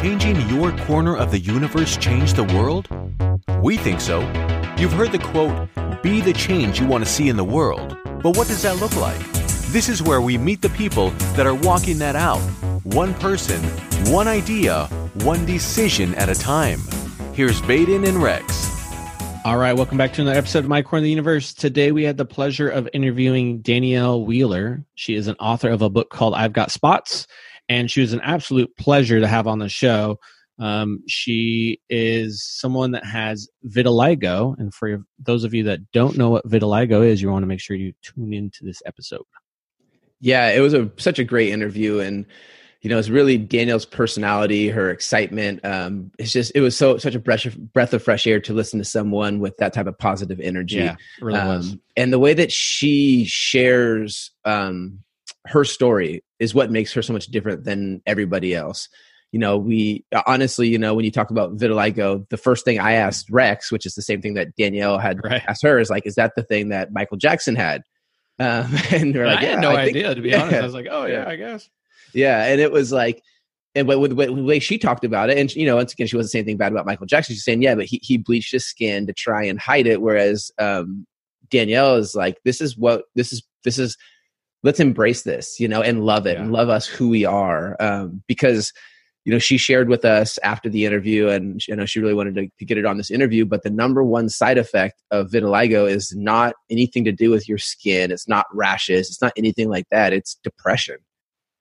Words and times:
changing 0.00 0.40
your 0.48 0.74
corner 0.78 1.14
of 1.14 1.30
the 1.30 1.38
universe 1.38 1.94
change 1.98 2.32
the 2.32 2.44
world? 2.44 2.88
We 3.62 3.76
think 3.76 4.00
so. 4.00 4.20
You've 4.78 4.94
heard 4.94 5.12
the 5.12 5.18
quote, 5.18 5.68
be 6.02 6.22
the 6.22 6.32
change 6.32 6.80
you 6.80 6.86
want 6.86 7.04
to 7.04 7.10
see 7.10 7.28
in 7.28 7.36
the 7.36 7.44
world. 7.44 7.98
But 8.22 8.34
what 8.34 8.48
does 8.48 8.62
that 8.62 8.78
look 8.78 8.96
like? 8.96 9.20
This 9.72 9.90
is 9.90 10.02
where 10.02 10.22
we 10.22 10.38
meet 10.38 10.62
the 10.62 10.70
people 10.70 11.10
that 11.36 11.46
are 11.46 11.54
walking 11.54 11.98
that 11.98 12.16
out. 12.16 12.40
One 12.82 13.12
person, 13.12 13.62
one 14.10 14.26
idea, 14.26 14.86
one 15.22 15.44
decision 15.44 16.14
at 16.14 16.30
a 16.30 16.34
time. 16.34 16.80
Here's 17.34 17.60
Baden 17.60 18.06
and 18.06 18.22
Rex. 18.22 18.70
All 19.44 19.58
right, 19.58 19.74
welcome 19.74 19.98
back 19.98 20.14
to 20.14 20.22
another 20.22 20.38
episode 20.38 20.60
of 20.60 20.70
My 20.70 20.80
Corner 20.80 21.00
of 21.00 21.04
the 21.04 21.10
Universe. 21.10 21.52
Today 21.52 21.92
we 21.92 22.04
had 22.04 22.16
the 22.16 22.24
pleasure 22.24 22.70
of 22.70 22.88
interviewing 22.94 23.60
Danielle 23.60 24.24
Wheeler. 24.24 24.82
She 24.94 25.14
is 25.14 25.28
an 25.28 25.36
author 25.38 25.68
of 25.68 25.82
a 25.82 25.90
book 25.90 26.08
called 26.08 26.32
I've 26.32 26.54
Got 26.54 26.70
Spots, 26.70 27.26
and 27.70 27.90
she 27.90 28.00
was 28.00 28.12
an 28.12 28.20
absolute 28.22 28.76
pleasure 28.76 29.20
to 29.20 29.28
have 29.28 29.46
on 29.46 29.60
the 29.60 29.68
show. 29.68 30.18
Um, 30.58 31.02
she 31.06 31.80
is 31.88 32.44
someone 32.44 32.90
that 32.90 33.06
has 33.06 33.48
vitiligo, 33.66 34.58
and 34.58 34.74
for 34.74 35.02
those 35.18 35.44
of 35.44 35.54
you 35.54 35.62
that 35.64 35.90
don't 35.92 36.18
know 36.18 36.28
what 36.28 36.46
vitiligo 36.46 37.06
is, 37.06 37.22
you 37.22 37.30
want 37.30 37.44
to 37.44 37.46
make 37.46 37.60
sure 37.60 37.76
you 37.76 37.94
tune 38.02 38.34
into 38.34 38.64
this 38.64 38.82
episode. 38.84 39.22
Yeah, 40.18 40.50
it 40.50 40.60
was 40.60 40.74
a 40.74 40.90
such 40.98 41.18
a 41.18 41.24
great 41.24 41.48
interview, 41.48 42.00
and 42.00 42.26
you 42.82 42.90
know, 42.90 42.98
it's 42.98 43.08
really 43.08 43.38
Danielle's 43.38 43.86
personality, 43.86 44.68
her 44.68 44.90
excitement. 44.90 45.64
Um, 45.64 46.10
it's 46.18 46.32
just 46.32 46.52
it 46.54 46.60
was 46.60 46.76
so 46.76 46.98
such 46.98 47.14
a 47.14 47.20
breath 47.20 47.46
of, 47.46 47.72
breath 47.72 47.94
of 47.94 48.02
fresh 48.02 48.26
air 48.26 48.40
to 48.40 48.52
listen 48.52 48.78
to 48.80 48.84
someone 48.84 49.38
with 49.38 49.56
that 49.58 49.72
type 49.72 49.86
of 49.86 49.96
positive 49.96 50.40
energy. 50.40 50.76
Yeah, 50.76 50.96
really 51.22 51.38
um, 51.38 51.48
was. 51.48 51.76
And 51.96 52.12
the 52.12 52.18
way 52.18 52.34
that 52.34 52.52
she 52.52 53.24
shares 53.26 54.32
um, 54.44 55.04
her 55.50 55.64
story 55.64 56.22
is 56.38 56.54
what 56.54 56.70
makes 56.70 56.92
her 56.92 57.02
so 57.02 57.12
much 57.12 57.26
different 57.26 57.64
than 57.64 58.02
everybody 58.06 58.54
else. 58.54 58.88
You 59.32 59.38
know, 59.38 59.58
we 59.58 60.04
honestly, 60.26 60.68
you 60.68 60.78
know, 60.78 60.94
when 60.94 61.04
you 61.04 61.10
talk 61.10 61.30
about 61.30 61.56
vitiligo, 61.56 62.28
the 62.30 62.36
first 62.36 62.64
thing 62.64 62.80
I 62.80 62.92
asked 62.92 63.30
Rex, 63.30 63.70
which 63.70 63.86
is 63.86 63.94
the 63.94 64.02
same 64.02 64.20
thing 64.20 64.34
that 64.34 64.56
Danielle 64.56 64.98
had 64.98 65.22
right. 65.22 65.42
asked 65.46 65.62
her, 65.62 65.78
is 65.78 65.90
like, 65.90 66.04
is 66.04 66.16
that 66.16 66.32
the 66.34 66.42
thing 66.42 66.70
that 66.70 66.92
Michael 66.92 67.16
Jackson 67.16 67.54
had? 67.54 67.82
Um, 68.40 68.74
and 68.90 69.14
they're 69.14 69.26
like, 69.26 69.38
I 69.38 69.42
yeah, 69.42 69.50
had 69.50 69.60
no 69.60 69.70
I 69.70 69.82
idea. 69.82 70.02
Think, 70.04 70.16
to 70.16 70.22
be 70.22 70.34
honest, 70.36 70.56
I 70.56 70.62
was 70.62 70.74
like, 70.74 70.88
oh 70.90 71.06
yeah, 71.06 71.22
yeah, 71.22 71.28
I 71.28 71.36
guess 71.36 71.70
yeah, 72.14 72.44
and 72.46 72.60
it 72.60 72.72
was 72.72 72.92
like, 72.92 73.22
and 73.74 73.86
but 73.86 74.00
with, 74.00 74.12
with, 74.12 74.34
the 74.34 74.42
way 74.42 74.58
she 74.58 74.78
talked 74.78 75.04
about 75.04 75.30
it, 75.30 75.38
and 75.38 75.54
you 75.54 75.66
know, 75.66 75.76
once 75.76 75.92
again, 75.92 76.06
she 76.06 76.16
wasn't 76.16 76.32
saying 76.32 76.44
anything 76.44 76.56
bad 76.56 76.72
about 76.72 76.86
Michael 76.86 77.06
Jackson. 77.06 77.34
She's 77.34 77.44
saying, 77.44 77.62
yeah, 77.62 77.74
but 77.74 77.86
he 77.86 78.00
he 78.02 78.16
bleached 78.16 78.52
his 78.52 78.66
skin 78.66 79.06
to 79.06 79.12
try 79.12 79.44
and 79.44 79.58
hide 79.58 79.86
it, 79.86 80.02
whereas 80.02 80.50
um, 80.58 81.06
Danielle 81.50 81.96
is 81.96 82.14
like, 82.14 82.38
this 82.44 82.60
is 82.60 82.76
what 82.76 83.04
this 83.14 83.32
is. 83.32 83.42
This 83.62 83.78
is 83.78 83.96
let's 84.62 84.80
embrace 84.80 85.22
this, 85.22 85.58
you 85.58 85.68
know, 85.68 85.82
and 85.82 86.04
love 86.04 86.26
it 86.26 86.34
yeah. 86.34 86.42
and 86.42 86.52
love 86.52 86.68
us 86.68 86.86
who 86.86 87.08
we 87.08 87.24
are, 87.24 87.76
um, 87.80 88.22
because 88.26 88.72
you 89.24 89.32
know 89.32 89.38
she 89.38 89.58
shared 89.58 89.88
with 89.88 90.04
us 90.04 90.38
after 90.42 90.68
the 90.68 90.84
interview 90.86 91.28
and 91.28 91.66
you 91.66 91.76
know 91.76 91.86
she 91.86 92.00
really 92.00 92.14
wanted 92.14 92.34
to, 92.34 92.48
to, 92.58 92.64
get 92.64 92.78
it 92.78 92.86
on 92.86 92.96
this 92.96 93.10
interview 93.10 93.44
but 93.44 93.62
the 93.62 93.70
number 93.70 94.02
one 94.02 94.28
side 94.28 94.58
effect 94.58 95.02
of 95.10 95.30
vitiligo 95.30 95.88
is 95.88 96.14
not 96.16 96.54
anything 96.70 97.04
to 97.04 97.12
do 97.12 97.30
with 97.30 97.48
your 97.48 97.58
skin 97.58 98.10
it's 98.10 98.28
not 98.28 98.46
rashes 98.52 99.08
it's 99.08 99.20
not 99.20 99.32
anything 99.36 99.68
like 99.68 99.86
that 99.90 100.12
it's 100.12 100.36
depression 100.42 100.96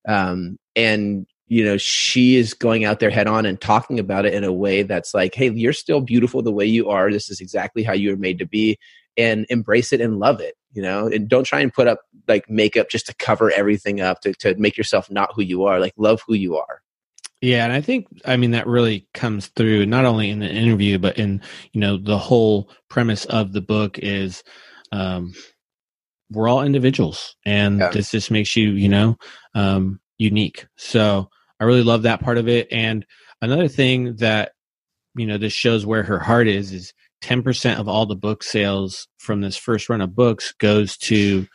um, 0.07 0.57
and 0.75 1.27
you 1.47 1.63
know 1.63 1.77
she 1.77 2.37
is 2.37 2.53
going 2.53 2.85
out 2.85 2.99
there 2.99 3.09
head 3.09 3.27
on 3.27 3.45
and 3.45 3.59
talking 3.59 3.99
about 3.99 4.25
it 4.25 4.33
in 4.33 4.43
a 4.43 4.53
way 4.53 4.83
that's 4.83 5.13
like 5.13 5.35
hey 5.35 5.51
you're 5.51 5.73
still 5.73 6.01
beautiful 6.01 6.41
the 6.41 6.51
way 6.51 6.65
you 6.65 6.89
are 6.89 7.11
this 7.11 7.29
is 7.29 7.41
exactly 7.41 7.83
how 7.83 7.93
you 7.93 8.09
were 8.09 8.17
made 8.17 8.39
to 8.39 8.45
be 8.45 8.77
and 9.17 9.45
embrace 9.49 9.93
it 9.93 10.01
and 10.01 10.19
love 10.19 10.39
it 10.39 10.55
you 10.73 10.81
know? 10.81 11.07
And 11.07 11.27
don't 11.27 11.43
try 11.43 11.61
and 11.61 11.73
put 11.73 11.87
up 11.87 12.01
like 12.27 12.49
makeup 12.49 12.89
just 12.89 13.07
to 13.07 13.15
cover 13.15 13.51
everything 13.51 14.01
up 14.01 14.21
to, 14.21 14.33
to 14.35 14.55
make 14.55 14.77
yourself 14.77 15.09
not 15.09 15.33
who 15.33 15.41
you 15.41 15.63
are 15.65 15.79
like 15.79 15.93
love 15.97 16.21
who 16.27 16.35
you 16.35 16.57
are. 16.57 16.81
Yeah 17.41 17.63
and 17.63 17.71
i 17.71 17.79
think 17.79 18.05
i 18.25 18.35
mean 18.35 18.51
that 18.51 18.67
really 18.67 19.07
comes 19.13 19.47
through 19.47 19.85
not 19.85 20.03
only 20.03 20.29
in 20.29 20.39
the 20.39 20.49
interview 20.49 20.99
but 20.99 21.17
in 21.17 21.41
you 21.71 21.79
know 21.79 21.95
the 21.95 22.17
whole 22.17 22.69
premise 22.89 23.23
of 23.23 23.53
the 23.53 23.61
book 23.61 23.97
is 23.97 24.43
um 24.91 25.33
we're 26.31 26.49
all 26.49 26.63
individuals 26.63 27.37
and 27.45 27.79
yeah. 27.79 27.91
this 27.91 28.11
just 28.11 28.29
makes 28.29 28.57
you 28.57 28.71
you 28.71 28.89
know 28.89 29.17
um, 29.55 30.01
unique. 30.17 30.67
So 30.75 31.29
i 31.61 31.63
really 31.63 31.83
love 31.83 32.01
that 32.01 32.19
part 32.19 32.37
of 32.37 32.49
it 32.49 32.67
and 32.71 33.05
another 33.41 33.69
thing 33.69 34.17
that 34.17 34.51
you 35.15 35.25
know 35.25 35.37
this 35.37 35.53
shows 35.53 35.85
where 35.85 36.03
her 36.03 36.19
heart 36.19 36.49
is 36.49 36.73
is 36.73 36.93
10% 37.21 37.77
of 37.77 37.87
all 37.87 38.05
the 38.05 38.15
book 38.15 38.43
sales 38.43 39.07
from 39.17 39.41
this 39.41 39.57
first 39.57 39.89
run 39.89 40.01
of 40.01 40.15
books 40.15 40.53
goes 40.53 40.97
to 40.97 41.47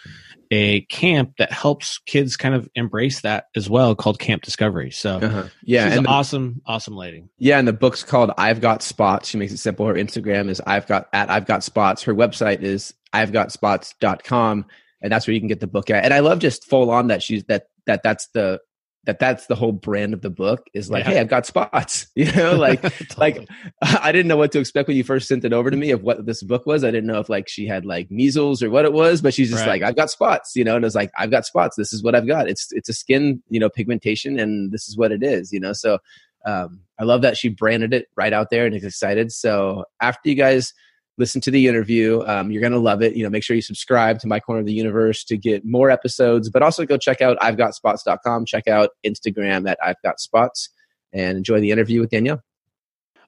a 0.50 0.82
camp 0.82 1.32
that 1.38 1.50
helps 1.50 1.98
kids 2.06 2.36
kind 2.36 2.54
of 2.54 2.68
embrace 2.74 3.22
that 3.22 3.46
as 3.56 3.68
well 3.68 3.94
called 3.94 4.18
camp 4.18 4.42
discovery. 4.42 4.90
So 4.90 5.16
uh-huh. 5.16 5.44
yeah 5.62 5.88
and 5.88 6.04
the, 6.04 6.08
awesome 6.08 6.60
awesome 6.66 6.96
lady. 6.96 7.24
Yeah 7.38 7.58
and 7.58 7.66
the 7.66 7.72
book's 7.72 8.04
called 8.04 8.30
i've 8.38 8.60
got 8.60 8.82
spots. 8.82 9.28
She 9.28 9.38
makes 9.38 9.52
it 9.52 9.58
simple. 9.58 9.86
Her 9.86 9.94
instagram 9.94 10.48
is 10.48 10.60
i've 10.66 10.86
got 10.86 11.08
at 11.12 11.30
i've 11.30 11.46
got 11.46 11.64
spots. 11.64 12.02
Her 12.02 12.14
website 12.14 12.62
is 12.62 12.94
I've 13.12 13.32
got 13.32 13.52
spots.com 13.52 14.66
and 15.02 15.12
that's 15.12 15.26
where 15.26 15.34
you 15.34 15.40
can 15.40 15.48
get 15.48 15.60
the 15.60 15.66
book 15.66 15.90
at. 15.90 16.04
And 16.04 16.12
I 16.12 16.20
love 16.20 16.38
just 16.40 16.64
full 16.64 16.90
on 16.90 17.08
that 17.08 17.22
she's 17.22 17.44
that 17.44 17.66
that 17.86 18.02
that's 18.02 18.28
the 18.28 18.60
that 19.06 19.18
that's 19.18 19.46
the 19.46 19.54
whole 19.54 19.72
brand 19.72 20.14
of 20.14 20.22
the 20.22 20.30
book 20.30 20.66
is 20.72 20.90
like, 20.90 21.04
yeah. 21.04 21.12
hey, 21.12 21.20
I've 21.20 21.28
got 21.28 21.46
spots. 21.46 22.06
You 22.16 22.30
know, 22.32 22.54
like 22.54 22.80
totally. 23.10 23.16
like 23.18 23.48
I 23.82 24.12
didn't 24.12 24.28
know 24.28 24.36
what 24.36 24.52
to 24.52 24.60
expect 24.60 24.86
when 24.88 24.96
you 24.96 25.04
first 25.04 25.26
sent 25.26 25.44
it 25.44 25.52
over 25.52 25.70
to 25.70 25.76
me 25.76 25.90
of 25.90 26.02
what 26.02 26.24
this 26.24 26.42
book 26.42 26.64
was. 26.64 26.84
I 26.84 26.90
didn't 26.90 27.06
know 27.06 27.18
if 27.18 27.28
like 27.28 27.48
she 27.48 27.66
had 27.66 27.84
like 27.84 28.10
measles 28.10 28.62
or 28.62 28.70
what 28.70 28.84
it 28.84 28.92
was, 28.92 29.20
but 29.20 29.34
she's 29.34 29.50
just 29.50 29.62
right. 29.62 29.80
like, 29.80 29.82
I've 29.82 29.96
got 29.96 30.10
spots, 30.10 30.54
you 30.54 30.64
know, 30.64 30.76
and 30.76 30.84
it's 30.84 30.94
like, 30.94 31.10
I've 31.18 31.30
got 31.30 31.44
spots. 31.44 31.76
This 31.76 31.92
is 31.92 32.02
what 32.02 32.14
I've 32.14 32.26
got. 32.26 32.48
It's 32.48 32.68
it's 32.72 32.88
a 32.88 32.92
skin, 32.92 33.42
you 33.48 33.58
know, 33.58 33.68
pigmentation, 33.68 34.38
and 34.38 34.72
this 34.72 34.88
is 34.88 34.96
what 34.96 35.12
it 35.12 35.22
is, 35.22 35.52
you 35.52 35.60
know. 35.60 35.72
So 35.72 35.98
um, 36.46 36.80
I 36.98 37.04
love 37.04 37.22
that 37.22 37.36
she 37.36 37.48
branded 37.48 37.92
it 37.92 38.06
right 38.16 38.32
out 38.32 38.50
there 38.50 38.64
and 38.64 38.74
is 38.74 38.84
excited. 38.84 39.32
So 39.32 39.84
after 40.00 40.28
you 40.28 40.36
guys 40.36 40.72
listen 41.18 41.40
to 41.42 41.50
the 41.50 41.68
interview. 41.68 42.22
Um, 42.26 42.50
you're 42.50 42.60
going 42.60 42.72
to 42.72 42.78
love 42.78 43.02
it. 43.02 43.16
You 43.16 43.22
know, 43.22 43.30
make 43.30 43.42
sure 43.42 43.54
you 43.54 43.62
subscribe 43.62 44.18
to 44.20 44.26
My 44.26 44.40
Corner 44.40 44.60
of 44.60 44.66
the 44.66 44.72
Universe 44.72 45.24
to 45.24 45.36
get 45.36 45.64
more 45.64 45.90
episodes, 45.90 46.50
but 46.50 46.62
also 46.62 46.84
go 46.84 46.96
check 46.96 47.20
out 47.20 47.36
I've 47.40 47.56
Got 47.56 47.74
Spots.com. 47.74 48.46
Check 48.46 48.68
out 48.68 48.90
Instagram 49.06 49.68
at 49.68 49.78
I've 49.82 50.00
Got 50.02 50.20
Spots 50.20 50.70
and 51.12 51.38
enjoy 51.38 51.60
the 51.60 51.70
interview 51.70 52.00
with 52.00 52.10
Danielle. 52.10 52.42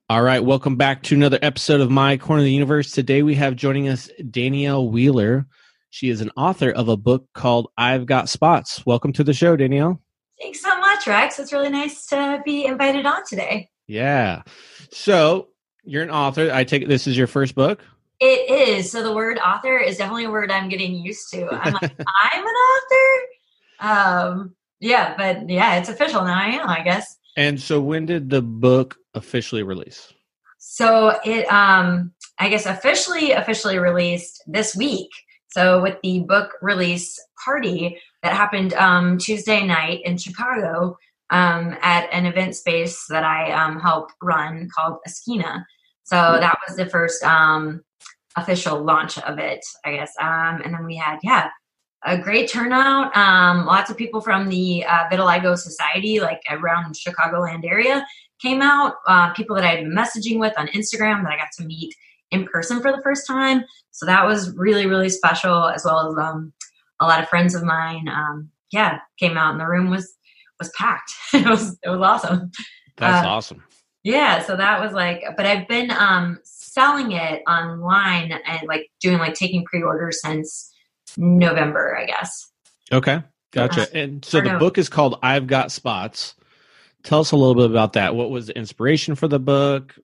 All 0.09 0.23
right, 0.23 0.45
welcome 0.45 0.77
back 0.77 1.03
to 1.05 1.17
another 1.17 1.39
episode 1.43 1.81
of 1.81 1.91
My 1.91 2.17
Corner 2.17 2.41
of 2.41 2.45
the 2.45 2.53
Universe. 2.53 2.93
Today 2.93 3.23
we 3.23 3.35
have 3.35 3.57
joining 3.57 3.89
us 3.89 4.09
Danielle 4.31 4.89
Wheeler. 4.89 5.47
She 5.91 6.11
is 6.11 6.21
an 6.21 6.31
author 6.37 6.71
of 6.71 6.89
a 6.89 6.97
book 6.97 7.27
called 7.35 7.69
I've 7.77 8.07
Got 8.07 8.29
Spots. 8.29 8.85
Welcome 8.87 9.13
to 9.15 9.25
the 9.25 9.33
show, 9.33 9.57
Danielle. 9.57 10.01
Thanks 10.41 10.61
so 10.61 10.79
much, 10.79 11.07
Rex. 11.07 11.39
It's 11.39 11.53
really 11.53 11.71
nice 11.71 12.07
to 12.07 12.41
be 12.45 12.67
invited 12.67 13.07
on 13.07 13.25
today. 13.27 13.71
Yeah. 13.89 14.43
So, 14.93 15.49
you're 15.87 16.03
an 16.03 16.11
author. 16.11 16.51
I 16.53 16.65
take 16.65 16.89
this 16.89 17.07
is 17.07 17.17
your 17.17 17.27
first 17.27 17.55
book. 17.55 17.83
It 18.21 18.51
is. 18.51 18.91
So 18.91 19.03
the 19.03 19.15
word 19.15 19.39
author 19.39 19.77
is 19.79 19.99
definitely 19.99 20.25
a 20.25 20.31
word 20.31 20.51
I'm 20.51 20.69
getting 20.69 20.95
used 20.95 21.31
to. 21.33 21.49
I'm 21.51 21.75
like, 21.75 21.83
I'm 22.33 22.47
an 22.47 22.55
author. 22.55 23.27
Um, 23.81 24.55
yeah, 24.81 25.15
but 25.17 25.49
yeah, 25.49 25.77
it's 25.77 25.89
official 25.89 26.25
now. 26.25 26.39
I 26.39 26.47
am, 26.49 26.69
I 26.69 26.83
guess. 26.83 27.17
And 27.37 27.61
so, 27.61 27.81
when 27.81 28.07
did 28.07 28.31
the 28.31 28.41
book 28.43 28.97
officially 29.15 29.63
release? 29.63 30.13
So 30.59 31.19
it, 31.25 31.51
um, 31.53 32.13
I 32.39 32.49
guess, 32.49 32.67
officially 32.67 33.33
officially 33.33 33.79
released 33.79 34.43
this 34.47 34.75
week. 34.75 35.11
So 35.49 35.81
with 35.81 35.97
the 36.03 36.21
book 36.21 36.53
release 36.61 37.19
party 37.43 38.01
that 38.23 38.33
happened 38.33 38.75
um, 38.75 39.17
Tuesday 39.17 39.67
night 39.67 40.01
in 40.05 40.19
Chicago 40.19 40.99
um, 41.31 41.77
at 41.83 42.13
an 42.13 42.27
event 42.27 42.57
space 42.57 43.05
that 43.09 43.25
I 43.25 43.53
um, 43.53 43.81
help 43.81 44.11
run 44.23 44.69
called 44.75 44.99
Esquina. 45.07 45.67
So 46.06 46.17
that 46.39 46.56
was 46.67 46.77
the 46.77 46.87
first 46.87 47.22
um, 47.25 47.83
official 48.37 48.81
launch 48.83 49.19
of 49.19 49.41
it, 49.41 49.64
I 49.85 49.97
guess. 49.97 50.12
Um, 50.20 50.62
and 50.64 50.73
then 50.73 50.87
we 50.87 50.94
had, 50.94 51.19
yeah, 51.25 51.50
a 52.05 52.17
great 52.17 52.49
turnout. 52.49 53.14
Um, 53.17 53.67
lots 53.67 53.91
of 53.91 53.97
people 53.97 54.20
from 54.20 54.49
the 54.49 54.85
uh, 54.85 55.08
Vitiligo 55.11 55.58
Society, 55.58 56.20
like 56.20 56.41
around 56.49 56.94
Chicagoland 56.94 57.64
area, 57.69 58.06
came 58.41 58.62
out. 58.62 58.94
Uh, 59.08 59.32
people 59.32 59.56
that 59.56 59.64
I 59.64 59.69
had 59.69 59.85
been 59.85 59.93
messaging 59.93 60.38
with 60.38 60.53
on 60.56 60.69
Instagram 60.69 61.25
that 61.25 61.32
I 61.32 61.37
got 61.37 61.50
to 61.58 61.64
meet 61.64 61.93
in 62.31 62.44
person 62.47 62.81
for 62.81 62.93
the 62.93 63.03
first 63.03 63.26
time. 63.26 63.64
So 63.91 64.06
that 64.06 64.25
was 64.25 64.55
really, 64.56 64.87
really 64.87 65.08
special, 65.08 65.64
as 65.64 65.85
well 65.85 66.08
as 66.08 66.19
um, 66.25 66.53
a 67.00 67.06
lot 67.06 67.20
of 67.20 67.29
friends 67.29 67.56
of 67.56 67.64
mine. 67.64 68.08
Um, 68.08 68.50
yeah, 68.70 69.00
came 69.19 69.37
out, 69.37 69.53
and 69.53 69.61
the 69.61 69.67
room 69.67 69.91
was 69.91 70.14
was 70.61 70.70
packed. 70.79 71.11
it 71.35 71.47
was 71.47 71.76
it 71.82 71.88
was 71.88 72.00
awesome. 72.00 72.53
That's 72.97 73.26
uh, 73.26 73.29
awesome. 73.29 73.64
Yeah, 74.06 74.41
so 74.41 74.55
that 74.55 74.81
was 74.81 74.93
like, 74.93 75.25
but 75.37 75.47
I've 75.47 75.67
been 75.67 75.91
um 75.91 76.38
selling 76.44 77.11
it 77.11 77.43
online 77.49 78.31
and 78.31 78.69
like 78.69 78.88
doing 79.00 79.19
like 79.19 79.35
taking 79.35 79.64
pre-orders 79.64 80.20
since 80.23 80.73
November, 81.17 81.99
I 81.99 82.06
guess. 82.06 82.53
Okay, 82.93 83.20
gotcha. 83.50 83.82
Uh, 83.82 83.99
and 83.99 84.25
so 84.25 84.41
the 84.41 84.53
no. 84.53 84.58
book 84.61 84.79
is 84.79 84.88
called 84.88 85.19
"I've 85.25 85.49
Got 85.49 85.73
Spots." 85.73 86.37
Tell 87.03 87.19
us 87.19 87.32
a 87.32 87.37
little 87.37 87.56
bit 87.56 87.69
about 87.69 87.94
that. 87.94 88.14
What 88.14 88.31
was 88.31 88.47
the 88.47 88.56
inspiration 88.56 89.17
for 89.17 89.26
the 89.26 89.41
book? 89.41 89.97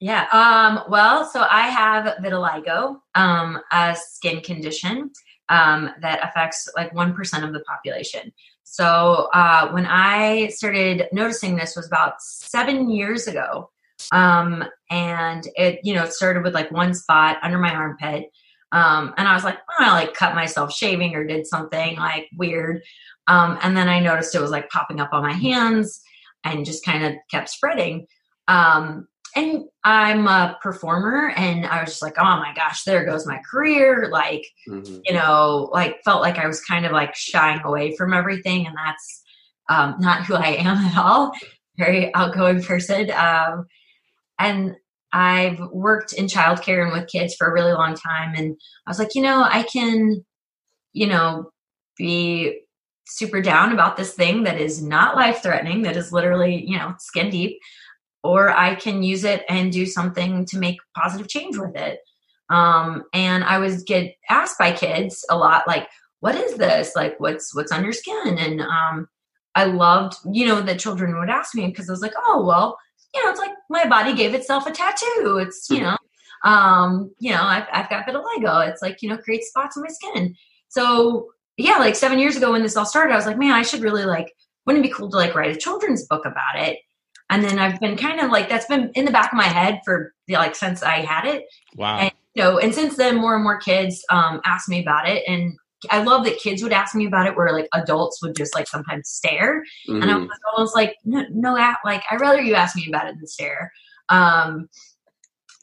Yeah. 0.00 0.26
Um, 0.32 0.90
well, 0.90 1.26
so 1.26 1.46
I 1.48 1.68
have 1.68 2.16
vitiligo, 2.24 3.00
um, 3.14 3.60
a 3.70 3.94
skin 3.94 4.40
condition 4.40 5.10
um, 5.50 5.90
that 6.00 6.26
affects 6.26 6.70
like 6.74 6.92
1% 6.94 7.44
of 7.44 7.52
the 7.52 7.60
population. 7.60 8.32
So 8.64 9.28
uh, 9.34 9.70
when 9.70 9.86
I 9.86 10.48
started 10.48 11.06
noticing 11.12 11.56
this 11.56 11.76
was 11.76 11.86
about 11.86 12.20
seven 12.20 12.90
years 12.90 13.26
ago. 13.26 13.70
Um, 14.10 14.64
and 14.90 15.46
it, 15.54 15.80
you 15.84 15.94
know, 15.94 16.04
it 16.04 16.12
started 16.12 16.42
with 16.42 16.54
like 16.54 16.70
one 16.72 16.94
spot 16.94 17.38
under 17.42 17.58
my 17.58 17.72
armpit. 17.72 18.30
Um, 18.72 19.14
and 19.16 19.28
I 19.28 19.34
was 19.34 19.44
like, 19.44 19.58
oh, 19.70 19.84
I 19.84 19.92
like 19.92 20.14
cut 20.14 20.34
myself 20.34 20.72
shaving 20.72 21.14
or 21.14 21.24
did 21.26 21.46
something 21.46 21.96
like 21.96 22.28
weird. 22.36 22.82
Um, 23.28 23.58
and 23.62 23.76
then 23.76 23.88
I 23.88 24.00
noticed 24.00 24.34
it 24.34 24.40
was 24.40 24.50
like 24.50 24.70
popping 24.70 25.00
up 25.00 25.10
on 25.12 25.22
my 25.22 25.32
hands 25.32 26.00
and 26.42 26.64
just 26.64 26.84
kind 26.84 27.04
of 27.04 27.12
kept 27.30 27.50
spreading. 27.50 28.06
Um, 28.48 29.06
and 29.34 29.64
I'm 29.84 30.26
a 30.26 30.58
performer, 30.62 31.32
and 31.36 31.66
I 31.66 31.80
was 31.80 31.90
just 31.90 32.02
like, 32.02 32.18
oh 32.18 32.22
my 32.22 32.52
gosh, 32.54 32.84
there 32.84 33.04
goes 33.04 33.26
my 33.26 33.40
career. 33.50 34.08
Like, 34.10 34.46
mm-hmm. 34.68 34.98
you 35.04 35.12
know, 35.12 35.70
like 35.72 36.02
felt 36.04 36.22
like 36.22 36.38
I 36.38 36.46
was 36.46 36.60
kind 36.60 36.86
of 36.86 36.92
like 36.92 37.14
shying 37.14 37.60
away 37.64 37.96
from 37.96 38.12
everything, 38.12 38.66
and 38.66 38.76
that's 38.76 39.22
um, 39.68 39.96
not 39.98 40.24
who 40.24 40.34
I 40.34 40.56
am 40.58 40.76
at 40.78 40.96
all. 40.96 41.32
Very 41.78 42.14
outgoing 42.14 42.62
person. 42.62 43.10
Um, 43.10 43.66
and 44.38 44.76
I've 45.12 45.60
worked 45.70 46.12
in 46.12 46.26
childcare 46.26 46.82
and 46.82 46.92
with 46.92 47.10
kids 47.10 47.34
for 47.34 47.46
a 47.46 47.52
really 47.52 47.72
long 47.72 47.94
time. 47.94 48.34
And 48.34 48.56
I 48.86 48.90
was 48.90 48.98
like, 48.98 49.14
you 49.14 49.22
know, 49.22 49.42
I 49.42 49.62
can, 49.62 50.24
you 50.92 51.06
know, 51.06 51.50
be 51.96 52.60
super 53.06 53.42
down 53.42 53.72
about 53.72 53.96
this 53.96 54.14
thing 54.14 54.44
that 54.44 54.58
is 54.58 54.82
not 54.82 55.16
life 55.16 55.42
threatening, 55.42 55.82
that 55.82 55.96
is 55.96 56.12
literally, 56.12 56.64
you 56.66 56.78
know, 56.78 56.94
skin 56.98 57.30
deep, 57.30 57.58
or 58.22 58.50
I 58.50 58.74
can 58.74 59.02
use 59.02 59.24
it 59.24 59.44
and 59.48 59.72
do 59.72 59.86
something 59.86 60.44
to 60.46 60.58
make 60.58 60.78
positive 60.96 61.28
change 61.28 61.58
with 61.58 61.76
it. 61.76 62.00
Um, 62.50 63.04
and 63.12 63.44
I 63.44 63.58
was 63.58 63.82
get 63.82 64.14
asked 64.28 64.58
by 64.58 64.72
kids 64.72 65.24
a 65.30 65.36
lot, 65.36 65.66
like, 65.66 65.88
what 66.20 66.34
is 66.34 66.54
this? 66.54 66.92
Like, 66.94 67.18
what's 67.18 67.54
what's 67.54 67.72
on 67.72 67.82
your 67.82 67.92
skin? 67.92 68.38
And 68.38 68.60
um, 68.60 69.08
I 69.54 69.64
loved, 69.64 70.14
you 70.30 70.46
know, 70.46 70.60
that 70.60 70.78
children 70.78 71.18
would 71.18 71.30
ask 71.30 71.54
me 71.54 71.66
because 71.66 71.88
I 71.88 71.92
was 71.92 72.02
like, 72.02 72.14
oh, 72.26 72.44
well, 72.46 72.78
you 73.14 73.24
know, 73.24 73.30
it's 73.30 73.40
like 73.40 73.52
my 73.68 73.86
body 73.86 74.14
gave 74.14 74.34
itself 74.34 74.66
a 74.66 74.70
tattoo. 74.70 75.38
It's, 75.38 75.68
you 75.68 75.80
know, 75.80 75.96
um, 76.44 77.12
you 77.18 77.30
know, 77.30 77.42
I've, 77.42 77.66
I've 77.72 77.90
got 77.90 78.06
vitiligo. 78.06 78.68
It's 78.68 78.82
like, 78.82 79.02
you 79.02 79.08
know, 79.08 79.18
create 79.18 79.44
spots 79.44 79.76
on 79.76 79.82
my 79.82 79.88
skin. 79.88 80.34
So 80.68 81.28
yeah, 81.56 81.78
like 81.78 81.96
seven 81.96 82.18
years 82.18 82.36
ago 82.36 82.52
when 82.52 82.62
this 82.62 82.76
all 82.76 82.86
started, 82.86 83.12
I 83.12 83.16
was 83.16 83.26
like, 83.26 83.38
man, 83.38 83.52
I 83.52 83.62
should 83.62 83.82
really 83.82 84.04
like, 84.04 84.32
wouldn't 84.64 84.84
it 84.84 84.88
be 84.88 84.94
cool 84.94 85.10
to 85.10 85.16
like 85.16 85.34
write 85.34 85.54
a 85.54 85.58
children's 85.58 86.06
book 86.06 86.24
about 86.24 86.56
it? 86.56 86.78
And 87.32 87.42
then 87.42 87.58
I've 87.58 87.80
been 87.80 87.96
kind 87.96 88.20
of 88.20 88.30
like, 88.30 88.50
that's 88.50 88.66
been 88.66 88.90
in 88.94 89.06
the 89.06 89.10
back 89.10 89.32
of 89.32 89.38
my 89.38 89.44
head 89.48 89.80
for 89.86 90.12
like, 90.28 90.54
since 90.54 90.82
I 90.82 90.98
had 90.98 91.24
it. 91.24 91.44
Wow. 91.76 91.98
And, 91.98 92.12
you 92.34 92.42
know, 92.42 92.58
and 92.58 92.74
since 92.74 92.96
then 92.96 93.16
more 93.16 93.34
and 93.34 93.42
more 93.42 93.58
kids, 93.58 94.04
um, 94.10 94.42
ask 94.44 94.68
me 94.68 94.82
about 94.82 95.08
it. 95.08 95.24
And 95.26 95.54
I 95.90 96.02
love 96.02 96.24
that 96.26 96.38
kids 96.38 96.62
would 96.62 96.72
ask 96.72 96.94
me 96.94 97.06
about 97.06 97.26
it 97.26 97.34
where 97.34 97.50
like 97.52 97.68
adults 97.72 98.20
would 98.22 98.36
just 98.36 98.54
like 98.54 98.68
sometimes 98.68 99.08
stare. 99.08 99.64
Mm-hmm. 99.88 100.02
And 100.02 100.10
I 100.10 100.14
mm-hmm. 100.14 100.24
was 100.24 100.38
almost 100.52 100.76
like, 100.76 100.94
no, 101.06 101.24
no, 101.30 101.54
like 101.84 102.02
I'd 102.10 102.20
rather 102.20 102.42
you 102.42 102.54
ask 102.54 102.76
me 102.76 102.86
about 102.86 103.08
it 103.08 103.16
than 103.16 103.26
stare. 103.26 103.72
Um, 104.10 104.68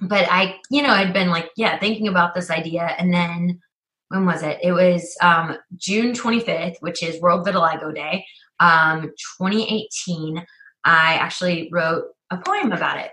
but 0.02 0.28
I, 0.32 0.58
you 0.72 0.82
know, 0.82 0.90
I'd 0.90 1.14
been 1.14 1.30
like, 1.30 1.52
yeah, 1.56 1.78
thinking 1.78 2.08
about 2.08 2.34
this 2.34 2.50
idea. 2.50 2.96
And 2.98 3.14
then 3.14 3.60
when 4.08 4.26
was 4.26 4.42
it? 4.42 4.58
It 4.64 4.72
was 4.72 5.16
um, 5.22 5.56
June 5.76 6.14
25th, 6.14 6.78
which 6.80 7.04
is 7.04 7.22
World 7.22 7.46
Vitiligo 7.46 7.94
Day, 7.94 8.26
um, 8.60 9.12
2018. 9.38 10.44
I 10.90 11.16
actually 11.16 11.70
wrote 11.72 12.06
a 12.32 12.38
poem 12.38 12.72
about 12.72 13.00
it. 13.00 13.12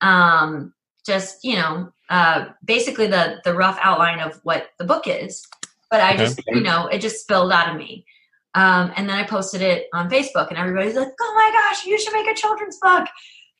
Um, 0.00 0.72
just, 1.06 1.44
you 1.44 1.56
know, 1.56 1.92
uh, 2.10 2.46
basically 2.64 3.06
the, 3.06 3.40
the 3.44 3.54
rough 3.54 3.78
outline 3.82 4.20
of 4.20 4.40
what 4.44 4.68
the 4.78 4.84
book 4.84 5.06
is 5.06 5.46
but 5.90 6.00
I 6.00 6.16
just, 6.16 6.38
okay. 6.40 6.58
you 6.58 6.60
know, 6.60 6.86
it 6.86 7.00
just 7.00 7.22
spilled 7.22 7.52
out 7.52 7.70
of 7.70 7.76
me. 7.76 8.04
Um, 8.54 8.92
and 8.96 9.08
then 9.08 9.16
I 9.16 9.24
posted 9.24 9.62
it 9.62 9.86
on 9.92 10.10
Facebook, 10.10 10.48
and 10.48 10.58
everybody's 10.58 10.96
like, 10.96 11.08
"Oh 11.20 11.34
my 11.34 11.50
gosh, 11.52 11.84
you 11.84 11.98
should 11.98 12.12
make 12.12 12.26
a 12.26 12.34
children's 12.34 12.78
book. 12.78 13.06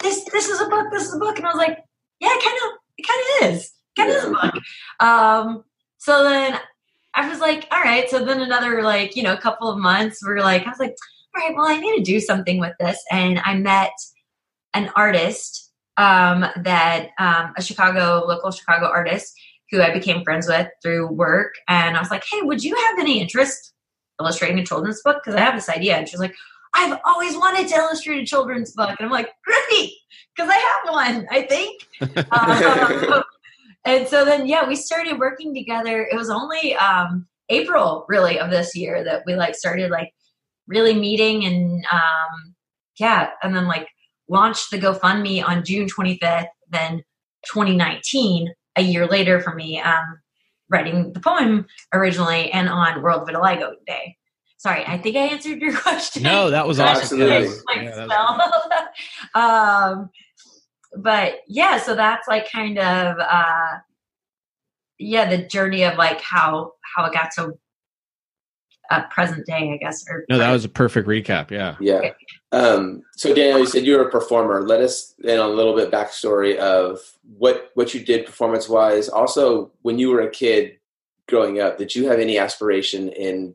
This 0.00 0.24
this 0.32 0.48
is 0.48 0.60
a 0.60 0.68
book. 0.68 0.86
This 0.90 1.04
is 1.04 1.14
a 1.14 1.18
book." 1.18 1.36
And 1.36 1.46
I 1.46 1.50
was 1.50 1.58
like, 1.58 1.78
"Yeah, 2.20 2.28
kind 2.28 2.58
of, 2.64 2.78
it 2.96 3.06
kind 3.06 3.20
of 3.22 3.54
is. 3.54 3.72
Kind 3.96 4.10
of 4.10 4.16
is 4.16 4.24
a 4.24 4.30
book." 4.30 4.54
Um, 5.00 5.64
so 5.98 6.24
then 6.24 6.58
I 7.14 7.28
was 7.28 7.38
like, 7.38 7.68
"All 7.70 7.82
right." 7.82 8.08
So 8.08 8.24
then 8.24 8.40
another 8.40 8.82
like 8.82 9.14
you 9.14 9.22
know 9.22 9.34
a 9.34 9.40
couple 9.40 9.70
of 9.70 9.78
months, 9.78 10.20
we're 10.24 10.40
like, 10.40 10.66
I 10.66 10.70
was 10.70 10.80
like, 10.80 10.96
"All 11.38 11.46
right, 11.46 11.56
well, 11.56 11.66
I 11.66 11.78
need 11.78 11.96
to 11.96 12.02
do 12.02 12.20
something 12.20 12.58
with 12.58 12.74
this," 12.80 13.02
and 13.10 13.40
I 13.44 13.54
met 13.54 13.92
an 14.74 14.90
artist 14.96 15.70
um, 15.96 16.44
that 16.56 17.10
um, 17.18 17.52
a 17.56 17.62
Chicago 17.62 18.24
local 18.26 18.50
Chicago 18.50 18.86
artist 18.86 19.34
who 19.70 19.82
I 19.82 19.92
became 19.92 20.24
friends 20.24 20.48
with 20.48 20.68
through 20.82 21.08
work. 21.08 21.54
And 21.68 21.96
I 21.96 22.00
was 22.00 22.10
like, 22.10 22.24
hey, 22.30 22.40
would 22.42 22.64
you 22.64 22.74
have 22.74 22.98
any 22.98 23.20
interest 23.20 23.74
illustrating 24.20 24.58
a 24.58 24.64
children's 24.64 25.02
book? 25.02 25.18
Because 25.22 25.38
I 25.38 25.40
have 25.40 25.54
this 25.54 25.68
idea. 25.68 25.96
And 25.96 26.08
she's 26.08 26.20
like, 26.20 26.34
I've 26.74 26.98
always 27.04 27.36
wanted 27.36 27.68
to 27.68 27.74
illustrate 27.74 28.22
a 28.22 28.26
children's 28.26 28.72
book. 28.72 28.90
And 28.98 29.06
I'm 29.06 29.10
like, 29.10 29.30
great, 29.44 29.92
because 30.34 30.50
I 30.50 30.56
have 30.56 30.94
one, 30.94 31.26
I 31.30 31.42
think. 31.42 31.82
um, 33.12 33.22
and 33.84 34.08
so 34.08 34.24
then, 34.24 34.46
yeah, 34.46 34.66
we 34.66 34.76
started 34.76 35.18
working 35.18 35.54
together. 35.54 36.06
It 36.10 36.16
was 36.16 36.30
only 36.30 36.74
um, 36.76 37.26
April, 37.48 38.06
really, 38.08 38.38
of 38.38 38.50
this 38.50 38.74
year 38.74 39.04
that 39.04 39.22
we 39.26 39.34
like 39.34 39.54
started 39.54 39.90
like 39.90 40.12
really 40.68 40.94
meeting 40.94 41.44
and 41.44 41.84
um, 41.90 42.54
yeah, 43.00 43.30
and 43.42 43.56
then 43.56 43.66
like 43.66 43.88
launched 44.28 44.70
the 44.70 44.78
GoFundMe 44.78 45.44
on 45.44 45.64
June 45.64 45.88
25th. 45.88 46.46
Then 46.70 47.02
2019 47.52 48.52
a 48.76 48.82
year 48.82 49.06
later 49.06 49.40
for 49.40 49.54
me 49.54 49.80
um, 49.80 50.20
writing 50.68 51.12
the 51.12 51.20
poem 51.20 51.66
originally 51.92 52.50
and 52.52 52.68
on 52.68 53.02
World 53.02 53.26
Vitiligo 53.26 53.72
Day. 53.86 54.16
Sorry, 54.58 54.84
I 54.86 54.98
think 54.98 55.16
I 55.16 55.20
answered 55.20 55.60
your 55.60 55.76
question. 55.80 56.22
No, 56.22 56.50
that 56.50 56.66
was 56.66 56.80
awesome. 56.80 57.20
Yeah, 57.20 57.40
was, 57.40 57.64
um, 59.34 60.10
but 60.96 61.36
yeah, 61.46 61.78
so 61.78 61.94
that's 61.94 62.28
like 62.28 62.50
kind 62.50 62.78
of 62.78 63.16
uh, 63.18 63.78
yeah 64.98 65.28
the 65.28 65.46
journey 65.46 65.84
of 65.84 65.96
like 65.96 66.20
how 66.20 66.72
how 66.94 67.04
it 67.04 67.12
got 67.12 67.32
so 67.32 67.58
uh, 68.90 69.02
present 69.08 69.46
day, 69.46 69.72
I 69.72 69.76
guess. 69.76 70.04
Or 70.08 70.24
no, 70.28 70.38
that 70.38 70.50
was 70.50 70.64
a 70.64 70.68
perfect 70.68 71.08
recap. 71.08 71.50
Yeah. 71.50 71.76
Yeah. 71.80 72.10
Um, 72.52 73.02
so 73.16 73.34
Daniel, 73.34 73.58
you 73.58 73.66
said 73.66 73.84
you 73.84 73.96
were 73.96 74.08
a 74.08 74.10
performer. 74.10 74.62
Let 74.62 74.80
us 74.80 75.14
in 75.22 75.38
a 75.38 75.46
little 75.46 75.74
bit 75.74 75.90
backstory 75.90 76.56
of 76.56 76.98
what 77.36 77.70
what 77.74 77.94
you 77.94 78.04
did 78.04 78.26
performance 78.26 78.68
wise. 78.68 79.08
Also, 79.08 79.70
when 79.82 79.98
you 79.98 80.10
were 80.10 80.22
a 80.22 80.30
kid 80.30 80.78
growing 81.28 81.60
up, 81.60 81.78
did 81.78 81.94
you 81.94 82.08
have 82.08 82.18
any 82.18 82.38
aspiration 82.38 83.10
in 83.10 83.54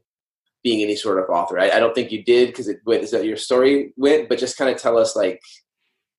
being 0.64 0.82
any 0.82 0.96
sort 0.96 1.18
of 1.18 1.30
author? 1.30 1.60
I, 1.60 1.72
I 1.72 1.80
don't 1.80 1.96
think 1.96 2.12
you 2.12 2.24
did 2.24 2.50
because 2.50 2.68
it 2.68 2.82
went 2.86 3.04
is 3.04 3.12
that 3.12 3.26
your 3.26 3.38
story 3.38 3.94
went, 3.98 4.30
but 4.30 4.40
just 4.40 4.58
kind 4.58 4.70
of 4.70 4.80
tell 4.80 4.98
us 4.98 5.16
like 5.16 5.42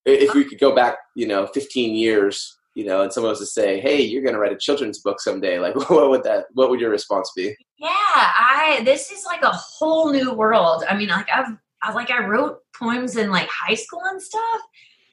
if 0.05 0.35
we 0.35 0.45
could 0.45 0.59
go 0.59 0.75
back, 0.75 0.97
you 1.15 1.27
know, 1.27 1.47
15 1.47 1.95
years, 1.95 2.59
you 2.75 2.85
know, 2.85 3.03
and 3.03 3.13
someone 3.13 3.31
was 3.31 3.39
to 3.39 3.47
say, 3.47 3.81
"Hey, 3.81 4.01
you're 4.03 4.23
going 4.23 4.35
to 4.35 4.41
write 4.41 4.53
a 4.53 4.59
children's 4.59 4.99
book 4.99 5.21
someday," 5.21 5.59
like, 5.59 5.75
what 5.91 6.11
would 6.11 6.25
that? 6.25 6.47
What 6.53 6.71
would 6.71 6.81
your 6.81 6.91
response 6.91 7.31
be? 7.35 7.57
Yeah, 7.79 7.89
I. 7.89 8.83
This 8.85 9.11
is 9.11 9.25
like 9.25 9.43
a 9.43 9.53
whole 9.53 10.13
new 10.13 10.33
world. 10.33 10.85
I 10.89 10.97
mean, 10.97 11.09
like 11.09 11.29
I've, 11.33 11.57
I, 11.83 11.93
like 11.93 12.11
I 12.11 12.27
wrote 12.27 12.59
poems 12.77 13.17
in 13.17 13.31
like 13.31 13.49
high 13.49 13.75
school 13.75 14.03
and 14.05 14.21
stuff. 14.21 14.61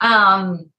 Um, 0.01 0.71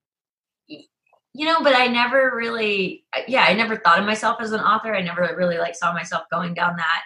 you 1.35 1.47
know, 1.47 1.62
but 1.62 1.75
I 1.75 1.87
never 1.87 2.33
really, 2.37 3.05
yeah, 3.27 3.45
I 3.45 3.55
never 3.55 3.77
thought 3.77 3.99
of 3.99 4.05
myself 4.05 4.39
as 4.41 4.53
an 4.53 4.61
author. 4.61 4.95
I 4.95 5.01
never 5.01 5.35
really 5.37 5.59
like 5.59 5.75
saw 5.75 5.93
myself 5.93 6.25
going 6.31 6.53
down 6.53 6.77
that 6.77 7.03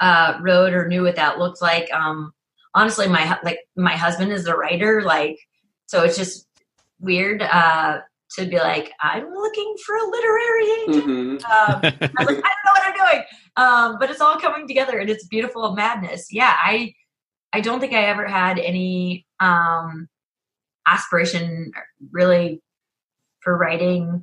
uh, 0.00 0.38
road 0.40 0.72
or 0.72 0.86
knew 0.86 1.02
what 1.02 1.16
that 1.16 1.38
looked 1.38 1.60
like. 1.60 1.92
Um, 1.92 2.32
honestly, 2.74 3.08
my 3.08 3.38
like 3.42 3.60
my 3.76 3.96
husband 3.96 4.32
is 4.32 4.46
a 4.46 4.54
writer, 4.54 5.02
like 5.02 5.38
so 5.86 6.04
it's 6.04 6.16
just 6.16 6.46
weird. 7.00 7.42
Uh, 7.42 8.00
to 8.36 8.46
be 8.46 8.58
like, 8.58 8.92
I'm 9.00 9.32
looking 9.32 9.74
for 9.84 9.96
a 9.96 10.04
literary 10.04 10.64
agent. 10.64 11.04
Mm-hmm. 11.04 11.30
Um, 11.44 11.80
I 11.82 12.24
was 12.24 12.28
like, 12.28 12.44
I 12.44 12.50
don't 12.50 12.64
know 12.64 12.72
what 12.72 12.82
I'm 12.84 12.94
doing, 12.94 13.24
um, 13.56 13.96
but 13.98 14.10
it's 14.10 14.20
all 14.20 14.38
coming 14.38 14.66
together 14.66 14.98
and 14.98 15.08
it's 15.08 15.26
beautiful 15.26 15.74
madness. 15.74 16.32
Yeah, 16.32 16.54
I 16.56 16.94
I 17.52 17.60
don't 17.60 17.80
think 17.80 17.94
I 17.94 18.04
ever 18.04 18.26
had 18.26 18.58
any 18.58 19.26
um, 19.40 20.08
aspiration 20.86 21.72
really 22.12 22.62
for 23.40 23.56
writing 23.56 24.22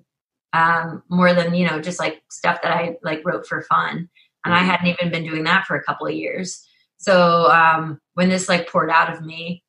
um, 0.54 1.04
more 1.10 1.34
than 1.34 1.54
you 1.56 1.68
know 1.68 1.82
just 1.82 2.00
like 2.00 2.22
stuff 2.30 2.62
that 2.62 2.72
I 2.72 2.98
like 3.04 3.22
wrote 3.26 3.48
for 3.48 3.64
fun, 3.64 4.10
and 4.46 4.54
I 4.54 4.60
mm-hmm. 4.60 4.70
hadn't 4.70 4.88
even 4.88 5.12
been 5.12 5.28
doing 5.28 5.44
that 5.46 5.66
for 5.66 5.76
a 5.76 5.84
couple 5.84 6.08
of 6.08 6.14
years. 6.14 6.66
So 6.98 7.52
um, 7.52 8.00
when 8.14 8.30
this 8.30 8.48
like 8.48 8.70
poured 8.70 8.90
out 8.90 9.14
of 9.14 9.26
me, 9.26 9.64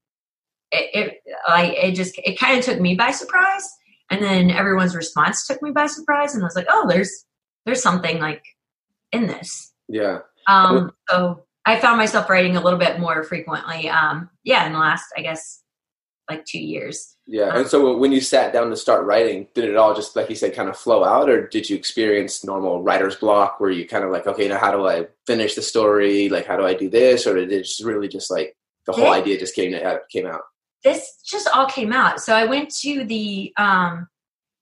it, 0.71 0.91
it 0.95 1.15
like 1.49 1.73
it 1.73 1.93
just 1.93 2.19
it 2.19 2.39
kind 2.39 2.59
of 2.59 2.65
took 2.65 2.81
me 2.81 2.95
by 2.95 3.11
surprise 3.11 3.69
and 4.11 4.23
then 4.23 4.51
everyone's 4.51 4.97
response 4.97 5.47
took 5.47 5.61
me 5.63 5.71
by 5.71 5.87
surprise 5.87 6.35
and 6.35 6.43
i 6.43 6.47
was 6.47 6.57
like 6.57 6.67
oh 6.69 6.87
there's 6.89 7.25
there's 7.65 7.83
something 7.83 8.19
like 8.19 8.43
in 9.13 9.27
this 9.27 9.73
yeah 9.89 10.19
um 10.49 10.91
so 11.09 11.45
i 11.65 11.79
found 11.79 11.99
myself 11.99 12.29
writing 12.29 12.57
a 12.57 12.61
little 12.61 12.79
bit 12.79 13.01
more 13.01 13.23
frequently 13.25 13.89
um 13.89 14.29
yeah 14.45 14.67
in 14.67 14.73
the 14.73 14.79
last 14.79 15.05
i 15.17 15.21
guess 15.23 15.63
like 16.29 16.45
two 16.45 16.59
years 16.59 17.17
Yeah. 17.27 17.51
Um, 17.51 17.57
And 17.59 17.67
so 17.69 17.97
when 17.97 18.13
you 18.13 18.21
sat 18.21 18.53
down 18.53 18.71
to 18.71 18.77
start 18.77 19.05
writing, 19.05 19.47
did 19.55 19.65
it 19.65 19.77
all 19.77 19.95
just, 19.95 20.17
like 20.17 20.29
you 20.29 20.35
said, 20.35 20.55
kind 20.55 20.69
of 20.69 20.77
flow 20.77 21.05
out, 21.05 21.29
or 21.29 21.47
did 21.47 21.71
you 21.71 21.77
experience 21.77 22.45
normal 22.45 22.83
writer's 22.83 23.17
block 23.17 23.61
where 23.61 23.71
you 23.71 23.87
kind 23.87 24.05
of 24.05 24.11
like, 24.11 24.27
okay, 24.27 24.49
now 24.49 24.59
how 24.59 24.73
do 24.73 24.87
I 24.87 25.07
finish 25.27 25.55
the 25.55 25.63
story? 25.63 26.29
Like, 26.29 26.47
how 26.47 26.57
do 26.57 26.65
I 26.65 26.75
do 26.75 26.89
this? 26.91 27.27
Or 27.27 27.35
did 27.35 27.53
it 27.53 27.63
just 27.63 27.85
really 27.85 28.09
just 28.09 28.31
like 28.31 28.57
the 28.87 28.93
whole 28.93 29.13
idea 29.13 29.39
just 29.39 29.55
came 29.55 29.73
to, 29.73 30.01
came 30.11 30.27
out? 30.27 30.43
This 30.85 31.21
just 31.25 31.49
all 31.55 31.67
came 31.67 31.93
out. 31.93 32.21
So 32.21 32.35
I 32.35 32.45
went 32.45 32.75
to 32.83 33.05
the 33.05 33.53
um 33.57 34.09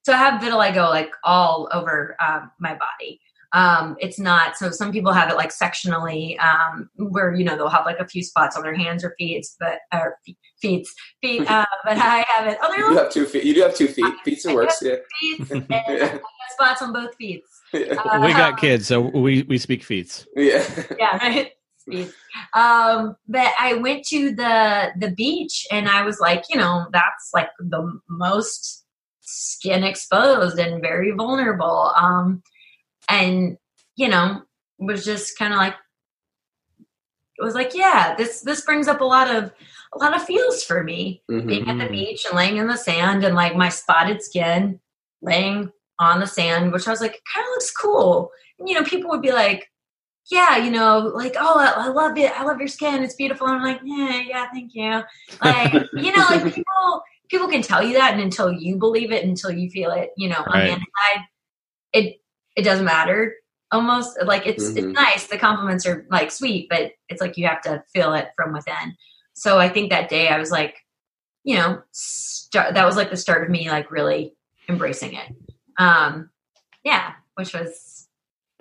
so 0.04 0.12
I 0.12 0.16
have 0.16 0.40
vitiligo 0.40 0.90
like 0.90 1.10
all 1.24 1.68
over 1.72 2.16
um, 2.20 2.50
my 2.60 2.74
body. 2.74 3.20
Um, 3.54 3.96
it's 4.00 4.18
not 4.18 4.56
so 4.56 4.70
some 4.70 4.90
people 4.92 5.12
have 5.12 5.30
it 5.30 5.36
like 5.36 5.50
sectionally, 5.50 6.38
um, 6.40 6.90
where 6.96 7.32
you 7.32 7.44
know 7.44 7.56
they'll 7.56 7.68
have 7.68 7.86
like 7.86 8.00
a 8.00 8.06
few 8.06 8.22
spots 8.22 8.56
on 8.56 8.62
their 8.62 8.74
hands 8.74 9.04
or 9.04 9.14
feet, 9.16 9.46
but 9.60 9.78
or 9.92 10.18
feet, 10.26 10.36
feet, 10.60 10.88
feet. 11.22 11.50
Uh, 11.50 11.64
but 11.84 11.96
I 11.96 12.24
have 12.28 12.48
it. 12.48 12.58
Oh, 12.60 12.68
they're 12.68 12.80
You 12.80 12.88
little 12.88 13.04
have 13.04 13.12
two 13.12 13.24
feet. 13.26 13.44
You 13.44 13.54
do 13.54 13.62
have 13.62 13.76
two 13.76 13.86
feet. 13.86 14.12
Feet 14.24 14.44
I 14.46 14.54
works. 14.54 14.82
Yeah. 14.82 14.96
feet, 15.20 15.50
and 15.50 16.20
spots 16.50 16.82
on 16.82 16.92
both 16.92 17.14
feet. 17.14 17.44
Uh, 17.72 18.20
we 18.24 18.32
got 18.32 18.58
kids, 18.58 18.88
so 18.88 19.00
we 19.00 19.42
we 19.44 19.56
speak 19.56 19.82
feet 19.84 20.26
yeah. 20.36 20.64
yeah, 20.98 21.16
right. 21.18 21.52
Um, 22.54 23.16
but 23.28 23.52
I 23.58 23.74
went 23.74 24.04
to 24.06 24.34
the 24.34 24.92
the 24.98 25.10
beach 25.10 25.66
and 25.70 25.88
I 25.88 26.02
was 26.02 26.20
like, 26.20 26.44
you 26.50 26.58
know, 26.58 26.86
that's 26.92 27.30
like 27.34 27.50
the 27.58 28.00
most 28.08 28.84
skin 29.20 29.84
exposed 29.84 30.58
and 30.58 30.82
very 30.82 31.10
vulnerable. 31.12 31.92
Um, 31.96 32.42
and 33.08 33.58
you 33.96 34.08
know, 34.08 34.42
was 34.78 35.04
just 35.04 35.38
kind 35.38 35.52
of 35.52 35.58
like, 35.58 35.74
it 37.38 37.42
was 37.44 37.54
like, 37.54 37.74
yeah, 37.74 38.14
this 38.16 38.40
this 38.42 38.62
brings 38.62 38.88
up 38.88 39.00
a 39.00 39.04
lot 39.04 39.28
of 39.34 39.52
a 39.94 39.98
lot 39.98 40.14
of 40.14 40.24
feels 40.24 40.64
for 40.64 40.82
me 40.82 41.22
Mhm. 41.30 41.46
being 41.46 41.68
at 41.68 41.78
the 41.78 41.88
beach 41.88 42.24
and 42.26 42.36
laying 42.36 42.56
in 42.56 42.66
the 42.66 42.76
sand 42.76 43.24
and 43.24 43.34
like 43.36 43.54
my 43.56 43.68
spotted 43.68 44.22
skin 44.22 44.80
laying 45.22 45.70
on 46.00 46.18
the 46.20 46.26
sand, 46.26 46.72
which 46.72 46.88
I 46.88 46.90
was 46.90 47.00
like, 47.00 47.20
kind 47.34 47.46
of 47.46 47.50
looks 47.52 47.70
cool. 47.70 48.30
And, 48.58 48.68
you 48.68 48.74
know, 48.74 48.82
people 48.84 49.10
would 49.10 49.22
be 49.22 49.32
like, 49.32 49.70
yeah, 50.30 50.56
you 50.56 50.70
know, 50.70 50.98
like, 51.14 51.34
oh, 51.38 51.58
I, 51.58 51.84
I 51.86 51.88
love 51.88 52.16
it. 52.18 52.32
I 52.32 52.44
love 52.44 52.58
your 52.58 52.68
skin. 52.68 53.02
It's 53.02 53.14
beautiful. 53.14 53.46
And 53.46 53.56
I'm 53.56 53.62
like, 53.62 53.80
yeah, 53.84 54.20
yeah, 54.20 54.46
thank 54.52 54.74
you. 54.74 55.02
Like, 55.42 55.72
you 55.92 56.12
know, 56.16 56.26
like 56.30 56.44
people, 56.54 57.02
people 57.28 57.48
can 57.48 57.62
tell 57.62 57.82
you 57.82 57.92
that, 57.94 58.12
and 58.14 58.22
until 58.22 58.52
you 58.52 58.76
believe 58.76 59.12
it, 59.12 59.24
until 59.24 59.50
you 59.50 59.70
feel 59.70 59.90
it, 59.90 60.10
you 60.16 60.28
know, 60.28 60.36
on 60.38 60.44
Right. 60.52 60.66
the 60.66 60.72
inside, 60.72 61.26
it 61.92 62.20
it 62.56 62.62
doesn't 62.62 62.84
matter. 62.84 63.34
Almost 63.72 64.18
like 64.24 64.46
it's 64.46 64.70
Mhm. 64.70 64.76
it's 64.76 64.94
nice. 64.94 65.26
The 65.26 65.38
compliments 65.38 65.86
are 65.86 66.06
like 66.10 66.30
sweet, 66.30 66.68
but 66.70 66.92
it's 67.08 67.20
like 67.20 67.36
you 67.36 67.46
have 67.46 67.60
to 67.62 67.82
feel 67.92 68.14
it 68.14 68.28
from 68.36 68.52
within. 68.52 68.96
So 69.34 69.58
I 69.58 69.68
think 69.68 69.90
that 69.90 70.08
day 70.08 70.28
I 70.28 70.38
was 70.38 70.50
like, 70.52 70.76
you 71.42 71.56
know, 71.56 71.82
start, 71.90 72.74
that 72.74 72.86
was 72.86 72.96
like 72.96 73.10
the 73.10 73.16
start 73.16 73.42
of 73.42 73.50
me 73.50 73.68
like 73.68 73.90
really 73.90 74.34
embracing 74.68 75.14
it. 75.14 75.28
Um, 75.78 76.30
yeah, 76.84 77.14
which 77.34 77.52
was 77.52 77.93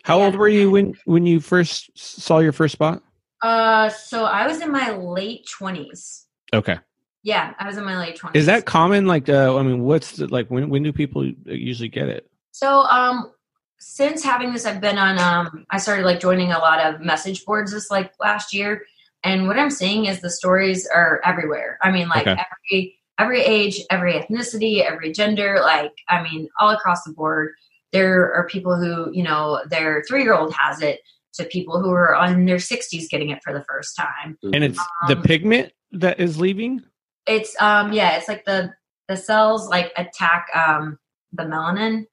How 0.03 0.19
Yeah. 0.19 0.25
old 0.25 0.35
were 0.35 0.49
you 0.49 0.69
when 0.71 0.93
when 1.05 1.25
you 1.25 1.39
first 1.39 1.89
saw 1.97 2.39
your 2.39 2.51
first 2.51 2.73
spot? 2.73 3.01
uh. 3.41 3.89
So 3.89 4.25
I 4.25 4.45
was 4.47 4.61
in 4.61 4.71
my 4.71 4.91
late 4.91 5.47
twenties. 5.49 6.27
Okay, 6.53 6.77
Yeah, 7.23 7.53
I 7.57 7.65
was 7.65 7.77
in 7.77 7.83
my 7.85 7.97
late 7.97 8.15
twenties. 8.15 8.41
is 8.41 8.45
that 8.45 8.65
common? 8.65 9.07
Like, 9.07 9.27
uh, 9.27 9.57
I 9.57 9.63
mean, 9.63 9.81
what's 9.83 10.17
the, 10.17 10.27
like 10.27 10.47
when 10.49 10.69
when 10.69 10.83
do 10.83 10.93
people 10.93 11.25
usually 11.45 11.89
get 11.89 12.07
it? 12.09 12.29
So, 12.51 12.81
um, 12.81 13.31
since 13.79 14.23
having 14.23 14.53
this, 14.53 14.65
I've 14.65 14.79
been 14.81 14.97
on. 14.99 15.17
Um, 15.19 15.65
I 15.71 15.77
started 15.79 16.05
like 16.05 16.19
joining 16.19 16.51
a 16.51 16.59
lot 16.59 16.79
of 16.85 17.01
message 17.01 17.43
boards 17.45 17.71
this 17.71 17.89
like 17.89 18.11
last 18.19 18.53
year, 18.53 18.83
and 19.23 19.47
what 19.47 19.57
I'm 19.57 19.71
seeing 19.71 20.05
is 20.05 20.19
the 20.21 20.29
stories 20.29 20.85
are 20.87 21.19
everywhere. 21.25 21.79
I 21.81 21.89
mean, 21.91 22.07
like 22.09 22.27
Okay. 22.27 22.39
every 22.71 22.99
every 23.19 23.41
age, 23.41 23.79
every 23.89 24.13
ethnicity, 24.13 24.81
every 24.83 25.11
gender. 25.11 25.59
Like, 25.61 25.91
I 26.09 26.21
mean, 26.23 26.49
all 26.59 26.69
across 26.71 27.03
the 27.03 27.13
board. 27.13 27.53
There 27.93 28.33
are 28.33 28.47
people 28.47 28.75
who, 28.75 29.09
you 29.13 29.23
know, 29.23 29.61
their 29.69 30.03
three 30.07 30.23
year 30.23 30.33
old 30.33 30.53
has 30.53 30.81
it, 30.81 30.99
to 31.33 31.45
people 31.45 31.81
who 31.81 31.89
are 31.91 32.15
on 32.15 32.45
their 32.45 32.57
60s 32.57 33.09
getting 33.09 33.29
it 33.29 33.39
for 33.43 33.53
the 33.53 33.63
first 33.63 33.95
time. 33.95 34.37
And 34.43 34.63
it's 34.63 34.79
the 35.07 35.17
Um, 35.17 35.23
pigment 35.23 35.73
that 35.91 36.19
is 36.19 36.39
leaving. 36.39 36.83
It's 37.25 37.59
um 37.61 37.93
yeah, 37.93 38.17
it's 38.17 38.27
like 38.27 38.45
the 38.45 38.73
the 39.07 39.17
cells 39.17 39.67
like 39.67 39.91
attack 39.97 40.47
um 40.53 40.97
the 41.31 41.43
melanin 41.43 42.05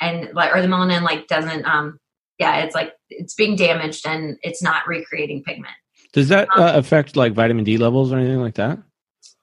and 0.00 0.30
like 0.34 0.54
or 0.54 0.62
the 0.62 0.68
melanin 0.68 1.02
like 1.02 1.26
doesn't 1.26 1.64
um 1.66 1.98
yeah, 2.38 2.58
it's 2.58 2.74
like 2.74 2.94
it's 3.10 3.34
being 3.34 3.56
damaged 3.56 4.06
and 4.06 4.38
it's 4.42 4.62
not 4.62 4.86
recreating 4.86 5.42
pigment. 5.42 5.74
Does 6.12 6.28
that 6.28 6.48
um, 6.56 6.62
uh, 6.62 6.72
affect 6.74 7.16
like 7.16 7.32
vitamin 7.34 7.64
D 7.64 7.76
levels 7.76 8.12
or 8.12 8.18
anything 8.18 8.40
like 8.40 8.54
that? 8.54 8.78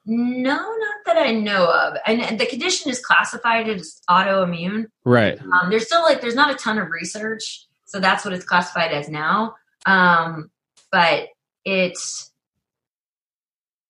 No, 0.05 0.55
not 0.55 0.95
that 1.05 1.17
I 1.17 1.31
know 1.31 1.65
of. 1.71 1.97
And 2.07 2.39
the 2.39 2.45
condition 2.45 2.89
is 2.89 2.99
classified 2.99 3.67
as 3.69 4.01
autoimmune. 4.09 4.85
Right. 5.05 5.39
Um, 5.41 5.69
there's 5.69 5.85
still 5.85 6.01
like 6.01 6.21
there's 6.21 6.35
not 6.35 6.51
a 6.51 6.55
ton 6.55 6.77
of 6.79 6.89
research, 6.89 7.67
so 7.85 7.99
that's 7.99 8.25
what 8.25 8.33
it's 8.33 8.45
classified 8.45 8.91
as 8.91 9.09
now. 9.09 9.55
Um, 9.85 10.49
but 10.91 11.27
it's 11.65 12.31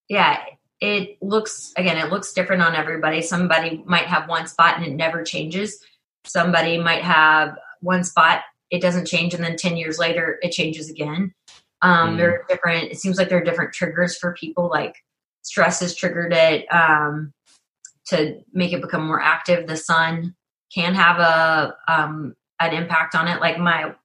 yeah, 0.10 0.39
it 0.82 1.18
looks 1.22 1.72
again, 1.78 1.98
it 1.98 2.12
looks 2.12 2.34
different 2.34 2.63
on 2.63 2.75
everybody. 2.75 3.22
Somebody 3.22 3.84
might 3.86 4.08
have 4.08 4.28
one 4.28 4.48
spot 4.48 4.78
and 4.78 4.86
it 4.86 4.94
never 4.96 5.24
changes. 5.24 5.80
Somebody 6.25 6.78
might 6.80 7.04
have 7.04 7.58
one 7.82 8.04
spot, 8.04 8.42
it 8.72 8.82
doesn't 8.82 9.08
change, 9.08 9.34
and 9.34 9.44
then 9.44 9.56
ten 9.56 9.78
years 9.78 9.98
later 10.00 10.38
it 10.42 10.51
changes 10.51 10.89
again. 10.89 11.34
Um, 11.82 12.16
Mm. 12.16 12.18
There 12.18 12.32
are 12.32 12.46
different. 12.50 12.92
It 12.92 13.00
seems 13.00 13.18
like 13.18 13.30
there 13.30 13.38
are 13.38 13.44
different 13.44 13.74
triggers 13.74 14.18
for 14.18 14.34
people. 14.34 14.68
Like 14.68 14.96
stress 15.50 15.79
has 15.79 15.96
triggered 15.96 16.32
it 16.32 16.72
um, 16.72 17.34
to 18.06 18.39
make 18.53 18.72
it 18.72 18.82
become 18.82 19.08
more 19.08 19.20
active. 19.20 19.65
The 19.65 19.77
sun 19.77 20.36
can 20.74 20.94
have 20.94 21.18
a 21.18 21.75
um, 21.88 22.36
an 22.60 22.74
impact 22.74 23.15
on 23.15 23.27
it. 23.27 23.41
Like 23.41 23.58
my 23.58 23.96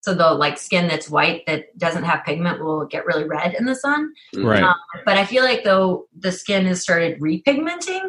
so 0.00 0.14
the 0.14 0.30
like 0.30 0.56
skin 0.56 0.88
that's 0.88 1.10
white 1.10 1.44
that 1.46 1.76
doesn't 1.78 2.04
have 2.04 2.24
pigment 2.24 2.64
will 2.64 2.86
get 2.86 3.04
really 3.04 3.24
red 3.24 3.54
in 3.54 3.66
the 3.66 3.74
sun. 3.74 4.14
Right. 4.34 4.62
Um, 4.62 4.76
but 5.04 5.18
I 5.18 5.26
feel 5.26 5.44
like 5.44 5.62
though 5.62 6.08
the 6.18 6.32
skin 6.32 6.64
has 6.66 6.80
started 6.80 7.20
repigmenting 7.20 8.08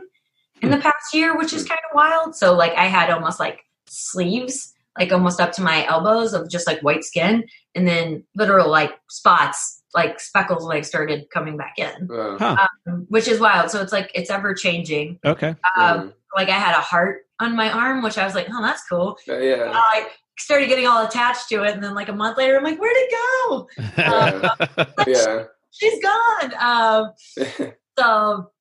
in 0.62 0.72
the 0.72 0.78
past 0.78 1.14
year, 1.14 1.38
which 1.38 1.52
is 1.52 1.68
kind 1.68 1.82
of 1.90 1.96
wild. 1.96 2.36
So 2.36 2.54
like 2.54 2.74
I 2.76 2.86
had 2.86 3.10
almost 3.10 3.42
like 3.42 3.60
sleeves, 3.88 4.74
like 4.98 5.12
almost 5.12 5.42
up 5.42 5.52
to 5.54 5.62
my 5.62 5.86
elbows 5.88 6.34
of 6.34 6.50
just 6.50 6.66
like 6.66 6.80
white 6.82 7.04
skin, 7.04 7.46
and 7.76 7.86
then 7.86 8.24
literal 8.36 8.70
like 8.70 8.94
spots, 9.10 9.84
like 9.96 10.20
speckles, 10.20 10.64
like 10.66 10.86
started 10.86 11.26
coming 11.34 11.58
back 11.58 11.74
in, 11.78 12.10
Uh, 12.12 12.38
Huh. 12.38 12.68
um, 12.88 13.06
which 13.10 13.28
is 13.28 13.40
wild. 13.40 13.72
So 13.72 13.82
it's 13.82 13.94
like 13.94 14.12
it's 14.14 14.30
ever 14.30 14.54
changing. 14.54 15.18
Okay. 15.26 15.56
Um, 15.78 16.14
like 16.36 16.50
I 16.50 16.60
had 16.60 16.76
a 16.78 16.82
heart 16.82 17.22
on 17.40 17.56
my 17.56 17.72
arm, 17.72 18.04
which 18.04 18.18
I 18.18 18.26
was 18.26 18.36
like, 18.36 18.48
oh, 18.52 18.62
that's 18.62 18.84
cool. 18.88 19.18
uh, 19.30 19.38
yeah. 19.38 19.72
I 19.74 20.08
started 20.38 20.68
getting 20.68 20.86
all 20.86 21.06
attached 21.06 21.48
to 21.50 21.64
it, 21.64 21.72
and 21.74 21.82
then 21.84 21.94
like 21.96 22.10
a 22.10 22.14
month 22.14 22.38
later, 22.38 22.58
I'm 22.58 22.64
like, 22.64 22.78
where'd 22.80 22.96
it 22.98 23.12
go? 23.12 23.68
yeah. 25.08 25.44
She's 25.72 26.02
gone. 26.04 26.54
Um, 26.60 27.12
so 27.98 28.52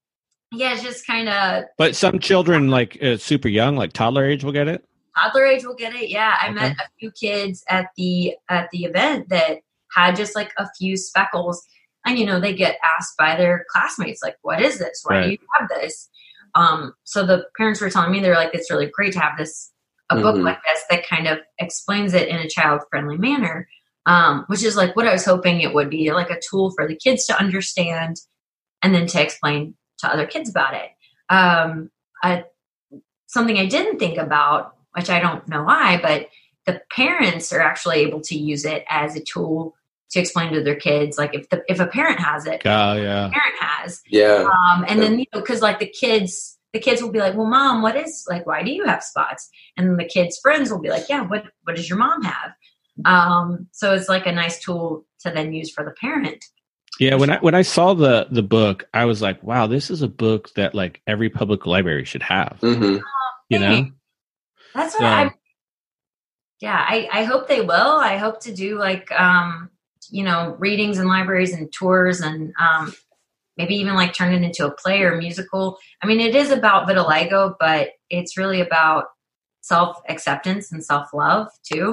yeah, 0.52 0.74
it's 0.74 0.82
just 0.84 1.06
kind 1.06 1.28
of 1.28 1.64
but 1.78 1.96
some 1.96 2.18
children, 2.20 2.70
like 2.70 2.96
uh, 3.02 3.16
super 3.16 3.48
young, 3.48 3.76
like 3.76 3.92
toddler 3.92 4.24
age, 4.24 4.44
will 4.44 4.52
get 4.52 4.68
it. 4.68 4.84
toddler 5.18 5.46
age 5.46 5.64
will 5.64 5.74
get 5.74 5.94
it. 5.94 6.10
Yeah, 6.10 6.36
I 6.40 6.46
Okay. 6.46 6.54
met 6.54 6.72
a 6.78 6.88
few 6.98 7.10
kids 7.10 7.64
at 7.68 7.86
the 7.96 8.36
at 8.48 8.68
the 8.72 8.84
event 8.84 9.28
that 9.30 9.58
had 9.94 10.16
just 10.16 10.34
like 10.34 10.52
a 10.58 10.68
few 10.78 10.96
speckles, 10.96 11.64
and 12.04 12.18
you 12.18 12.26
know 12.26 12.40
they 12.40 12.54
get 12.54 12.78
asked 12.96 13.16
by 13.18 13.36
their 13.36 13.64
classmates 13.70 14.22
like, 14.22 14.36
"What 14.42 14.60
is 14.60 14.78
this? 14.78 15.02
Why 15.04 15.22
do 15.24 15.30
you 15.30 15.38
have 15.58 15.68
this?" 15.68 16.08
Um, 16.54 16.94
so 17.04 17.26
the 17.26 17.46
parents 17.56 17.80
were 17.80 17.90
telling 17.90 18.12
me 18.12 18.20
they're 18.20 18.34
like, 18.34 18.54
"It's 18.54 18.70
really 18.70 18.90
great 18.92 19.12
to 19.14 19.20
have 19.20 19.36
this 19.38 19.72
a 20.10 20.16
book 20.16 20.36
Mhm. 20.36 20.44
like 20.44 20.58
this 20.64 20.82
that 20.90 21.06
kind 21.08 21.26
of 21.26 21.38
explains 21.58 22.12
it 22.14 22.28
in 22.28 22.36
a 22.36 22.48
child 22.48 22.82
friendly 22.90 23.16
manner." 23.16 23.68
Um, 24.06 24.44
which 24.48 24.62
is 24.62 24.76
like 24.76 24.94
what 24.96 25.06
I 25.06 25.12
was 25.12 25.24
hoping 25.24 25.60
it 25.60 25.72
would 25.72 25.88
be, 25.88 26.12
like 26.12 26.28
a 26.28 26.38
tool 26.50 26.70
for 26.72 26.86
the 26.86 26.94
kids 26.94 27.24
to 27.26 27.38
understand, 27.40 28.16
and 28.82 28.94
then 28.94 29.06
to 29.06 29.22
explain 29.22 29.76
to 30.00 30.12
other 30.12 30.26
kids 30.26 30.50
about 30.50 30.74
it. 30.74 30.90
Um, 31.30 31.90
I, 32.22 32.44
something 33.28 33.56
I 33.58 33.64
didn't 33.64 33.98
think 33.98 34.18
about, 34.18 34.76
which 34.92 35.08
I 35.08 35.20
don't 35.20 35.48
know 35.48 35.62
why, 35.64 35.98
but 36.02 36.28
the 36.66 36.82
parents 36.94 37.50
are 37.50 37.60
actually 37.62 38.00
able 38.00 38.20
to 38.22 38.36
use 38.36 38.66
it 38.66 38.84
as 38.90 39.16
a 39.16 39.20
tool 39.24 39.74
to 40.14 40.20
explain 40.20 40.52
to 40.54 40.62
their 40.62 40.74
kids. 40.76 41.18
Like 41.18 41.34
if 41.34 41.48
the 41.50 41.62
if 41.68 41.78
a 41.78 41.86
parent 41.86 42.18
has 42.18 42.46
it, 42.46 42.62
Oh 42.64 42.94
yeah. 42.94 43.28
parent 43.30 43.56
has, 43.60 44.00
Yeah. 44.08 44.48
um, 44.50 44.84
and 44.88 45.00
then 45.02 45.18
you 45.18 45.26
know 45.32 45.40
because 45.40 45.60
like 45.62 45.78
the 45.78 45.86
kids. 45.88 46.50
The 46.72 46.80
kids 46.80 47.00
will 47.00 47.12
be 47.12 47.20
like, 47.20 47.36
"Well, 47.36 47.46
mom, 47.46 47.82
what 47.82 47.94
is 47.94 48.26
like? 48.28 48.46
Why 48.48 48.64
do 48.64 48.72
you 48.72 48.84
have 48.84 49.04
spots?" 49.04 49.48
And 49.76 49.86
then 49.88 49.96
the 49.96 50.04
kids' 50.04 50.40
friends 50.42 50.72
will 50.72 50.80
be 50.80 50.88
like, 50.90 51.08
"Yeah, 51.08 51.20
what 51.20 51.44
what 51.62 51.76
does 51.76 51.88
your 51.88 51.98
mom 51.98 52.20
have?" 52.24 52.50
Um, 53.04 53.68
so 53.70 53.94
it's 53.94 54.08
like 54.08 54.26
a 54.26 54.32
nice 54.32 54.58
tool 54.60 55.06
to 55.20 55.30
then 55.30 55.52
use 55.52 55.70
for 55.70 55.84
the 55.84 55.92
parent. 55.92 56.44
Yeah, 56.98 57.14
when 57.14 57.30
I 57.30 57.38
when 57.38 57.54
I 57.54 57.62
saw 57.62 57.94
the 57.94 58.26
the 58.28 58.42
book, 58.42 58.88
I 58.92 59.04
was 59.04 59.22
like, 59.22 59.40
"Wow, 59.44 59.68
this 59.68 59.88
is 59.88 60.02
a 60.02 60.08
book 60.08 60.52
that 60.54 60.74
like 60.74 61.00
every 61.06 61.30
public 61.30 61.64
library 61.64 62.04
should 62.04 62.24
have." 62.24 62.58
hmm 62.60 62.96
You 63.48 63.58
know? 63.60 63.90
That's 64.74 64.94
what 64.94 65.00
So- 65.02 65.06
I. 65.06 65.30
Yeah, 66.60 66.76
I, 66.88 67.08
I 67.12 67.22
hope 67.24 67.46
they 67.46 67.60
will. 67.60 67.98
I 68.12 68.16
hope 68.16 68.40
to 68.42 68.52
do 68.52 68.78
like 68.80 69.12
um, 69.12 69.70
you 70.10 70.24
know 70.24 70.56
readings 70.58 70.98
and 70.98 71.08
libraries 71.08 71.52
and 71.52 71.72
tours 71.72 72.20
and 72.20 72.52
um, 72.60 72.92
maybe 73.56 73.74
even 73.76 73.94
like 73.94 74.14
turn 74.14 74.32
it 74.32 74.42
into 74.42 74.66
a 74.66 74.70
play 74.70 75.02
or 75.02 75.16
musical. 75.16 75.78
I 76.02 76.06
mean, 76.06 76.20
it 76.20 76.34
is 76.34 76.50
about 76.50 76.88
vitiligo, 76.88 77.54
but 77.60 77.90
it's 78.10 78.36
really 78.36 78.60
about 78.60 79.06
self 79.60 80.00
acceptance 80.08 80.72
and 80.72 80.84
self 80.84 81.12
love 81.12 81.48
too. 81.62 81.92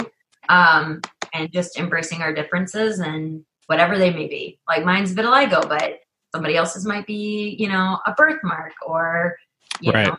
Um, 0.50 1.02
and 1.34 1.52
just 1.52 1.78
embracing 1.78 2.22
our 2.22 2.34
differences 2.34 3.00
and 3.00 3.46
whatever 3.68 3.98
they 3.98 4.12
may 4.12 4.28
be. 4.28 4.60
Like 4.68 4.84
mine's 4.84 5.14
vitiligo, 5.14 5.68
but 5.68 6.00
somebody 6.34 6.58
else's 6.58 6.86
might 6.86 7.08
be, 7.08 7.56
you 7.58 7.70
know, 7.70 8.00
a 8.06 8.14
birthmark 8.14 8.74
or, 8.86 9.38
you 9.80 9.92
Right. 9.94 10.08
know, 10.08 10.18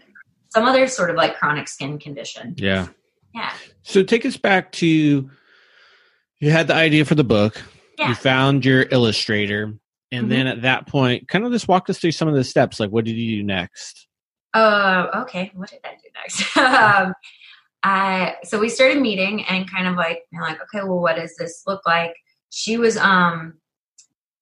some 0.50 0.64
other 0.64 0.87
sort 0.87 1.11
of 1.11 1.16
like 1.16 1.38
chronic 1.38 1.68
skin 1.68 1.99
condition. 1.99 2.54
Yeah. 2.56 2.88
Yeah. 3.34 3.52
So 3.82 4.02
take 4.02 4.25
us 4.25 4.37
back 4.37 4.72
to 4.72 4.87
you 4.87 6.50
had 6.50 6.66
the 6.66 6.75
idea 6.75 7.04
for 7.04 7.14
the 7.14 7.25
book. 7.25 7.62
Yeah. 8.02 8.09
You 8.09 8.14
found 8.16 8.64
your 8.64 8.87
illustrator. 8.90 9.75
And 10.11 10.26
Mhm. 10.26 10.28
then 10.28 10.47
at 10.49 10.62
that 10.62 10.87
point, 10.88 11.28
kind 11.28 11.44
of 11.47 11.52
just 11.52 11.68
walk 11.68 11.88
us 11.88 11.99
through 11.99 12.12
some 12.12 12.26
of 12.28 12.35
the 12.35 12.42
steps. 12.44 12.80
Like, 12.80 12.90
what 12.90 13.04
did 13.04 13.12
you 13.16 13.37
do 13.38 13.42
next? 13.44 14.09
Uh, 14.52 15.06
okay. 15.23 15.52
What 15.54 15.71
did 15.71 15.80
I 15.85 15.94
do 15.94 16.09
next? 16.14 16.56
um, 16.56 17.14
I 17.85 18.37
so 18.44 18.59
we 18.59 18.68
started 18.68 19.00
meeting 19.00 19.44
and 19.44 19.71
kind 19.71 19.87
of 19.87 19.94
like 19.97 20.23
like 20.40 20.61
okay, 20.62 20.85
well, 20.85 21.00
what 21.00 21.16
does 21.16 21.35
this 21.37 21.62
look 21.66 21.80
like? 21.87 22.14
She 22.50 22.76
was 22.76 22.97
um 22.97 23.54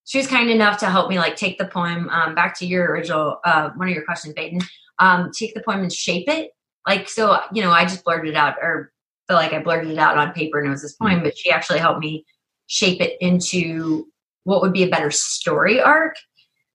she 0.05 0.19
was 0.19 0.27
kind 0.27 0.51
enough 0.51 0.79
to 0.79 0.87
help 0.87 1.09
me 1.09 1.19
like 1.19 1.37
take 1.37 1.59
the 1.59 1.67
poem 1.67 2.09
um, 2.09 2.35
back 2.35 2.59
to 2.59 2.67
your 2.67 2.87
original 2.91 3.39
uh, 3.45 3.71
one 3.77 3.89
of 3.89 3.95
your 3.95 4.05
questions, 4.05 4.35
Baden. 4.35 4.61
Um, 4.99 5.31
take 5.33 5.55
the 5.55 5.63
poem 5.63 5.81
and 5.81 5.93
shape 5.93 6.29
it 6.29 6.51
like 6.87 7.09
so. 7.09 7.39
You 7.53 7.63
know, 7.63 7.71
I 7.71 7.85
just 7.85 8.05
blurted 8.05 8.31
it 8.31 8.37
out 8.37 8.57
or 8.61 8.93
felt 9.29 9.41
like 9.41 9.53
I 9.53 9.63
blurted 9.63 9.91
it 9.91 9.99
out 9.99 10.19
on 10.19 10.33
paper 10.33 10.59
and 10.59 10.67
it 10.67 10.71
was 10.71 10.83
this 10.83 10.97
poem, 10.97 11.23
but 11.23 11.39
she 11.39 11.51
actually 11.51 11.79
helped 11.79 12.01
me 12.01 12.25
shape 12.71 13.01
it 13.01 13.17
into 13.21 14.07
what 14.45 14.63
would 14.63 14.73
be 14.73 14.85
a 14.85 14.89
better 14.89 15.11
story 15.11 15.81
arc. 15.81 16.15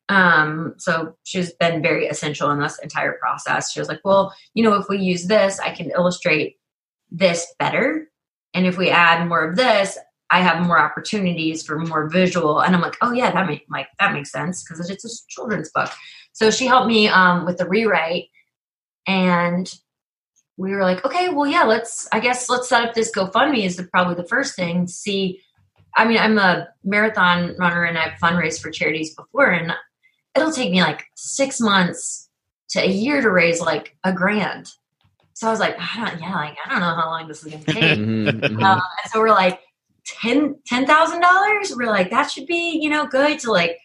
Um, 0.09 0.75
so 0.77 1.15
she's 1.23 1.53
been 1.53 1.81
very 1.81 2.07
essential 2.07 2.51
in 2.51 2.59
this 2.59 2.77
entire 2.79 3.13
process. 3.13 3.71
She 3.71 3.79
was 3.79 3.87
like, 3.87 4.01
well, 4.03 4.35
you 4.53 4.63
know, 4.63 4.75
if 4.75 4.87
we 4.89 4.97
use 4.99 5.25
this, 5.25 5.57
I 5.59 5.71
can 5.71 5.89
illustrate 5.91 6.57
this 7.09 7.47
better. 7.57 8.11
And 8.53 8.67
if 8.67 8.77
we 8.77 8.89
add 8.89 9.25
more 9.27 9.49
of 9.49 9.55
this, 9.55 9.97
I 10.29 10.41
have 10.41 10.67
more 10.67 10.77
opportunities 10.77 11.63
for 11.63 11.79
more 11.79 12.09
visual. 12.09 12.59
And 12.59 12.75
I'm 12.75 12.81
like, 12.81 12.97
oh 13.01 13.13
yeah, 13.13 13.31
that 13.31 13.47
make 13.47 13.65
like 13.69 13.87
that 13.99 14.11
makes 14.11 14.31
sense 14.31 14.63
because 14.63 14.89
it's 14.89 15.05
a 15.05 15.27
children's 15.29 15.71
book. 15.73 15.91
So 16.33 16.51
she 16.51 16.65
helped 16.67 16.87
me 16.87 17.07
um, 17.07 17.45
with 17.45 17.57
the 17.57 17.67
rewrite, 17.67 18.25
and 19.07 19.73
we 20.57 20.71
were 20.71 20.83
like, 20.83 21.05
okay, 21.05 21.29
well, 21.29 21.47
yeah, 21.47 21.63
let's. 21.63 22.07
I 22.11 22.19
guess 22.19 22.49
let's 22.49 22.67
set 22.67 22.83
up 22.83 22.93
this 22.93 23.11
GoFundMe 23.15 23.65
is 23.65 23.77
the, 23.77 23.83
probably 23.83 24.15
the 24.15 24.27
first 24.27 24.55
thing. 24.55 24.87
See, 24.87 25.41
I 25.95 26.05
mean, 26.05 26.17
I'm 26.17 26.37
a 26.37 26.67
marathon 26.83 27.55
runner 27.57 27.83
and 27.83 27.97
I've 27.97 28.19
fundraised 28.19 28.61
for 28.61 28.69
charities 28.69 29.15
before, 29.15 29.51
and 29.51 29.73
it'll 30.35 30.51
take 30.51 30.71
me 30.71 30.81
like 30.81 31.05
six 31.15 31.59
months 31.59 32.29
to 32.69 32.79
a 32.79 32.87
year 32.87 33.21
to 33.21 33.29
raise 33.29 33.61
like 33.61 33.95
a 34.03 34.11
grand. 34.11 34.71
So 35.33 35.47
I 35.47 35.51
was 35.51 35.59
like, 35.59 35.75
I 35.79 36.09
don't, 36.09 36.21
yeah, 36.21 36.35
like 36.35 36.57
I 36.65 36.69
don't 36.69 36.79
know 36.79 36.95
how 36.95 37.09
long 37.09 37.27
this 37.27 37.43
is 37.43 37.51
going 37.51 37.63
to 37.63 37.73
take. 37.73 37.99
Mhm, 37.99 38.39
mhm. 38.39 38.63
Um, 38.63 38.81
and 38.81 39.11
so 39.11 39.19
we're 39.19 39.29
like 39.29 39.59
ten 40.05 40.55
ten 40.65 40.85
thousand 40.85 41.21
dollars. 41.21 41.73
We're 41.75 41.87
like 41.87 42.09
that 42.09 42.29
should 42.31 42.47
be 42.47 42.79
you 42.81 42.89
know 42.89 43.05
good 43.05 43.39
to 43.39 43.51
like 43.51 43.77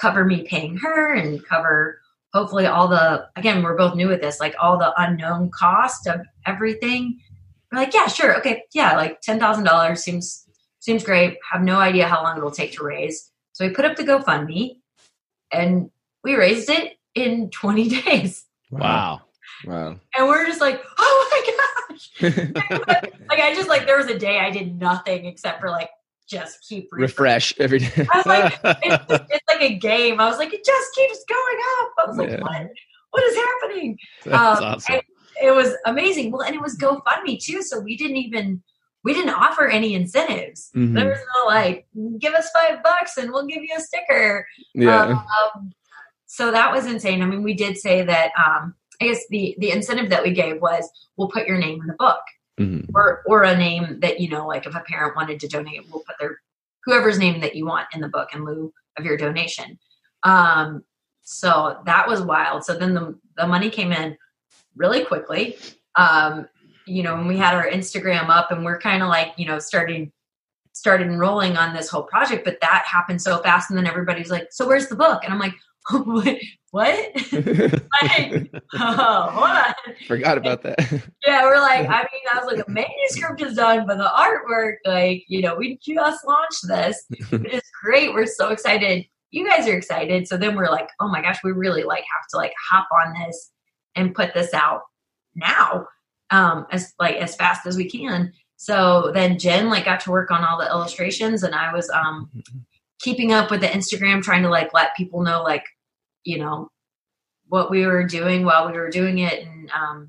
cover 0.00 0.24
me 0.24 0.42
paying 0.42 0.76
her 0.76 1.14
and 1.14 1.44
cover 1.46 2.00
hopefully 2.32 2.66
all 2.66 2.86
the 2.86 3.26
again 3.36 3.62
we're 3.62 3.76
both 3.76 3.94
new 3.94 4.12
at 4.12 4.20
this 4.20 4.40
like 4.40 4.54
all 4.60 4.78
the 4.78 4.92
unknown 5.00 5.50
cost 5.50 6.06
of 6.06 6.20
everything. 6.44 7.18
We're 7.72 7.78
like 7.78 7.94
yeah 7.94 8.06
sure 8.06 8.36
okay 8.38 8.62
yeah 8.74 8.96
like 8.96 9.20
ten 9.20 9.38
thousand 9.38 9.64
dollars 9.64 10.02
seems 10.02 10.45
seems 10.86 11.02
great. 11.04 11.36
Have 11.50 11.62
no 11.62 11.76
idea 11.80 12.06
how 12.06 12.22
long 12.22 12.36
it'll 12.38 12.50
take 12.52 12.72
to 12.74 12.84
raise. 12.84 13.30
So 13.52 13.66
we 13.66 13.74
put 13.74 13.84
up 13.84 13.96
the 13.96 14.04
GoFundMe 14.04 14.76
and 15.52 15.90
we 16.22 16.36
raised 16.36 16.70
it 16.70 16.96
in 17.14 17.50
twenty 17.50 17.88
days. 18.02 18.44
Wow. 18.70 19.22
Wow. 19.64 19.98
And 20.16 20.28
we're 20.28 20.46
just 20.46 20.60
like, 20.60 20.80
oh 20.98 21.28
my 21.32 21.42
gosh. 21.90 22.10
like 23.28 23.40
I 23.40 23.52
just 23.54 23.68
like 23.68 23.86
there 23.86 23.96
was 23.98 24.06
a 24.06 24.18
day 24.18 24.38
I 24.38 24.50
did 24.50 24.78
nothing 24.78 25.26
except 25.26 25.60
for 25.60 25.70
like 25.70 25.90
just 26.28 26.64
keep 26.68 26.88
Refresh 26.92 27.54
every 27.58 27.78
day. 27.80 28.06
I 28.12 28.16
was 28.18 28.26
like, 28.26 28.58
it's, 28.82 29.06
just- 29.06 29.24
it's 29.30 29.44
like 29.48 29.62
a 29.62 29.74
game. 29.76 30.20
I 30.20 30.28
was 30.28 30.38
like, 30.38 30.52
it 30.54 30.64
just 30.64 30.94
keeps 30.94 31.24
going 31.28 31.58
up. 31.80 31.90
I 31.98 32.04
was 32.08 32.16
like, 32.18 32.30
Yeah. 32.30 32.40
what? 32.40 32.68
What 33.10 33.24
is 33.24 33.36
happening? 33.36 33.98
That's 34.24 34.60
Um, 34.60 34.64
awesome. 34.64 35.00
it 35.42 35.54
was 35.54 35.72
amazing. 35.86 36.30
Well, 36.32 36.42
and 36.42 36.54
it 36.54 36.60
was 36.60 36.76
GoFundMe 36.76 37.42
too, 37.42 37.62
so 37.62 37.80
we 37.80 37.96
didn't 37.96 38.18
even 38.18 38.62
we 39.06 39.14
didn't 39.14 39.34
offer 39.34 39.68
any 39.68 39.94
incentives. 39.94 40.70
Mhm. 40.74 40.94
There 40.94 41.08
was 41.08 41.20
no 41.36 41.46
like, 41.46 41.86
give 42.18 42.34
us 42.34 42.50
five 42.50 42.82
bucks 42.82 43.16
and 43.16 43.30
we'll 43.30 43.46
give 43.46 43.62
you 43.62 43.74
a 43.76 43.80
sticker. 43.80 44.44
Yeah. 44.74 45.22
Um, 45.54 45.72
so 46.26 46.50
that 46.50 46.72
was 46.72 46.86
insane. 46.86 47.22
I 47.22 47.26
mean, 47.26 47.44
we 47.44 47.54
did 47.54 47.78
say 47.78 48.02
that. 48.02 48.32
Um, 48.36 48.74
I 49.00 49.04
guess 49.06 49.22
the 49.30 49.54
the 49.60 49.70
incentive 49.70 50.10
that 50.10 50.24
we 50.24 50.32
gave 50.32 50.60
was 50.60 50.90
we'll 51.16 51.28
put 51.28 51.46
your 51.46 51.56
name 51.58 51.80
in 51.82 51.86
the 51.86 51.94
book, 52.06 52.22
Mhm. 52.58 52.90
or 52.96 53.22
or 53.26 53.44
a 53.44 53.56
name 53.56 54.00
that 54.00 54.18
you 54.20 54.28
know, 54.28 54.44
like 54.48 54.66
if 54.66 54.74
a 54.74 54.80
parent 54.80 55.14
wanted 55.14 55.38
to 55.40 55.46
donate, 55.48 55.82
we'll 55.88 56.02
put 56.08 56.16
their 56.18 56.40
whoever's 56.84 57.18
name 57.18 57.40
that 57.42 57.54
you 57.54 57.64
want 57.64 57.86
in 57.94 58.00
the 58.00 58.08
book 58.08 58.34
in 58.34 58.44
lieu 58.44 58.72
of 58.98 59.04
your 59.04 59.16
donation. 59.16 59.78
Um, 60.24 60.82
so 61.22 61.80
that 61.86 62.08
was 62.08 62.22
wild. 62.22 62.64
So 62.64 62.72
then 62.76 62.92
the 62.94 63.16
the 63.36 63.46
money 63.46 63.70
came 63.70 63.92
in 63.92 64.16
really 64.74 65.04
quickly. 65.04 65.56
Um, 65.94 66.48
you 66.86 67.02
know, 67.02 67.16
when 67.16 67.26
we 67.26 67.36
had 67.36 67.54
our 67.54 67.68
Instagram 67.68 68.28
up 68.28 68.50
and 68.50 68.64
we're 68.64 68.78
kind 68.78 69.02
of 69.02 69.08
like, 69.08 69.32
you 69.36 69.46
know, 69.46 69.58
starting 69.58 70.12
started 70.72 71.06
enrolling 71.06 71.56
on 71.56 71.74
this 71.74 71.88
whole 71.88 72.02
project, 72.02 72.44
but 72.44 72.60
that 72.60 72.84
happened 72.86 73.20
so 73.20 73.38
fast. 73.38 73.70
And 73.70 73.78
then 73.78 73.86
everybody's 73.86 74.30
like, 74.30 74.48
so 74.50 74.66
where's 74.66 74.88
the 74.88 74.94
book? 74.94 75.24
And 75.24 75.32
I'm 75.32 75.38
like, 75.38 75.54
what? 75.90 76.38
what? 76.70 77.16
like, 78.02 78.50
oh, 78.74 79.30
hold 79.30 79.50
on. 79.50 79.74
Forgot 80.06 80.36
about 80.36 80.62
that. 80.62 80.78
Yeah, 81.24 81.44
we're 81.44 81.60
like, 81.60 81.88
I 81.88 82.00
mean, 82.00 82.22
I 82.30 82.38
was 82.38 82.46
like, 82.46 82.66
a 82.66 82.70
manuscript 82.70 83.40
is 83.40 83.54
done, 83.54 83.86
but 83.86 83.96
the 83.96 84.04
artwork, 84.04 84.74
like, 84.84 85.24
you 85.28 85.40
know, 85.40 85.54
we 85.56 85.78
just 85.82 86.26
launched 86.26 86.68
this. 86.68 87.06
It's 87.10 87.70
great. 87.82 88.12
We're 88.12 88.26
so 88.26 88.50
excited. 88.50 89.06
You 89.30 89.48
guys 89.48 89.66
are 89.66 89.76
excited. 89.76 90.28
So 90.28 90.36
then 90.36 90.56
we're 90.56 90.70
like, 90.70 90.88
oh 91.00 91.08
my 91.08 91.22
gosh, 91.22 91.38
we 91.42 91.52
really 91.52 91.84
like 91.84 92.04
have 92.14 92.28
to 92.32 92.36
like 92.36 92.52
hop 92.70 92.86
on 92.92 93.14
this 93.24 93.50
and 93.94 94.14
put 94.14 94.34
this 94.34 94.52
out 94.52 94.82
now, 95.34 95.86
um, 96.30 96.66
as 96.70 96.94
like 96.98 97.16
as 97.16 97.36
fast 97.36 97.66
as 97.66 97.76
we 97.76 97.88
can. 97.88 98.32
So 98.56 99.10
then 99.12 99.38
Jen 99.38 99.68
like 99.68 99.84
got 99.84 100.00
to 100.00 100.10
work 100.10 100.30
on 100.30 100.44
all 100.44 100.58
the 100.58 100.66
illustrations, 100.66 101.42
and 101.42 101.54
I 101.54 101.72
was 101.72 101.88
um 101.90 102.30
keeping 103.00 103.32
up 103.32 103.50
with 103.50 103.60
the 103.60 103.66
Instagram, 103.66 104.22
trying 104.22 104.42
to 104.42 104.48
like 104.48 104.72
let 104.72 104.96
people 104.96 105.22
know 105.22 105.42
like, 105.42 105.64
you 106.24 106.38
know, 106.38 106.70
what 107.48 107.70
we 107.70 107.86
were 107.86 108.04
doing 108.04 108.44
while 108.44 108.66
we 108.70 108.78
were 108.78 108.90
doing 108.90 109.18
it, 109.18 109.46
and 109.46 109.70
um 109.70 110.08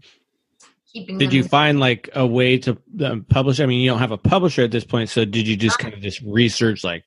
keeping. 0.91 1.17
Did 1.17 1.33
you 1.33 1.43
find 1.43 1.79
like 1.79 2.09
a 2.15 2.25
way 2.25 2.57
to 2.59 2.77
um, 3.03 3.25
publish? 3.29 3.59
I 3.59 3.65
mean, 3.65 3.81
you 3.81 3.89
don't 3.89 3.99
have 3.99 4.11
a 4.11 4.17
publisher 4.17 4.63
at 4.63 4.71
this 4.71 4.85
point, 4.85 5.09
so 5.09 5.25
did 5.25 5.47
you 5.47 5.55
Uh-huh. 5.55 5.61
just 5.61 5.79
kind 5.79 5.93
of 5.93 5.99
just 6.01 6.21
research 6.21 6.83
like 6.83 7.03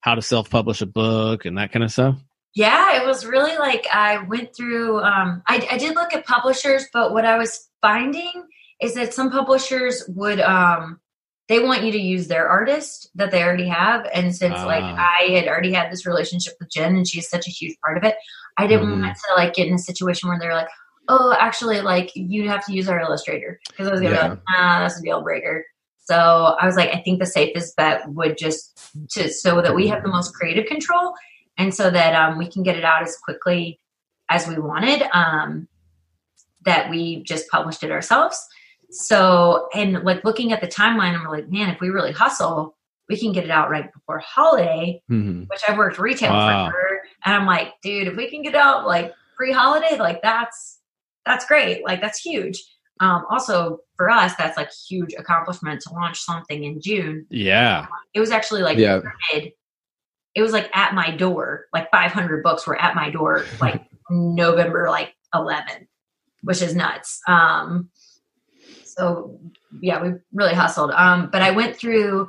how 0.00 0.14
to 0.14 0.22
self-publish 0.22 0.80
a 0.82 0.86
book 0.86 1.44
and 1.44 1.58
that 1.58 1.72
kind 1.72 1.82
of 1.84 1.90
stuff? 1.90 2.18
Yeah, 2.54 3.02
it 3.02 3.06
was 3.06 3.26
really 3.26 3.56
like 3.58 3.86
I 3.92 4.18
went 4.18 4.54
through. 4.54 5.00
Um, 5.00 5.42
I, 5.48 5.66
I 5.72 5.78
did 5.78 5.94
look 5.96 6.14
at 6.14 6.24
publishers, 6.26 6.86
but 6.92 7.12
what 7.12 7.24
I 7.24 7.36
was 7.36 7.68
finding 7.82 8.44
is 8.80 8.94
that 8.94 9.12
some 9.12 9.30
publishers 9.30 10.04
would 10.08 10.38
um, 10.40 11.00
they 11.48 11.58
want 11.58 11.82
you 11.82 11.90
to 11.92 11.98
use 11.98 12.28
their 12.28 12.48
artist 12.48 13.10
that 13.16 13.32
they 13.32 13.42
already 13.42 13.66
have, 13.68 14.06
and 14.14 14.34
since 14.34 14.64
like 14.64 14.84
Ah. 14.84 15.08
I 15.20 15.30
had 15.32 15.48
already 15.48 15.72
had 15.72 15.90
this 15.90 16.06
relationship 16.06 16.54
with 16.60 16.70
Jen, 16.70 16.94
and 16.96 17.08
she's 17.08 17.28
such 17.28 17.46
a 17.48 17.50
huge 17.50 17.76
part 17.84 17.98
of 17.98 18.04
it, 18.04 18.14
I 18.56 18.66
didn't 18.68 18.86
Mhm. 18.88 19.00
want 19.00 19.16
to 19.16 19.34
like 19.34 19.54
get 19.54 19.66
in 19.66 19.74
a 19.74 19.78
situation 19.78 20.28
where 20.28 20.38
they're 20.38 20.54
like, 20.54 20.68
"Oh, 21.08 21.34
actually, 21.38 21.80
like 21.80 22.12
you 22.14 22.48
have 22.48 22.64
to 22.66 22.72
use 22.72 22.88
our 22.88 23.00
illustrator," 23.00 23.58
because 23.68 23.88
I 23.88 23.90
was 23.90 24.00
gonna 24.00 24.14
Yeah. 24.14 24.22
be 24.24 24.28
like, 24.30 24.38
"Ah, 24.48 24.78
that's 24.80 24.98
a 24.98 25.02
deal 25.02 25.22
breaker." 25.22 25.64
So 25.98 26.14
I 26.60 26.66
was 26.66 26.76
like, 26.76 26.90
I 26.94 26.98
think 27.04 27.18
the 27.18 27.26
safest 27.26 27.74
bet 27.76 28.06
would 28.08 28.36
just 28.38 28.78
to 29.12 29.28
so 29.32 29.60
that 29.62 29.74
we 29.74 29.88
have 29.88 30.02
the 30.04 30.10
most 30.10 30.34
creative 30.34 30.66
control 30.66 31.14
and 31.58 31.74
so 31.74 31.90
that 31.90 32.14
um, 32.14 32.38
we 32.38 32.46
can 32.48 32.62
get 32.62 32.76
it 32.76 32.84
out 32.84 33.02
as 33.02 33.16
quickly 33.24 33.78
as 34.30 34.46
we 34.48 34.58
wanted 34.58 35.02
um, 35.12 35.68
that 36.64 36.88
we 36.90 37.22
just 37.24 37.48
published 37.50 37.82
it 37.82 37.90
ourselves 37.90 38.38
so 38.90 39.68
and 39.74 40.02
like 40.04 40.22
looking 40.24 40.52
at 40.52 40.60
the 40.60 40.68
timeline 40.68 41.18
i'm 41.18 41.26
like 41.26 41.48
man 41.50 41.68
if 41.70 41.80
we 41.80 41.88
really 41.88 42.12
hustle 42.12 42.76
we 43.08 43.18
can 43.18 43.32
get 43.32 43.42
it 43.44 43.50
out 43.50 43.68
right 43.70 43.92
before 43.92 44.18
holiday 44.20 45.00
Mhm. 45.10 45.48
which 45.48 45.60
i've 45.68 45.76
worked 45.76 45.98
retail 45.98 46.30
Wow. 46.32 46.70
for 46.70 47.00
and 47.24 47.34
i'm 47.34 47.46
like 47.46 47.72
dude 47.82 48.06
if 48.08 48.16
we 48.16 48.30
can 48.30 48.42
get 48.42 48.54
out 48.54 48.86
like 48.86 49.12
pre-holiday 49.36 49.98
like 49.98 50.22
that's 50.22 50.78
that's 51.26 51.44
great 51.46 51.84
like 51.84 52.00
that's 52.00 52.20
huge 52.20 52.62
um, 53.00 53.24
also 53.28 53.80
for 53.96 54.08
us 54.08 54.32
that's 54.36 54.56
like 54.56 54.70
huge 54.88 55.12
accomplishment 55.18 55.80
to 55.80 55.92
launch 55.92 56.20
something 56.20 56.62
in 56.62 56.80
june 56.80 57.26
Yeah. 57.30 57.86
it 58.14 58.20
was 58.20 58.30
actually 58.30 58.62
like 58.62 58.78
Yeah. 58.78 59.00
printed- 59.30 59.52
it 60.34 60.42
was 60.42 60.52
like 60.52 60.68
at 60.76 60.94
my 60.94 61.10
door 61.10 61.66
like 61.72 61.90
500 61.90 62.42
books 62.42 62.66
were 62.66 62.80
at 62.80 62.94
my 62.94 63.10
door 63.10 63.44
like 63.60 63.82
november 64.10 64.88
like 64.90 65.14
11th 65.34 65.86
which 66.42 66.60
is 66.62 66.74
nuts 66.74 67.20
um 67.26 67.88
so 68.84 69.38
yeah 69.80 70.02
we 70.02 70.14
really 70.32 70.54
hustled 70.54 70.90
um 70.92 71.28
but 71.32 71.42
i 71.42 71.50
went 71.50 71.76
through 71.76 72.28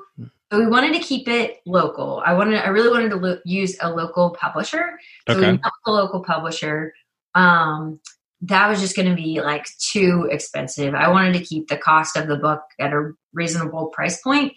So 0.52 0.60
we 0.60 0.68
wanted 0.68 0.94
to 0.94 1.00
keep 1.00 1.28
it 1.28 1.58
local. 1.66 2.22
I 2.24 2.34
wanted, 2.34 2.64
I 2.64 2.68
really 2.68 2.90
wanted 2.90 3.10
to 3.10 3.16
lo- 3.16 3.40
use 3.46 3.76
a 3.82 3.90
local 3.90 4.30
publisher. 4.40 5.00
So 5.28 5.38
Okay. 5.38 5.52
we 5.54 5.58
met 5.58 5.72
a 5.88 5.92
local 5.92 6.24
publisher. 6.24 6.94
Um, 7.34 8.00
that 8.42 8.70
was 8.70 8.80
just 8.80 8.96
going 8.96 9.10
to 9.10 9.16
be 9.16 9.42
like 9.42 9.66
too 9.92 10.30
expensive. 10.32 10.94
I 10.94 11.10
wanted 11.10 11.34
to 11.34 11.44
keep 11.44 11.68
the 11.68 11.78
cost 11.78 12.16
of 12.16 12.28
the 12.28 12.38
book 12.38 12.62
at 12.80 12.94
a 12.94 13.12
reasonable 13.34 13.88
price 13.88 14.22
point, 14.22 14.54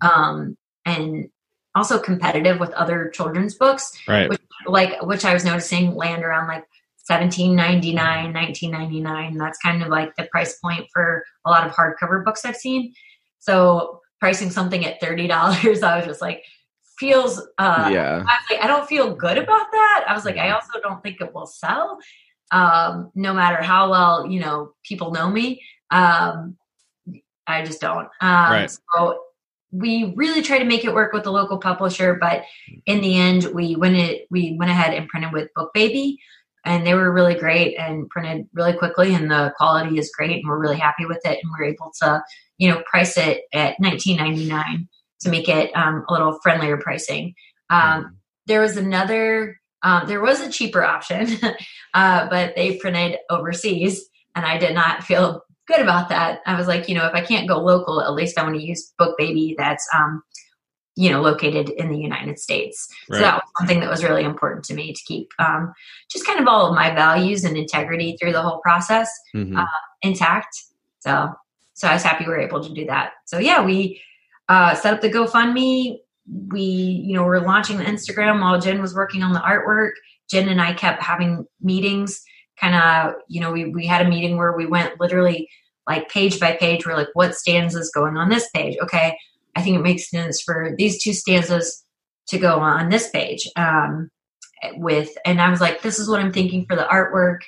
um, 0.00 0.56
and 0.86 1.28
also 1.74 1.98
competitive 1.98 2.60
with 2.60 2.70
other 2.72 3.08
children's 3.10 3.54
books 3.54 3.92
Right. 4.06 4.28
which 4.28 4.40
like 4.66 5.00
which 5.02 5.24
I 5.24 5.32
was 5.34 5.44
noticing 5.44 5.94
land 5.94 6.22
around 6.24 6.48
like 6.48 6.64
17.99 7.10 7.94
19.99 7.96 9.38
that's 9.38 9.58
kind 9.58 9.82
of 9.82 9.88
like 9.88 10.14
the 10.16 10.24
price 10.24 10.58
point 10.60 10.86
for 10.92 11.24
a 11.46 11.50
lot 11.50 11.66
of 11.66 11.72
hardcover 11.74 12.24
books 12.24 12.44
I've 12.44 12.56
seen 12.56 12.92
so 13.38 14.00
pricing 14.20 14.50
something 14.50 14.84
at 14.84 15.00
$30 15.00 15.30
I 15.82 15.96
was 15.96 16.06
just 16.06 16.20
like 16.22 16.44
feels 16.98 17.40
uh 17.58 17.88
yeah. 17.92 18.16
I 18.18 18.22
was 18.22 18.50
like 18.50 18.60
I 18.62 18.66
don't 18.66 18.86
feel 18.88 19.14
good 19.16 19.38
about 19.38 19.72
that 19.72 20.04
I 20.08 20.14
was 20.14 20.24
like 20.24 20.36
I 20.36 20.50
also 20.50 20.78
don't 20.80 21.02
think 21.02 21.20
it 21.20 21.34
will 21.34 21.46
sell 21.46 21.98
um 22.52 23.10
no 23.14 23.32
matter 23.34 23.62
how 23.62 23.90
well 23.90 24.26
you 24.26 24.38
know 24.40 24.72
people 24.84 25.10
know 25.10 25.28
me 25.28 25.62
um 25.90 26.56
I 27.46 27.64
just 27.64 27.80
don't 27.80 28.08
um 28.20 28.52
Right. 28.52 28.70
so 28.70 29.20
we 29.72 30.12
really 30.16 30.42
tried 30.42 30.58
to 30.58 30.66
make 30.66 30.84
it 30.84 30.94
work 30.94 31.12
with 31.12 31.24
the 31.24 31.32
local 31.32 31.58
publisher, 31.58 32.14
but 32.20 32.44
in 32.84 33.00
the 33.00 33.16
end, 33.16 33.46
we 33.54 33.74
went 33.74 33.96
it 33.96 34.26
we 34.30 34.54
went 34.58 34.70
ahead 34.70 34.94
and 34.94 35.08
printed 35.08 35.32
with 35.32 35.48
BookBaby, 35.56 36.16
and 36.64 36.86
they 36.86 36.94
were 36.94 37.10
really 37.10 37.34
great 37.34 37.76
and 37.78 38.08
printed 38.10 38.46
really 38.52 38.74
quickly, 38.74 39.14
and 39.14 39.30
the 39.30 39.52
quality 39.56 39.98
is 39.98 40.12
great, 40.16 40.36
and 40.36 40.48
we're 40.48 40.60
really 40.60 40.78
happy 40.78 41.06
with 41.06 41.20
it, 41.24 41.38
and 41.42 41.50
we're 41.50 41.64
able 41.64 41.90
to 42.02 42.22
you 42.58 42.68
know 42.68 42.82
price 42.86 43.16
it 43.16 43.44
at 43.52 43.80
nineteen 43.80 44.18
ninety 44.18 44.46
nine 44.46 44.88
to 45.20 45.30
make 45.30 45.48
it 45.48 45.74
um, 45.74 46.04
a 46.08 46.12
little 46.12 46.38
friendlier 46.42 46.76
pricing. 46.76 47.34
Um, 47.70 48.18
there 48.46 48.60
was 48.60 48.76
another 48.76 49.58
um, 49.82 50.06
there 50.06 50.20
was 50.20 50.40
a 50.40 50.50
cheaper 50.50 50.84
option, 50.84 51.28
uh, 51.94 52.28
but 52.28 52.54
they 52.56 52.76
printed 52.76 53.18
overseas, 53.30 54.06
and 54.34 54.44
I 54.44 54.58
did 54.58 54.74
not 54.74 55.02
feel 55.02 55.42
good 55.66 55.80
about 55.80 56.08
that. 56.08 56.40
I 56.46 56.56
was 56.56 56.66
like, 56.66 56.88
you 56.88 56.94
know, 56.94 57.06
if 57.06 57.14
I 57.14 57.20
can't 57.20 57.48
go 57.48 57.58
local, 57.58 58.00
at 58.02 58.12
least 58.14 58.38
I 58.38 58.42
want 58.42 58.56
to 58.56 58.62
use 58.62 58.92
BookBaby 59.00 59.54
that's, 59.56 59.86
um, 59.94 60.22
you 60.96 61.08
know, 61.10 61.22
located 61.22 61.70
in 61.70 61.90
the 61.90 61.98
United 61.98 62.38
States. 62.38 62.86
Right. 63.08 63.16
So 63.16 63.22
that 63.22 63.34
was 63.36 63.42
something 63.58 63.80
that 63.80 63.88
was 63.88 64.04
really 64.04 64.24
important 64.24 64.64
to 64.66 64.74
me 64.74 64.92
to 64.92 65.00
keep 65.06 65.28
um, 65.38 65.72
just 66.10 66.26
kind 66.26 66.38
of 66.40 66.46
all 66.48 66.66
of 66.66 66.74
my 66.74 66.94
values 66.94 67.44
and 67.44 67.56
integrity 67.56 68.16
through 68.20 68.32
the 68.32 68.42
whole 68.42 68.60
process 68.60 69.08
Mhm. 69.34 69.58
uh, 69.58 69.66
intact. 70.02 70.54
So, 70.98 71.32
so 71.74 71.88
I 71.88 71.94
was 71.94 72.02
happy 72.02 72.24
we 72.24 72.30
were 72.30 72.40
able 72.40 72.62
to 72.62 72.72
do 72.74 72.84
that. 72.86 73.12
So 73.26 73.38
yeah, 73.38 73.64
we 73.64 74.02
uh, 74.48 74.74
set 74.74 74.92
up 74.92 75.00
the 75.00 75.10
GoFundMe. 75.10 75.98
We, 76.48 76.60
you 76.60 77.14
know, 77.14 77.24
we're 77.24 77.40
launching 77.40 77.78
the 77.78 77.84
Instagram 77.84 78.40
while 78.40 78.60
Jen 78.60 78.82
was 78.82 78.94
working 78.94 79.22
on 79.22 79.32
the 79.32 79.40
artwork. 79.40 79.92
Jen 80.30 80.48
and 80.48 80.60
I 80.60 80.72
kept 80.74 81.02
having 81.02 81.46
meetings. 81.60 82.22
Kind 82.60 82.74
of, 82.74 83.14
you 83.28 83.40
know, 83.40 83.50
we 83.52 83.66
we 83.66 83.86
had 83.86 84.04
a 84.04 84.08
meeting 84.08 84.36
where 84.36 84.52
we 84.56 84.66
went 84.66 85.00
literally 85.00 85.48
like 85.88 86.08
page 86.08 86.38
by 86.38 86.52
page. 86.56 86.86
We're 86.86 86.96
like, 86.96 87.08
what 87.14 87.34
stanzas 87.34 87.90
going 87.94 88.16
on 88.16 88.28
this 88.28 88.48
page? 88.54 88.76
Okay, 88.82 89.16
I 89.56 89.62
think 89.62 89.76
it 89.76 89.82
makes 89.82 90.10
sense 90.10 90.40
for 90.40 90.74
these 90.78 91.02
two 91.02 91.12
stanzas 91.12 91.84
to 92.28 92.38
go 92.38 92.58
on 92.60 92.88
this 92.88 93.10
page. 93.10 93.48
Um, 93.56 94.10
with 94.74 95.10
and 95.26 95.40
I 95.40 95.50
was 95.50 95.60
like, 95.60 95.82
this 95.82 95.98
is 95.98 96.08
what 96.08 96.20
I'm 96.20 96.32
thinking 96.32 96.66
for 96.66 96.76
the 96.76 96.84
artwork. 96.84 97.40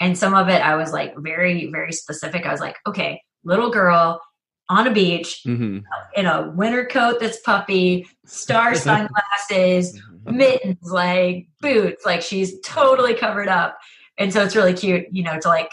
And 0.00 0.16
some 0.16 0.34
of 0.34 0.48
it 0.48 0.62
I 0.62 0.76
was 0.76 0.92
like 0.92 1.14
very, 1.18 1.70
very 1.70 1.92
specific. 1.92 2.46
I 2.46 2.52
was 2.52 2.60
like, 2.60 2.76
okay, 2.86 3.20
little 3.44 3.70
girl 3.70 4.20
on 4.68 4.86
a 4.86 4.92
beach 4.92 5.42
Mhm. 5.46 5.82
in 6.16 6.26
a 6.26 6.50
winter 6.56 6.86
coat 6.86 7.18
that's 7.20 7.40
puffy, 7.40 8.08
star 8.24 8.74
sunglasses, 8.74 10.00
mittens, 10.24 10.78
like 10.90 11.46
boots, 11.60 12.04
like 12.04 12.20
she's 12.22 12.58
totally 12.60 13.14
covered 13.14 13.48
up. 13.48 13.78
And 14.18 14.32
so 14.32 14.42
it's 14.42 14.56
really 14.56 14.74
cute, 14.74 15.06
you 15.10 15.22
know, 15.22 15.38
to 15.40 15.48
like 15.48 15.70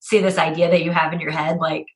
see 0.00 0.20
this 0.20 0.38
idea 0.38 0.70
that 0.70 0.82
you 0.84 0.90
have 0.90 1.12
in 1.12 1.20
your 1.20 1.30
head, 1.30 1.58
like, 1.58 1.86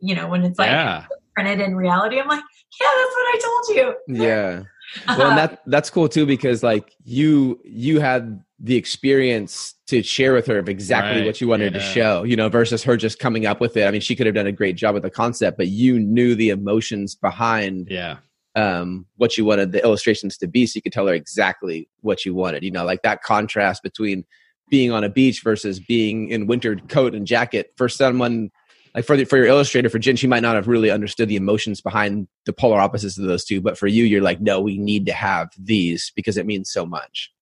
you 0.00 0.14
know, 0.14 0.28
when 0.28 0.44
it's 0.44 0.58
like 0.58 0.70
yeah. 0.70 1.06
printed 1.34 1.60
in 1.60 1.76
reality. 1.76 2.20
I'm 2.20 2.28
like, 2.28 2.42
yeah, 2.80 2.86
that's 2.96 3.14
what 3.14 3.34
I 3.34 3.40
told 3.42 3.76
you. 3.76 4.22
Yeah. 4.24 4.62
Well, 5.06 5.28
and 5.30 5.38
that 5.38 5.62
that's 5.66 5.90
cool 5.90 6.08
too 6.08 6.24
because 6.24 6.62
like 6.62 6.94
you 7.04 7.60
you 7.64 8.00
had 8.00 8.42
the 8.60 8.76
experience 8.76 9.74
to 9.86 10.02
share 10.02 10.32
with 10.32 10.46
her 10.46 10.58
of 10.58 10.68
exactly 10.68 11.20
Right, 11.20 11.26
what 11.26 11.40
you 11.40 11.46
wanted 11.46 11.74
to 11.74 11.80
show, 11.80 12.24
you 12.24 12.34
know, 12.36 12.48
versus 12.48 12.82
her 12.84 12.96
just 12.96 13.18
coming 13.18 13.46
up 13.46 13.60
with 13.60 13.76
it. 13.76 13.86
I 13.86 13.90
mean, 13.90 14.00
she 14.00 14.16
could 14.16 14.26
have 14.26 14.34
done 14.34 14.48
a 14.48 14.52
great 14.52 14.76
job 14.76 14.94
with 14.94 15.04
the 15.04 15.10
concept, 15.10 15.56
but 15.58 15.68
you 15.68 15.98
knew 16.00 16.34
the 16.34 16.50
emotions 16.50 17.14
behind 17.14 17.86
Yeah. 17.88 18.16
um, 18.56 19.06
what 19.16 19.38
you 19.38 19.44
wanted 19.44 19.70
the 19.70 19.82
illustrations 19.84 20.36
to 20.38 20.48
be, 20.48 20.66
so 20.66 20.76
you 20.76 20.82
could 20.82 20.92
tell 20.92 21.06
her 21.06 21.14
exactly 21.14 21.88
what 22.00 22.24
you 22.24 22.34
wanted. 22.34 22.64
You 22.64 22.72
know, 22.72 22.84
like 22.84 23.02
that 23.02 23.22
contrast 23.22 23.82
between 23.82 24.24
being 24.70 24.92
on 24.92 25.04
a 25.04 25.08
beach 25.08 25.42
versus 25.42 25.80
being 25.80 26.30
in 26.30 26.46
winter 26.46 26.76
coat 26.88 27.14
and 27.14 27.26
jacket 27.26 27.72
for 27.76 27.88
someone 27.88 28.50
like 28.94 29.04
for 29.04 29.16
the, 29.16 29.24
for 29.24 29.36
your 29.36 29.46
illustrator 29.46 29.88
for 29.88 29.98
Jen, 29.98 30.16
she 30.16 30.26
might 30.26 30.42
not 30.42 30.56
have 30.56 30.66
really 30.66 30.90
understood 30.90 31.28
the 31.28 31.36
emotions 31.36 31.80
behind 31.80 32.26
the 32.46 32.52
polar 32.52 32.80
opposites 32.80 33.18
of 33.18 33.26
those 33.26 33.44
two. 33.44 33.60
But 33.60 33.78
for 33.78 33.86
you, 33.86 34.04
you're 34.04 34.22
like, 34.22 34.40
no, 34.40 34.60
we 34.60 34.78
need 34.78 35.06
to 35.06 35.12
have 35.12 35.50
these 35.58 36.10
because 36.16 36.36
it 36.36 36.46
means 36.46 36.70
so 36.70 36.86
much. 36.86 37.32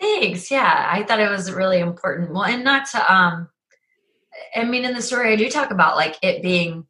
Thanks. 0.00 0.50
Yeah, 0.50 0.88
I 0.90 1.02
thought 1.02 1.20
it 1.20 1.30
was 1.30 1.52
really 1.52 1.78
important. 1.78 2.32
Well, 2.32 2.44
and 2.44 2.64
not 2.64 2.86
to 2.90 3.12
um 3.12 3.48
I 4.54 4.64
mean 4.64 4.84
in 4.84 4.94
the 4.94 5.02
story 5.02 5.32
I 5.32 5.36
do 5.36 5.50
talk 5.50 5.70
about 5.70 5.96
like 5.96 6.16
it 6.22 6.42
being 6.42 6.86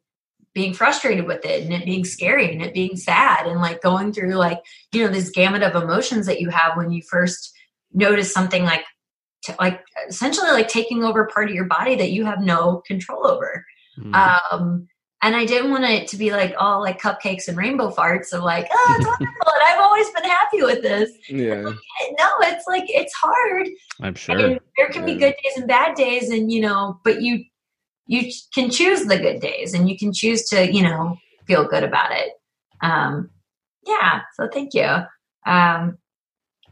being 0.53 0.73
frustrated 0.73 1.25
with 1.25 1.45
it 1.45 1.63
and 1.63 1.73
it 1.73 1.85
being 1.85 2.05
scary 2.05 2.51
and 2.51 2.61
it 2.61 2.73
being 2.73 2.95
sad 2.95 3.47
and 3.47 3.61
like 3.61 3.81
going 3.81 4.13
through 4.13 4.35
like 4.35 4.59
you 4.93 5.03
know 5.03 5.11
this 5.11 5.29
gamut 5.29 5.63
of 5.63 5.81
emotions 5.81 6.25
that 6.25 6.41
you 6.41 6.49
have 6.49 6.77
when 6.77 6.91
you 6.91 7.01
first 7.01 7.53
notice 7.93 8.33
something 8.33 8.63
like 8.63 8.85
t- 9.43 9.53
like 9.59 9.81
essentially 10.07 10.51
like 10.51 10.67
taking 10.67 11.03
over 11.03 11.25
part 11.27 11.49
of 11.49 11.55
your 11.55 11.65
body 11.65 11.95
that 11.95 12.11
you 12.11 12.25
have 12.25 12.41
no 12.41 12.81
control 12.85 13.27
over. 13.27 13.65
Mm. 13.97 14.15
Um 14.51 14.87
and 15.23 15.35
I 15.35 15.45
didn't 15.45 15.69
want 15.69 15.83
it 15.83 16.07
to 16.07 16.17
be 16.17 16.31
like 16.31 16.55
all 16.57 16.81
like 16.81 16.99
cupcakes 16.99 17.47
and 17.47 17.55
rainbow 17.55 17.91
farts 17.91 18.33
of 18.33 18.43
like, 18.43 18.67
oh, 18.71 18.95
it's 18.97 19.05
wonderful, 19.07 19.51
and 19.53 19.63
I've 19.67 19.79
always 19.79 20.09
been 20.09 20.23
happy 20.23 20.63
with 20.63 20.81
this. 20.81 21.11
Yeah. 21.29 21.61
No, 21.61 22.29
it's 22.41 22.65
like 22.67 22.85
it's 22.87 23.13
hard 23.13 23.67
I'm 24.01 24.15
sure. 24.15 24.37
and 24.37 24.59
there 24.77 24.89
can 24.89 25.05
be 25.05 25.15
good 25.15 25.35
days 25.43 25.57
and 25.57 25.67
bad 25.67 25.95
days 25.95 26.29
and 26.29 26.51
you 26.51 26.61
know 26.61 26.99
but 27.03 27.21
you 27.21 27.43
you 28.07 28.31
can 28.53 28.69
choose 28.69 29.05
the 29.05 29.17
good 29.17 29.39
days 29.39 29.73
and 29.73 29.89
you 29.89 29.97
can 29.97 30.11
choose 30.11 30.43
to 30.49 30.71
you 30.71 30.81
know 30.81 31.17
feel 31.45 31.65
good 31.65 31.83
about 31.83 32.11
it 32.11 32.31
um 32.81 33.29
yeah 33.85 34.21
so 34.35 34.47
thank 34.51 34.73
you 34.73 34.87
um 35.45 35.97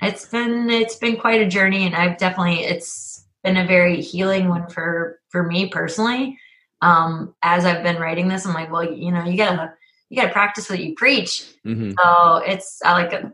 it's 0.02 0.26
been 0.26 0.70
it's 0.70 0.96
been 0.96 1.18
quite 1.18 1.42
a 1.42 1.48
journey 1.48 1.86
and 1.86 1.96
i've 1.96 2.18
definitely 2.18 2.64
it's 2.64 3.26
been 3.44 3.58
a 3.58 3.66
very 3.66 4.02
healing 4.02 4.50
one 4.50 4.68
for 4.70 5.20
for 5.30 5.44
me 5.44 5.68
personally 5.68 6.38
um 6.82 7.34
as 7.44 7.66
i've 7.66 7.84
been 7.84 7.98
writing 7.98 8.28
this 8.28 8.46
i'm 8.46 8.54
like 8.54 8.72
well 8.72 8.84
you 8.84 9.12
know 9.12 9.24
you 9.26 9.38
gotta 9.38 9.74
you 10.10 10.20
gotta 10.20 10.34
practice 10.34 10.70
what 10.70 10.80
you 10.80 10.94
preach 10.96 11.46
hmm 11.64 11.92
so 11.98 12.38
it's 12.38 12.82
I 12.84 12.94
like 12.94 13.26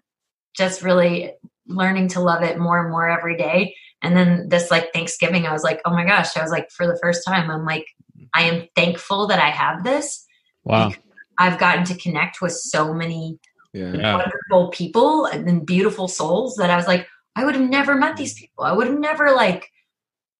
just 0.55 0.81
really 0.81 1.33
learning 1.67 2.09
to 2.09 2.19
love 2.19 2.43
it 2.43 2.57
more 2.57 2.79
and 2.79 2.91
more 2.91 3.09
every 3.09 3.37
day. 3.37 3.75
And 4.01 4.15
then 4.15 4.49
this 4.49 4.71
like 4.71 4.93
Thanksgiving, 4.93 5.45
I 5.45 5.51
was 5.51 5.63
like, 5.63 5.81
oh 5.85 5.91
my 5.91 6.05
gosh, 6.05 6.37
I 6.37 6.41
was 6.41 6.51
like, 6.51 6.69
for 6.71 6.85
the 6.85 6.97
first 7.01 7.25
time, 7.25 7.49
I'm 7.49 7.65
like, 7.65 7.85
I 8.33 8.43
am 8.43 8.67
thankful 8.75 9.27
that 9.27 9.39
I 9.39 9.49
have 9.49 9.83
this. 9.83 10.25
wow. 10.63 10.93
I've 11.37 11.59
gotten 11.59 11.83
to 11.85 11.95
connect 11.95 12.41
with 12.41 12.53
so 12.53 12.93
many 12.93 13.39
Yeah. 13.75 13.93
Yeah. 13.93 14.15
wonderful 14.15 14.69
people 14.69 15.25
and 15.25 15.45
then 15.45 15.59
beautiful 15.59 16.07
souls 16.07 16.55
that 16.55 16.69
I 16.69 16.77
was 16.77 16.87
like, 16.87 17.07
I 17.35 17.43
would 17.43 17.55
have 17.55 17.69
never 17.69 17.95
met 17.95 18.15
these 18.15 18.33
people. 18.33 18.63
I 18.63 18.71
would 18.71 18.87
have 18.87 18.99
never 18.99 19.31
like, 19.31 19.69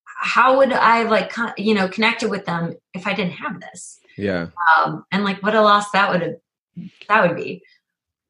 how 0.06 0.58
would 0.58 0.72
I 0.72 0.98
have 0.98 1.12
like, 1.12 1.30
con- 1.30 1.54
you 1.58 1.74
know, 1.74 1.90
connected 1.90 2.32
with 2.32 2.46
them 2.46 2.76
if 2.94 3.06
I 3.06 3.14
didn't 3.14 3.34
have 3.34 3.60
this? 3.60 4.00
Yeah. 4.18 4.48
Um, 4.78 5.06
and 5.12 5.26
like 5.26 5.44
what 5.44 5.54
a 5.54 5.62
loss 5.62 5.92
that 5.92 6.10
would 6.10 6.22
have, 6.22 6.36
that 7.10 7.28
would 7.28 7.36
be. 7.36 7.62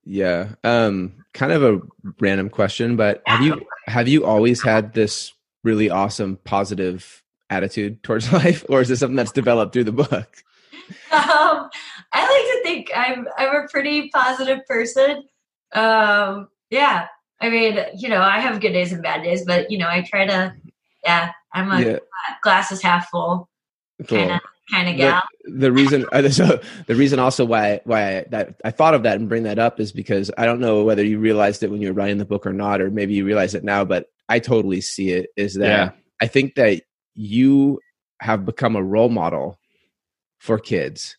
Yeah. 0.06 0.56
Um, 0.64 1.24
kind 1.36 1.52
of 1.52 1.64
a 1.64 1.82
random 2.20 2.50
question, 2.50 2.96
but 2.96 3.22
have 3.28 3.42
you 3.42 3.62
have 3.86 4.08
you 4.08 4.26
always 4.26 4.64
had 4.64 4.94
this 4.94 5.34
really 5.64 5.92
awesome 5.92 6.38
positive 6.44 7.22
attitude 7.52 8.02
towards 8.02 8.32
life, 8.34 8.66
or 8.70 8.82
is 8.82 8.90
this 8.90 9.00
something 9.00 9.16
that's 9.16 9.32
developed 9.32 9.74
through 9.74 9.84
the 9.84 9.92
book? 9.92 10.44
Um, 11.12 11.70
I 12.14 12.22
like 12.22 12.52
to 12.52 12.62
think 12.64 12.92
I'm 12.96 13.28
I'm 13.38 13.64
a 13.64 13.68
pretty 13.68 14.10
positive 14.10 14.60
person. 14.68 15.24
Um, 15.74 16.48
yeah, 16.70 17.08
I 17.42 17.50
mean, 17.50 17.80
you 17.98 18.10
know, 18.10 18.22
I 18.22 18.40
have 18.40 18.62
good 18.62 18.74
days 18.74 18.92
and 18.94 19.04
bad 19.04 19.24
days, 19.24 19.44
but 19.46 19.70
you 19.72 19.78
know, 19.78 19.88
I 19.88 20.02
try 20.02 20.26
to. 20.26 20.54
Yeah, 21.04 21.32
I'm 21.54 21.72
a 21.72 21.82
Yeah. 21.82 22.00
glass 22.42 22.72
is 22.72 22.82
half 22.82 23.10
full 23.10 23.48
kind 24.08 24.28
Cool. 24.30 24.36
of 24.36 24.42
kind 24.72 24.90
of 24.90 24.96
The, 24.96 25.02
gal. 25.02 25.22
the 25.46 25.72
reason, 25.72 26.06
uh, 26.12 26.28
so 26.30 26.60
the 26.88 26.96
reason 26.96 27.20
also 27.20 27.46
why 27.46 27.82
why 27.84 28.18
I, 28.20 28.26
that 28.32 28.56
I 28.66 28.72
thought 28.72 28.96
of 28.96 29.04
that 29.04 29.20
and 29.20 29.30
bring 29.30 29.44
that 29.44 29.60
up 29.60 29.80
is 29.80 29.92
because 29.92 30.32
I 30.38 30.46
don't 30.46 30.60
know 30.60 30.84
whether 30.84 31.04
you 31.04 31.20
realized 31.20 31.62
it 31.62 31.70
when 31.70 31.82
you 31.82 31.90
were 31.90 31.94
writing 31.94 32.18
the 32.18 32.26
book 32.26 32.48
or 32.48 32.54
not, 32.54 32.82
or 32.82 32.90
maybe 32.90 33.14
you 33.14 33.24
realize 33.26 33.54
it 33.54 33.64
now, 33.64 33.86
but 33.86 34.08
I 34.28 34.40
totally 34.40 34.82
see 34.82 35.12
it. 35.12 35.30
Is 35.38 35.54
that 35.56 35.68
Yeah. 35.68 35.92
I 36.20 36.28
think 36.28 36.56
that 36.56 36.82
you 37.14 37.80
have 38.22 38.46
become 38.46 38.76
a 38.76 38.84
role 38.84 39.10
model 39.10 39.60
for 40.46 40.60
kids. 40.60 41.18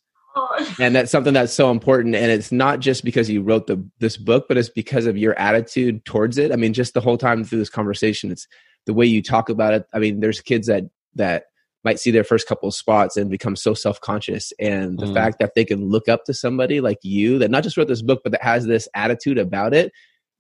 And 0.79 0.95
that's 0.95 1.11
something 1.11 1.33
that's 1.33 1.53
so 1.53 1.71
important 1.71 2.15
and 2.15 2.31
it's 2.31 2.53
not 2.53 2.81
just 2.81 3.05
because 3.05 3.31
you 3.31 3.43
wrote 3.43 3.67
the 3.67 3.83
this 4.01 4.19
book 4.19 4.45
but 4.49 4.59
it's 4.59 4.69
because 4.69 5.07
of 5.07 5.17
your 5.17 5.39
attitude 5.39 6.05
towards 6.05 6.37
it. 6.37 6.53
I 6.53 6.57
mean 6.57 6.75
just 6.75 6.93
the 6.93 7.01
whole 7.01 7.17
time 7.17 7.43
through 7.43 7.59
this 7.59 7.71
conversation 7.71 8.31
it's 8.31 8.47
the 8.85 8.93
way 8.93 9.07
you 9.07 9.23
talk 9.23 9.49
about 9.49 9.73
it. 9.73 9.87
I 9.95 9.99
mean 9.99 10.21
there's 10.21 10.43
kids 10.43 10.67
that 10.67 10.85
that 11.15 11.45
might 11.85 11.99
see 11.99 12.11
their 12.11 12.25
first 12.25 12.47
couple 12.47 12.69
of 12.69 12.75
spots 12.75 13.17
and 13.17 13.31
become 13.31 13.57
so 13.57 13.73
self-conscious 13.73 14.53
and 14.59 14.99
the 14.99 15.07
mm. 15.07 15.15
fact 15.15 15.39
that 15.39 15.55
they 15.55 15.65
can 15.65 15.89
look 15.89 16.09
up 16.09 16.25
to 16.25 16.35
somebody 16.35 16.81
like 16.81 16.99
you 17.03 17.39
that 17.39 17.51
not 17.51 17.63
just 17.63 17.77
wrote 17.77 17.89
this 17.89 18.03
book 18.03 18.21
but 18.23 18.33
that 18.33 18.43
has 18.43 18.67
this 18.67 18.89
attitude 18.95 19.39
about 19.39 19.73
it 19.73 19.93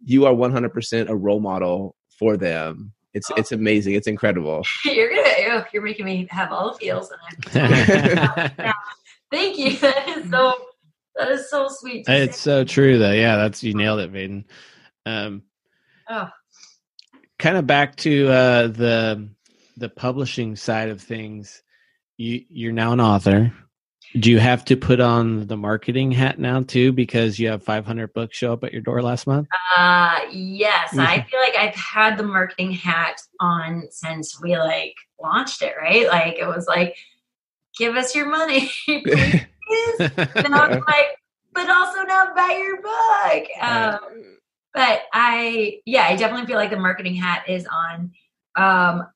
you 0.05 0.27
are 0.27 0.35
100% 0.35 1.09
a 1.09 1.16
role 1.16 1.40
model 1.40 1.94
for 2.18 2.37
them 2.37 2.92
it's 3.16 3.31
oh. 3.31 3.35
it's 3.37 3.50
amazing 3.50 3.94
it's 3.94 4.07
incredible 4.07 4.64
you're 4.85 5.11
gonna 5.11 5.66
you're 5.72 5.83
making 5.83 6.05
me 6.05 6.29
have 6.31 6.52
all 6.52 6.72
the 6.72 6.79
feels 6.79 7.11
and 7.52 8.52
Thank 9.31 9.59
you. 9.59 9.76
That 9.81 10.09
is 10.09 10.31
so. 10.31 10.55
That 11.14 11.31
is 11.31 11.50
so 11.50 11.68
sweet. 11.68 12.05
It's 12.09 12.38
so 12.38 12.64
true, 12.64 12.98
though. 12.98 13.12
Yeah, 13.12 13.37
that's 13.37 13.62
you 13.62 13.72
nailed 13.72 14.00
it, 14.00 14.12
Baden. 14.12 14.44
Um, 15.07 15.42
oh. 16.11 16.29
Kind 17.38 17.57
of 17.57 17.66
back 17.66 17.96
to 17.96 18.29
uh, 18.29 18.66
the 18.68 19.29
the 19.79 19.88
publishing 19.88 20.57
side 20.57 20.90
of 20.90 21.00
things. 21.00 21.62
You 22.18 22.44
you're 22.48 22.72
now 22.72 22.92
an 22.92 23.00
author. 23.00 23.52
Do 24.18 24.31
you 24.31 24.38
have 24.38 24.64
to 24.66 24.76
put 24.76 25.00
on 25.00 25.46
the 25.46 25.57
marketing 25.57 26.11
hat 26.12 26.38
now 26.38 26.62
too 26.62 26.92
because 26.92 27.38
you 27.38 27.48
have 27.48 27.62
500 27.62 28.14
books 28.14 28.37
show 28.37 28.52
up 28.52 28.64
at 28.64 28.72
your 28.72 28.81
door 28.81 29.02
last 29.02 29.26
month? 29.26 29.48
Uh, 29.76 30.20
yes. 30.31 30.96
I 30.96 31.26
feel 31.31 31.40
like 31.40 31.57
I've 31.57 31.74
had 31.74 32.16
the 32.16 32.22
marketing 32.22 32.72
hat 32.72 33.20
on 33.40 33.88
since 33.90 34.40
we 34.40 34.57
like 34.57 34.94
launched 35.22 35.61
it, 35.62 35.74
right? 35.81 36.07
Like 36.09 36.37
it 36.38 36.46
was 36.46 36.66
like 36.66 36.96
give 37.76 37.96
us 37.96 38.14
your 38.14 38.26
money, 38.26 38.70
please. 38.87 39.44
and 40.00 40.55
I 40.55 40.68
was 40.68 40.85
like, 40.87 41.07
but 41.52 41.68
also 41.68 42.02
now 42.02 42.33
buy 42.35 42.57
your 42.59 42.81
book. 42.81 43.48
Um, 43.61 44.38
but 44.72 45.02
I, 45.12 45.81
yeah, 45.85 46.05
I 46.05 46.16
definitely 46.16 46.46
feel 46.46 46.57
like 46.57 46.70
the 46.70 46.76
marketing 46.76 47.14
hat 47.14 47.48
is 47.48 47.66
on. 47.66 48.12
Um, 48.57 49.07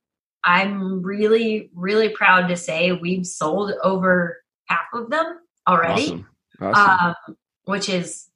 I'm 0.45 1.03
really, 1.03 1.71
really 1.75 2.09
proud 2.09 2.49
to 2.49 2.57
say 2.57 2.93
we've 2.93 3.27
sold 3.27 3.73
over 3.83 4.39
half 4.71 4.87
of 4.95 5.11
them 5.11 5.39
already, 5.69 6.05
awesome. 6.05 6.27
Awesome. 6.61 7.07
Um, 7.29 7.37
which 7.65 7.89
is 7.89 8.29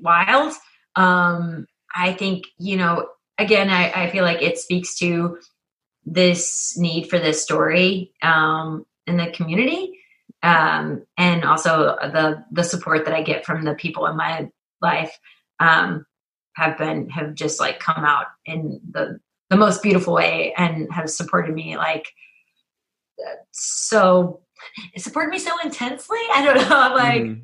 wild. 0.00 0.54
Um, 0.96 1.66
I 1.94 2.12
think, 2.12 2.44
you 2.58 2.76
know, 2.76 3.08
again, 3.38 3.70
I, 3.70 4.04
I 4.04 4.10
feel 4.10 4.24
like 4.24 4.42
it 4.42 4.58
speaks 4.58 4.98
to 4.98 5.38
this 6.04 6.76
need 6.76 7.08
for 7.08 7.18
this 7.18 7.42
story 7.42 8.12
um, 8.22 8.84
in 9.06 9.16
the 9.16 9.30
community 9.30 9.98
um, 10.42 11.04
and 11.16 11.44
also 11.44 11.96
the 12.02 12.44
the 12.50 12.64
support 12.64 13.04
that 13.04 13.14
I 13.14 13.22
get 13.22 13.46
from 13.46 13.64
the 13.64 13.74
people 13.74 14.06
in 14.06 14.16
my 14.16 14.50
life 14.80 15.16
um, 15.60 16.04
have 16.54 16.76
been 16.76 17.08
have 17.10 17.34
just 17.34 17.60
like 17.60 17.78
come 17.78 18.04
out 18.04 18.26
in 18.44 18.80
the 18.90 19.20
the 19.50 19.56
most 19.56 19.82
beautiful 19.82 20.14
way 20.14 20.54
and 20.56 20.92
have 20.92 21.08
supported 21.10 21.54
me 21.54 21.76
like 21.76 22.06
so 23.52 24.41
it 24.94 25.02
supported 25.02 25.30
me 25.30 25.38
so 25.38 25.52
intensely. 25.64 26.18
I 26.32 26.44
don't 26.44 26.68
know, 26.68 26.94
like 26.96 27.22
mm. 27.22 27.42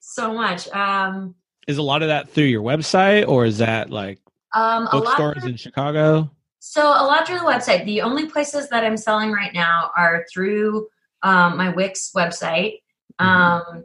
so 0.00 0.32
much. 0.32 0.68
Um, 0.68 1.34
is 1.66 1.78
a 1.78 1.82
lot 1.82 2.02
of 2.02 2.08
that 2.08 2.30
through 2.30 2.44
your 2.44 2.62
website 2.62 3.26
or 3.26 3.44
is 3.44 3.58
that 3.58 3.90
like 3.90 4.20
um, 4.54 4.88
bookstores 4.90 5.44
in 5.44 5.56
Chicago? 5.56 6.30
So 6.60 6.82
a 6.82 7.04
lot 7.04 7.26
through 7.26 7.38
the 7.38 7.44
website. 7.44 7.84
The 7.84 8.02
only 8.02 8.26
places 8.26 8.68
that 8.70 8.84
I'm 8.84 8.96
selling 8.96 9.32
right 9.32 9.52
now 9.52 9.90
are 9.96 10.24
through 10.32 10.88
um, 11.22 11.56
my 11.56 11.70
Wix 11.70 12.12
website 12.14 12.80
mm-hmm. 13.20 13.26
um, 13.26 13.84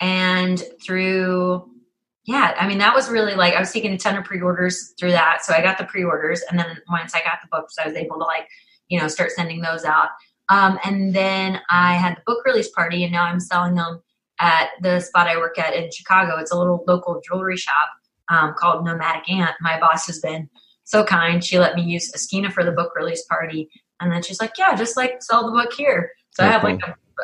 and 0.00 0.62
through 0.84 1.68
yeah 2.24 2.54
i 2.58 2.68
mean 2.68 2.78
that 2.78 2.94
was 2.94 3.08
really 3.08 3.34
like 3.34 3.54
i 3.54 3.60
was 3.60 3.72
taking 3.72 3.92
a 3.92 3.98
ton 3.98 4.16
of 4.16 4.24
pre-orders 4.24 4.94
through 4.98 5.10
that 5.10 5.44
so 5.44 5.52
i 5.52 5.60
got 5.60 5.78
the 5.78 5.84
pre-orders 5.84 6.42
and 6.50 6.58
then 6.58 6.78
once 6.88 7.14
i 7.14 7.20
got 7.20 7.38
the 7.42 7.48
books 7.50 7.76
i 7.82 7.86
was 7.86 7.96
able 7.96 8.18
to 8.18 8.24
like 8.24 8.46
you 8.88 9.00
know 9.00 9.08
start 9.08 9.30
sending 9.32 9.60
those 9.60 9.84
out 9.84 10.10
um, 10.48 10.78
and 10.84 11.14
then 11.14 11.60
i 11.70 11.94
had 11.94 12.16
the 12.16 12.22
book 12.26 12.44
release 12.44 12.68
party 12.70 13.04
and 13.04 13.12
now 13.12 13.24
i'm 13.24 13.40
selling 13.40 13.74
them 13.74 14.00
at 14.40 14.70
the 14.82 15.00
spot 15.00 15.26
i 15.26 15.36
work 15.36 15.58
at 15.58 15.74
in 15.74 15.90
chicago 15.90 16.38
it's 16.38 16.52
a 16.52 16.58
little 16.58 16.84
local 16.86 17.20
jewelry 17.26 17.56
shop 17.56 17.90
um, 18.30 18.54
called 18.58 18.84
nomadic 18.84 19.28
ant 19.30 19.54
my 19.60 19.78
boss 19.80 20.06
has 20.06 20.20
been 20.20 20.48
so 20.88 21.04
kind. 21.04 21.44
She 21.44 21.58
let 21.58 21.74
me 21.74 21.82
use 21.82 22.10
Esquina 22.14 22.50
for 22.50 22.64
the 22.64 22.72
book 22.72 22.96
release 22.96 23.22
party. 23.24 23.68
And 24.00 24.10
then 24.10 24.22
she's 24.22 24.40
like, 24.40 24.52
yeah, 24.56 24.74
just 24.74 24.96
like 24.96 25.22
sell 25.22 25.44
the 25.44 25.52
book 25.52 25.70
here. 25.74 26.12
So 26.30 26.44
I 26.44 26.46
have 26.46 26.64
like, 26.64 26.80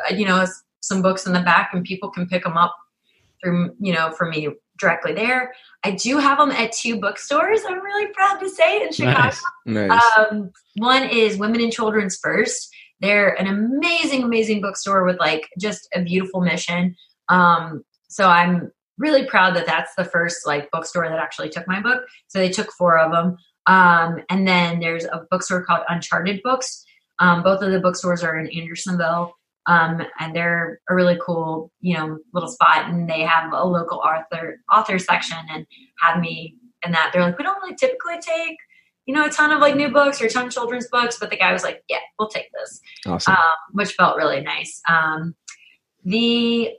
a, 0.07 0.13
you 0.13 0.23
know, 0.23 0.45
some 0.81 1.01
books 1.01 1.25
in 1.25 1.33
the 1.33 1.39
back 1.39 1.71
and 1.73 1.83
people 1.83 2.11
can 2.11 2.27
pick 2.27 2.43
them 2.43 2.57
up 2.57 2.75
through, 3.41 3.75
you 3.79 3.91
know, 3.91 4.11
for 4.11 4.29
me 4.29 4.49
directly 4.79 5.13
there. 5.13 5.51
I 5.83 5.91
do 5.91 6.19
have 6.19 6.37
them 6.37 6.51
at 6.51 6.73
two 6.73 6.99
bookstores. 6.99 7.61
I'm 7.67 7.81
really 7.81 8.05
proud 8.13 8.37
to 8.37 8.49
say 8.49 8.83
in 8.83 8.91
Chicago. 8.91 9.35
Nice. 9.65 9.89
nice. 9.89 10.01
Um, 10.15 10.51
one 10.75 11.09
is 11.09 11.37
Women 11.37 11.59
and 11.59 11.71
Children's 11.71 12.17
First. 12.17 12.71
They're 13.01 13.39
an 13.39 13.47
amazing, 13.47 14.23
amazing 14.23 14.61
bookstore 14.61 15.05
with 15.05 15.19
like 15.19 15.49
just 15.59 15.87
a 15.93 16.01
beautiful 16.01 16.41
mission. 16.41 16.95
Um, 17.29 17.83
so 18.07 18.27
I'm 18.27 18.71
really 18.97 19.25
proud 19.25 19.55
that 19.55 19.65
that's 19.65 19.93
the 19.95 20.05
first 20.05 20.47
like 20.47 20.71
bookstore 20.71 21.07
that 21.09 21.19
actually 21.19 21.49
took 21.49 21.67
my 21.67 21.81
book. 21.81 22.03
So 22.27 22.39
they 22.39 22.49
took 22.49 22.71
four 22.71 22.97
of 22.97 23.11
them. 23.11 23.37
Um, 23.67 24.23
and 24.29 24.47
then 24.47 24.79
there's 24.79 25.05
a 25.05 25.25
bookstore 25.29 25.65
called 25.65 25.83
Uncharted 25.89 26.41
Books. 26.43 26.85
Um, 27.19 27.43
both 27.43 27.61
of 27.61 27.71
the 27.71 27.79
bookstores 27.79 28.23
are 28.23 28.37
in 28.37 28.47
Andersonville. 28.47 29.33
Um, 29.67 30.01
and 30.19 30.35
they're 30.35 30.79
a 30.89 30.95
really 30.95 31.17
cool, 31.25 31.71
you 31.81 31.95
know, 31.97 32.19
little 32.33 32.49
spot. 32.49 32.89
And 32.89 33.09
they 33.09 33.21
have 33.21 33.51
a 33.51 33.65
local 33.65 33.97
author 33.97 34.57
author 34.71 34.99
section 34.99 35.37
and 35.49 35.65
have 35.99 36.19
me 36.19 36.55
in 36.85 36.91
that. 36.91 37.09
They're 37.11 37.23
like, 37.23 37.37
we 37.37 37.43
don't 37.43 37.61
really 37.61 37.75
typically 37.75 38.19
take, 38.21 38.57
you 39.05 39.13
know, 39.13 39.25
a 39.25 39.29
ton 39.29 39.51
of 39.51 39.59
like 39.59 39.75
new 39.75 39.89
books 39.89 40.21
or 40.21 40.25
a 40.25 40.29
ton 40.29 40.47
of 40.47 40.53
children's 40.53 40.87
books, 40.87 41.17
but 41.19 41.29
the 41.29 41.37
guy 41.37 41.53
was 41.53 41.63
like, 41.63 41.83
yeah, 41.87 41.99
we'll 42.17 42.27
take 42.27 42.49
this, 42.53 42.81
awesome. 43.05 43.33
um, 43.33 43.53
which 43.71 43.93
felt 43.93 44.17
really 44.17 44.41
nice. 44.41 44.81
Um, 44.87 45.35
the 46.03 46.71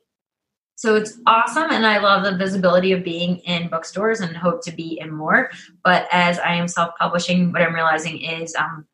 so 0.77 0.95
it's 0.95 1.19
awesome. 1.27 1.71
And 1.71 1.87
I 1.87 1.99
love 1.99 2.23
the 2.23 2.37
visibility 2.37 2.93
of 2.93 3.03
being 3.03 3.39
in 3.39 3.69
bookstores 3.69 4.21
and 4.21 4.37
hope 4.37 4.63
to 4.65 4.73
be 4.73 4.99
in 5.01 5.11
more. 5.11 5.51
But 5.83 6.07
as 6.13 6.39
I 6.39 6.55
am 6.55 6.69
self 6.69 6.91
publishing, 6.99 7.51
what 7.51 7.63
I'm 7.63 7.75
realizing 7.75 8.21
is 8.21 8.55
um, 8.55 8.87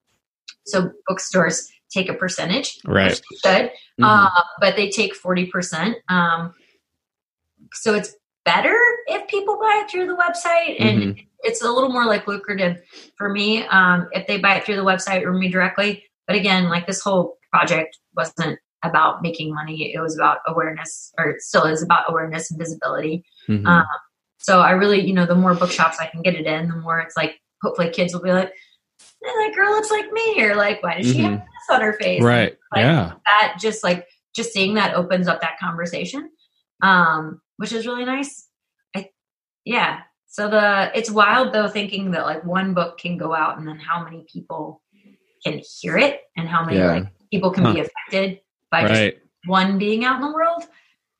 so 0.64 0.92
bookstores 1.08 1.68
take 1.90 2.08
a 2.08 2.14
percentage, 2.14 2.78
right? 2.84 3.14
Should, 3.14 3.44
mm-hmm. 3.44 4.04
uh, 4.04 4.30
but 4.60 4.76
they 4.76 4.90
take 4.90 5.20
40%. 5.20 5.94
Um, 6.08 6.54
so 7.72 7.94
it's 7.94 8.14
better 8.44 8.76
if 9.08 9.26
people 9.28 9.58
buy 9.58 9.82
it 9.84 9.90
through 9.90 10.06
the 10.06 10.16
website 10.16 10.76
and 10.78 10.98
mm-hmm. 10.98 11.20
It's 11.42 11.62
a 11.62 11.70
little 11.70 11.90
more 11.90 12.07
like 12.07 12.26
lucrative 12.26 12.81
for 13.16 13.28
me 13.28 13.64
um, 13.66 14.09
if 14.12 14.26
they 14.26 14.38
buy 14.38 14.57
it 14.57 14.64
through 14.64 14.76
the 14.76 14.85
website 14.85 15.22
or 15.22 15.33
me 15.33 15.48
directly. 15.48 16.05
But 16.26 16.37
again, 16.37 16.68
like 16.68 16.87
this 16.87 17.02
whole 17.02 17.37
project 17.50 17.98
wasn't 18.16 18.59
about 18.85 19.22
making 19.22 19.55
money. 19.55 19.92
It 19.94 20.00
was 20.00 20.16
about 20.16 20.38
awareness, 20.46 21.12
or 21.18 21.31
it 21.31 21.42
still 21.42 21.64
is 21.64 21.83
about 21.83 22.05
awareness 22.09 22.50
and 22.50 22.59
visibility. 22.59 23.24
Mm-hmm. 23.48 23.66
Um, 23.66 23.87
so 24.38 24.61
I 24.61 24.72
really, 24.72 25.00
you 25.00 25.12
know, 25.12 25.26
the 25.26 25.35
more 25.35 25.55
bookshops 25.55 25.98
I 26.00 26.07
can 26.07 26.22
get 26.22 26.35
it 26.35 26.46
in, 26.46 26.68
the 26.68 26.76
more 26.76 26.98
it's 27.00 27.16
like, 27.16 27.40
hopefully 27.62 27.90
kids 27.90 28.12
will 28.12 28.22
be 28.22 28.33
like, 28.33 28.52
that 29.20 29.52
girl 29.55 29.70
looks 29.70 29.90
like 29.90 30.11
me, 30.11 30.42
or 30.42 30.57
like, 30.57 30.83
why 30.83 30.96
does 30.96 31.07
mm-hmm. 31.07 31.16
she 31.16 31.22
have 31.22 31.33
mm-hmm. 31.33 31.40
this 31.40 31.74
on 31.74 31.81
her 31.81 31.92
face? 31.92 32.22
Right. 32.22 32.57
Like, 32.72 32.83
yeah. 32.83 33.12
That 33.24 33.57
just 33.61 33.85
like, 33.85 34.07
just 34.35 34.52
seeing 34.52 34.74
that 34.74 34.94
opens 34.94 35.28
up 35.28 35.40
that 35.42 35.59
conversation, 35.61 36.31
um, 36.83 37.40
which 37.59 37.72
is 37.72 37.87
really 37.87 38.05
nice. 38.05 38.48
I, 38.96 39.11
yeah. 39.64 40.00
So 40.32 40.48
the, 40.48 40.90
it's 40.94 41.10
wild 41.10 41.52
though, 41.52 41.68
thinking 41.68 42.10
that 42.12 42.24
like 42.24 42.42
one 42.42 42.72
book 42.72 42.96
can 42.96 43.18
go 43.18 43.34
out 43.34 43.58
and 43.58 43.68
then 43.68 43.78
how 43.78 44.02
many 44.02 44.24
people 44.32 44.80
can 45.44 45.60
hear 45.80 45.98
it 45.98 46.22
and 46.38 46.48
how 46.48 46.64
many 46.64 46.78
yeah. 46.78 46.86
like 46.86 47.06
people 47.30 47.50
can 47.50 47.64
huh. 47.64 47.74
be 47.74 47.80
affected 47.80 48.40
by 48.70 48.84
right. 48.84 49.14
just 49.14 49.26
one 49.44 49.76
being 49.76 50.06
out 50.06 50.16
in 50.16 50.26
the 50.26 50.32
world. 50.32 50.64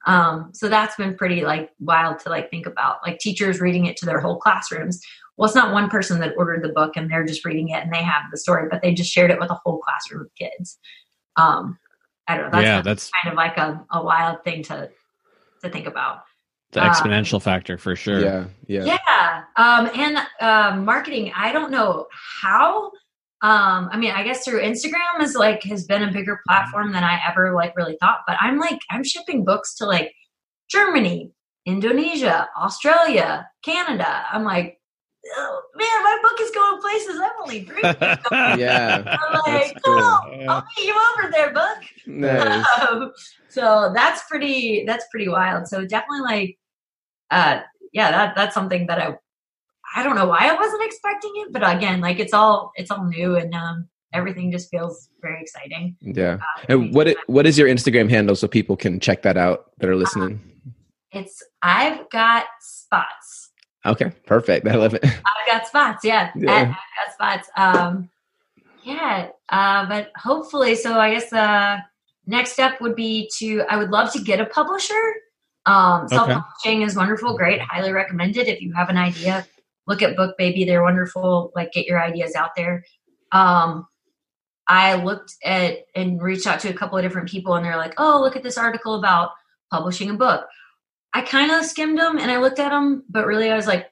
Um, 0.07 0.49
so 0.55 0.71
that's 0.71 0.97
been 0.97 1.15
pretty 1.15 1.43
like 1.43 1.73
wild 1.79 2.21
to 2.21 2.31
like 2.31 2.51
think 2.51 2.65
about 2.65 3.01
like 3.07 3.19
teachers 3.19 3.61
reading 3.61 3.85
it 3.85 3.99
to 3.99 4.07
their 4.07 4.19
whole 4.19 4.39
classrooms. 4.39 4.99
Well, 5.37 5.45
it's 5.45 5.55
not 5.55 5.75
one 5.75 5.91
person 5.91 6.19
that 6.21 6.33
ordered 6.39 6.65
the 6.65 6.73
book 6.73 6.97
and 6.97 7.11
they're 7.11 7.27
just 7.27 7.45
reading 7.45 7.69
it 7.69 7.85
and 7.85 7.93
they 7.93 8.03
have 8.03 8.23
the 8.31 8.39
story, 8.39 8.67
but 8.71 8.81
they 8.81 8.95
just 8.95 9.13
shared 9.13 9.31
it 9.31 9.39
with 9.39 9.51
a 9.51 9.61
whole 9.63 9.79
classroom 9.81 10.23
of 10.23 10.35
kids. 10.39 10.79
Um, 11.37 11.79
I 12.29 12.39
don't 12.39 12.47
know. 12.47 12.51
That's, 12.53 12.65
yeah, 12.65 12.81
that's 12.81 13.11
kind 13.23 13.31
of 13.31 13.37
like 13.37 13.59
a, 13.59 13.85
a 13.93 14.03
wild 14.03 14.43
thing 14.43 14.63
to 14.65 14.89
to 15.63 15.69
think 15.69 15.87
about. 15.87 16.23
The 16.73 16.81
exponential 16.81 17.35
um, 17.35 17.41
factor 17.41 17.77
for 17.77 17.95
sure. 17.95 18.21
Yeah, 18.21 18.47
yeah, 18.67 18.85
yeah. 18.85 19.45
Um, 19.57 19.91
and 19.95 20.19
uh, 20.41 20.77
marketing. 20.77 21.33
I 21.37 21.53
don't 21.53 21.71
know 21.71 22.07
how 22.43 22.91
um 23.43 23.89
i 23.91 23.97
mean 23.97 24.13
i 24.13 24.23
guess 24.23 24.45
through 24.45 24.63
instagram 24.63 25.21
is 25.21 25.35
like 25.35 25.65
has 25.65 25.85
been 25.85 26.05
a 26.05 26.13
bigger 26.13 26.41
platform 26.47 26.93
than 26.93 27.03
i 27.03 27.21
ever 27.29 27.53
like 27.53 27.77
really 27.77 27.97
thought 27.99 28.21
but 28.25 28.37
i'm 28.41 28.57
like 28.57 28.79
i'm 28.93 29.03
shipping 29.03 29.45
books 29.45 29.75
to 29.75 29.85
like 29.85 30.13
germany 30.71 31.33
indonesia 31.67 32.49
australia 32.57 33.45
canada 33.65 34.25
i'm 34.33 34.45
like 34.45 34.79
oh, 35.37 35.63
man, 35.77 36.03
my 36.03 36.19
book 36.23 36.41
is 36.41 36.51
going 36.51 36.81
places. 36.81 37.21
I'm 37.21 37.31
only 37.41 37.69
yeah. 38.61 39.03
I'm 39.07 39.41
like, 39.47 39.83
cool. 39.85 39.95
cool. 39.95 40.51
I'll 40.51 40.65
meet 40.77 40.87
you 40.87 40.95
over 40.95 41.31
there, 41.31 41.53
book. 41.53 41.79
Nice. 42.07 42.67
Um, 42.81 43.13
so 43.49 43.93
that's 43.95 44.23
pretty. 44.29 44.85
That's 44.85 45.05
pretty 45.11 45.29
wild. 45.29 45.69
So 45.69 45.87
definitely, 45.87 46.21
like, 46.21 46.59
uh, 47.33 47.63
yeah, 47.93 48.11
that 48.11 48.35
that's 48.37 48.55
something 48.55 48.87
that 48.89 48.99
I. 48.99 49.15
I 49.95 50.03
don't 50.03 50.17
know 50.17 50.27
why 50.27 50.49
I 50.49 50.55
wasn't 50.55 50.83
expecting 50.85 51.33
it, 51.37 51.53
but 51.53 51.63
again, 51.77 52.01
like 52.01 52.19
it's 52.19 52.33
all 52.33 52.73
it's 52.77 52.91
all 52.91 53.05
new 53.05 53.37
and 53.37 53.53
um, 53.55 53.89
everything 54.15 54.51
just 54.51 54.71
feels 54.71 55.09
very 55.21 55.43
exciting. 55.43 55.97
Yeah. 56.01 56.39
Uh, 56.41 56.65
And 56.73 56.95
what 56.95 57.09
i- 57.09 57.17
what 57.27 57.47
is 57.47 57.59
your 57.59 57.69
Instagram 57.69 58.09
handle 58.09 58.35
so 58.37 58.49
people 58.49 58.75
can 58.77 59.01
check 59.01 59.21
that 59.23 59.37
out 59.37 59.59
that 59.79 59.91
are 59.91 59.97
listening? 59.97 60.41
It's 61.11 61.43
I've 61.61 62.09
got 62.09 62.45
spots. 62.61 63.51
Okay, 63.85 64.13
perfect. 64.25 64.67
I 64.73 64.77
love 64.77 64.95
it. 64.95 65.05
I've 65.05 65.47
got 65.47 65.67
spots. 65.67 66.05
Yeah, 66.05 66.31
Yeah. 66.37 66.53
I've 66.53 66.69
got 66.69 67.15
spots. 67.15 67.51
Um, 67.57 68.09
yeah, 68.85 69.29
uh, 69.51 69.87
but 69.87 70.11
hopefully, 70.17 70.75
so 70.75 70.95
I 70.99 71.13
guess 71.13 71.31
uh, 71.35 71.79
next 72.27 72.53
step 72.53 72.81
would 72.81 72.97
be 72.97 73.29
to. 73.39 73.63
I 73.69 73.77
would 73.77 73.91
love 73.91 74.11
to 74.15 74.21
get 74.23 74.41
a 74.41 74.47
publisher. 74.47 75.03
Um, 75.67 76.09
Self 76.09 76.29
publishing 76.29 76.83
is 76.83 76.97
wonderful, 76.97 77.37
great, 77.37 77.61
highly 77.61 77.93
recommended. 77.93 78.49
If 78.49 78.61
you 78.61 78.73
have 78.73 78.89
an 78.89 78.97
idea, 78.97 79.47
look 79.87 80.03
at 80.03 80.17
BookBaby. 80.17 80.67
They're 80.67 80.83
wonderful. 80.83 81.53
Like, 81.55 81.73
get 81.73 81.87
your 81.87 82.03
ideas 82.03 82.35
out 82.35 82.51
there. 82.57 82.85
Um, 83.31 83.87
I 84.69 84.95
looked 84.95 85.35
at 85.45 85.79
and 85.95 86.21
reached 86.21 86.47
out 86.47 86.61
to 86.61 86.71
a 86.71 86.75
couple 86.75 86.99
of 86.99 87.05
different 87.05 87.29
people, 87.29 87.55
and 87.55 87.65
they're 87.65 87.77
like, 87.77 87.95
"Oh, 87.99 88.21
look 88.21 88.37
at 88.37 88.43
this 88.43 88.59
article 88.59 88.95
about 88.95 89.31
publishing 89.71 90.11
a 90.11 90.15
book." 90.15 90.47
I 91.15 91.21
kind 91.23 91.53
of 91.53 91.65
skimmed 91.65 91.99
them 91.99 92.19
and 92.19 92.31
I 92.31 92.39
looked 92.39 92.59
at 92.59 92.71
them, 92.71 93.05
but 93.11 93.27
really, 93.27 93.51
I 93.51 93.57
was 93.57 93.67
like 93.67 93.92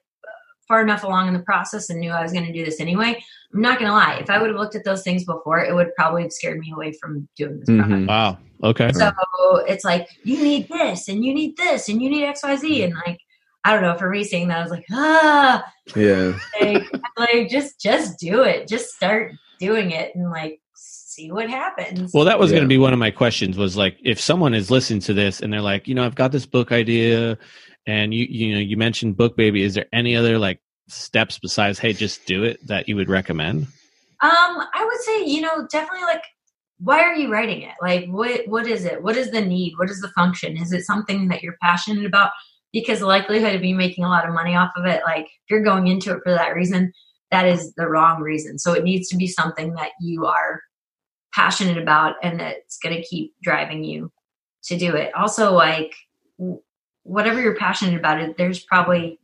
far 0.70 0.80
enough 0.82 1.02
along 1.02 1.26
in 1.26 1.34
the 1.34 1.40
process 1.40 1.90
and 1.90 1.98
knew 1.98 2.12
I 2.12 2.22
was 2.22 2.32
going 2.32 2.46
to 2.46 2.52
do 2.52 2.64
this 2.64 2.80
anyway. 2.80 3.20
I'm 3.52 3.60
not 3.60 3.80
going 3.80 3.90
to 3.90 3.92
lie. 3.92 4.18
If 4.20 4.30
I 4.30 4.38
would 4.40 4.50
have 4.50 4.56
looked 4.56 4.76
at 4.76 4.84
those 4.84 5.02
things 5.02 5.24
before, 5.24 5.58
it 5.64 5.74
would 5.74 5.92
probably 5.96 6.22
have 6.22 6.32
scared 6.32 6.60
me 6.60 6.70
away 6.72 6.92
from 6.92 7.28
doing 7.36 7.58
this 7.58 7.66
product. 7.66 7.90
Mhm. 7.90 8.06
Wow. 8.06 8.38
Okay. 8.62 8.92
So 8.92 9.10
it's 9.66 9.84
like, 9.84 10.08
you 10.22 10.40
need 10.40 10.68
this 10.68 11.08
and 11.08 11.24
you 11.24 11.34
need 11.34 11.56
this 11.56 11.88
and 11.88 12.00
you 12.00 12.08
need 12.08 12.22
XYZ. 12.24 12.84
And 12.84 12.94
like, 13.04 13.18
I 13.64 13.72
don't 13.72 13.82
know, 13.82 13.98
for 13.98 14.08
me 14.08 14.22
seeing 14.22 14.46
that, 14.46 14.58
I 14.58 14.62
was 14.62 14.70
like, 14.70 14.84
ah, 14.92 15.64
Yeah. 15.96 16.38
like, 16.60 16.84
like 17.18 17.48
just, 17.50 17.80
just 17.80 18.20
do 18.20 18.44
it. 18.44 18.68
Just 18.68 18.90
start 18.94 19.32
doing 19.58 19.90
it 19.90 20.14
and 20.14 20.30
like 20.30 20.60
see 20.76 21.32
what 21.32 21.50
happens. 21.50 22.12
Well, 22.14 22.24
that 22.26 22.38
was 22.38 22.52
Yeah. 22.52 22.58
going 22.58 22.68
to 22.68 22.72
be 22.72 22.78
one 22.78 22.92
of 22.92 23.00
my 23.00 23.10
questions. 23.10 23.58
Was 23.58 23.76
like, 23.76 23.96
if 24.04 24.20
someone 24.20 24.54
is 24.54 24.70
listening 24.70 25.00
to 25.00 25.14
this 25.14 25.40
and 25.40 25.52
they're 25.52 25.60
like, 25.60 25.88
you 25.88 25.96
know, 25.96 26.04
I've 26.06 26.14
got 26.14 26.30
this 26.30 26.46
book 26.46 26.70
idea, 26.70 27.36
and 27.90 28.14
you, 28.14 28.26
you 28.28 28.54
know, 28.54 28.60
you 28.60 28.76
mentioned 28.76 29.16
BookBaby. 29.16 29.60
Is 29.60 29.74
there 29.74 29.86
any 29.92 30.16
other 30.16 30.38
like 30.38 30.60
steps 30.88 31.38
besides, 31.38 31.78
hey, 31.78 31.92
just 31.92 32.24
do 32.26 32.44
it 32.44 32.64
that 32.66 32.88
you 32.88 32.96
would 32.96 33.08
recommend? 33.08 33.66
Um, 34.22 34.30
I 34.74 34.84
would 34.84 35.00
say, 35.00 35.24
you 35.24 35.40
know, 35.40 35.66
definitely 35.70 36.04
like 36.04 36.22
why 36.78 37.00
are 37.00 37.14
you 37.14 37.30
writing 37.30 37.62
it? 37.62 37.74
Like 37.82 38.06
what 38.06 38.46
what 38.48 38.66
is 38.66 38.84
it? 38.84 39.02
What 39.02 39.16
is 39.16 39.30
the 39.30 39.40
need? 39.40 39.74
What 39.76 39.90
is 39.90 40.00
the 40.00 40.08
function? 40.08 40.56
Is 40.56 40.72
it 40.72 40.84
something 40.84 41.28
that 41.28 41.42
you're 41.42 41.56
passionate 41.62 42.06
about? 42.06 42.30
Because 42.72 43.00
the 43.00 43.06
likelihood 43.06 43.54
of 43.54 43.64
you 43.64 43.74
making 43.74 44.04
a 44.04 44.08
lot 44.08 44.26
of 44.26 44.34
money 44.34 44.54
off 44.54 44.70
of 44.76 44.86
it, 44.86 45.02
like 45.04 45.24
if 45.24 45.50
you're 45.50 45.64
going 45.64 45.88
into 45.88 46.12
it 46.12 46.20
for 46.22 46.32
that 46.32 46.54
reason, 46.54 46.92
that 47.30 47.46
is 47.46 47.74
the 47.74 47.88
wrong 47.88 48.22
reason. 48.22 48.58
So 48.58 48.72
it 48.72 48.84
needs 48.84 49.08
to 49.08 49.16
be 49.16 49.26
something 49.26 49.74
that 49.74 49.90
you 50.00 50.26
are 50.26 50.60
passionate 51.34 51.78
about 51.78 52.14
and 52.22 52.40
that's 52.40 52.78
going 52.78 52.96
to 52.96 53.02
keep 53.02 53.34
driving 53.42 53.84
you 53.84 54.10
to 54.64 54.76
do 54.76 54.94
it. 54.94 55.14
Also, 55.14 55.52
like 55.52 55.92
whatever 57.02 57.40
you're 57.40 57.56
passionate 57.56 57.98
about, 57.98 58.20
it 58.20 58.36
there's 58.36 58.60
probably 58.60 59.18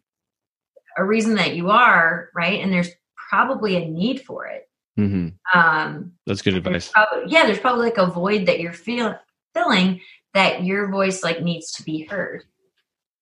a 0.97 1.05
reason 1.05 1.35
that 1.35 1.55
you 1.55 1.71
are 1.71 2.31
right, 2.35 2.61
and 2.61 2.73
there's 2.73 2.91
probably 3.31 3.77
a 3.77 3.87
need 3.87 4.23
for 4.23 4.47
it. 4.47 4.69
hmm 4.97 5.29
Um, 5.53 6.12
That's 6.27 6.43
good 6.43 6.55
there's 6.55 6.67
advice. 6.67 6.89
probably, 6.93 7.25
yeah, 7.31 7.45
there's 7.47 7.59
probably 7.61 7.85
like 7.87 7.99
a 7.99 8.07
void 8.07 8.47
that 8.47 8.61
you're 8.61 8.73
feel, 8.73 9.19
filling 9.55 10.01
that 10.35 10.65
your 10.65 10.91
voice 10.91 11.23
like 11.23 11.43
needs 11.43 11.73
to 11.73 11.83
be 11.83 12.05
heard. 12.05 12.45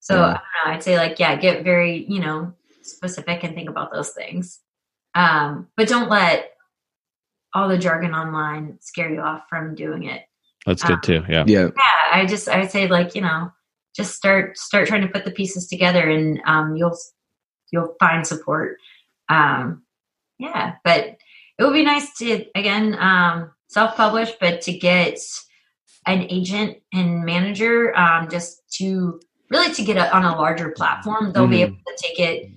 So 0.00 0.14
Yeah. 0.16 0.20
I 0.22 0.26
don't 0.26 0.36
know. 0.36 0.72
I'd 0.74 0.82
say 0.82 0.96
like 0.96 1.18
yeah, 1.18 1.34
get 1.36 1.64
very 1.64 2.04
you 2.08 2.20
know 2.20 2.52
specific 2.82 3.42
and 3.44 3.54
think 3.54 3.68
about 3.70 3.92
those 3.92 4.10
things, 4.10 4.60
um, 5.14 5.68
but 5.76 5.88
don't 5.88 6.10
let 6.10 6.50
all 7.54 7.68
the 7.68 7.78
jargon 7.78 8.14
online 8.14 8.78
scare 8.80 9.10
you 9.10 9.20
off 9.20 9.44
from 9.48 9.74
doing 9.74 10.04
it. 10.04 10.22
That's 10.66 10.82
good 10.82 11.02
too. 11.02 11.22
Yeah. 11.28 11.44
Yeah. 11.46 11.68
Yeah, 11.76 12.12
I 12.12 12.26
just 12.26 12.48
I 12.48 12.60
would 12.60 12.70
say 12.70 12.88
like 12.88 13.14
you 13.14 13.20
know 13.22 13.50
just 13.94 14.14
start 14.14 14.58
start 14.58 14.88
trying 14.88 15.02
to 15.02 15.08
put 15.08 15.24
the 15.24 15.30
pieces 15.30 15.68
together 15.68 16.08
and 16.08 16.40
um, 16.46 16.76
you'll 16.76 16.96
you'll 17.70 17.94
find 18.00 18.26
support. 18.26 18.78
Um, 19.28 19.84
yeah, 20.38 20.74
but 20.84 21.16
it 21.58 21.64
would 21.64 21.72
be 21.72 21.84
nice 21.84 22.16
to 22.18 22.44
again 22.54 22.96
um, 22.98 23.52
self 23.68 23.96
publish, 23.96 24.32
but 24.40 24.60
to 24.62 24.72
get 24.76 25.18
an 26.06 26.26
agent 26.28 26.78
and 26.92 27.24
manager 27.24 27.96
um, 27.96 28.28
just 28.28 28.62
to 28.78 29.20
really 29.50 29.72
to 29.74 29.84
get 29.84 29.96
it 29.96 30.12
on 30.12 30.24
a 30.24 30.36
larger 30.36 30.70
platform. 30.70 31.32
They'll 31.32 31.46
be 31.46 31.58
Mhm. 31.58 31.62
able 31.62 31.76
to 31.76 31.96
take 31.96 32.18
it 32.18 32.50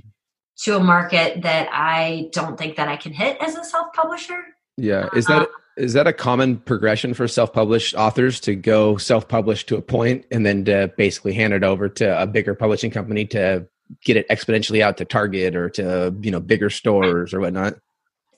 to 0.63 0.75
a 0.75 0.79
market 0.79 1.43
that 1.43 1.69
I 1.71 2.29
don't 2.33 2.57
think 2.57 2.75
that 2.77 2.87
I 2.87 2.97
can 2.97 3.13
hit 3.13 3.37
as 3.39 3.55
a 3.55 3.63
self 3.63 3.93
publisher. 3.93 4.43
Yeah. 4.75 5.07
Is 5.15 5.25
that 5.27 5.47
is 5.77 5.93
that 5.93 6.07
a 6.07 6.13
common 6.13 6.57
progression 6.57 7.13
for 7.13 7.27
self-published 7.27 7.95
authors 7.95 8.39
to 8.41 8.55
go 8.55 8.97
self-published 8.97 9.69
to 9.69 9.77
a 9.77 9.81
point 9.81 10.25
and 10.31 10.45
then 10.45 10.65
to 10.65 10.91
basically 10.97 11.33
hand 11.33 11.53
it 11.53 11.63
over 11.63 11.87
to 11.87 12.21
a 12.21 12.25
bigger 12.25 12.55
publishing 12.55 12.91
company 12.91 13.25
to 13.25 13.67
get 14.03 14.17
it 14.17 14.27
exponentially 14.29 14.81
out 14.81 14.97
to 14.97 15.05
Target 15.05 15.55
or 15.55 15.69
to 15.69 16.13
you 16.21 16.31
know 16.31 16.39
bigger 16.39 16.69
stores 16.69 17.33
or 17.33 17.39
whatnot? 17.39 17.75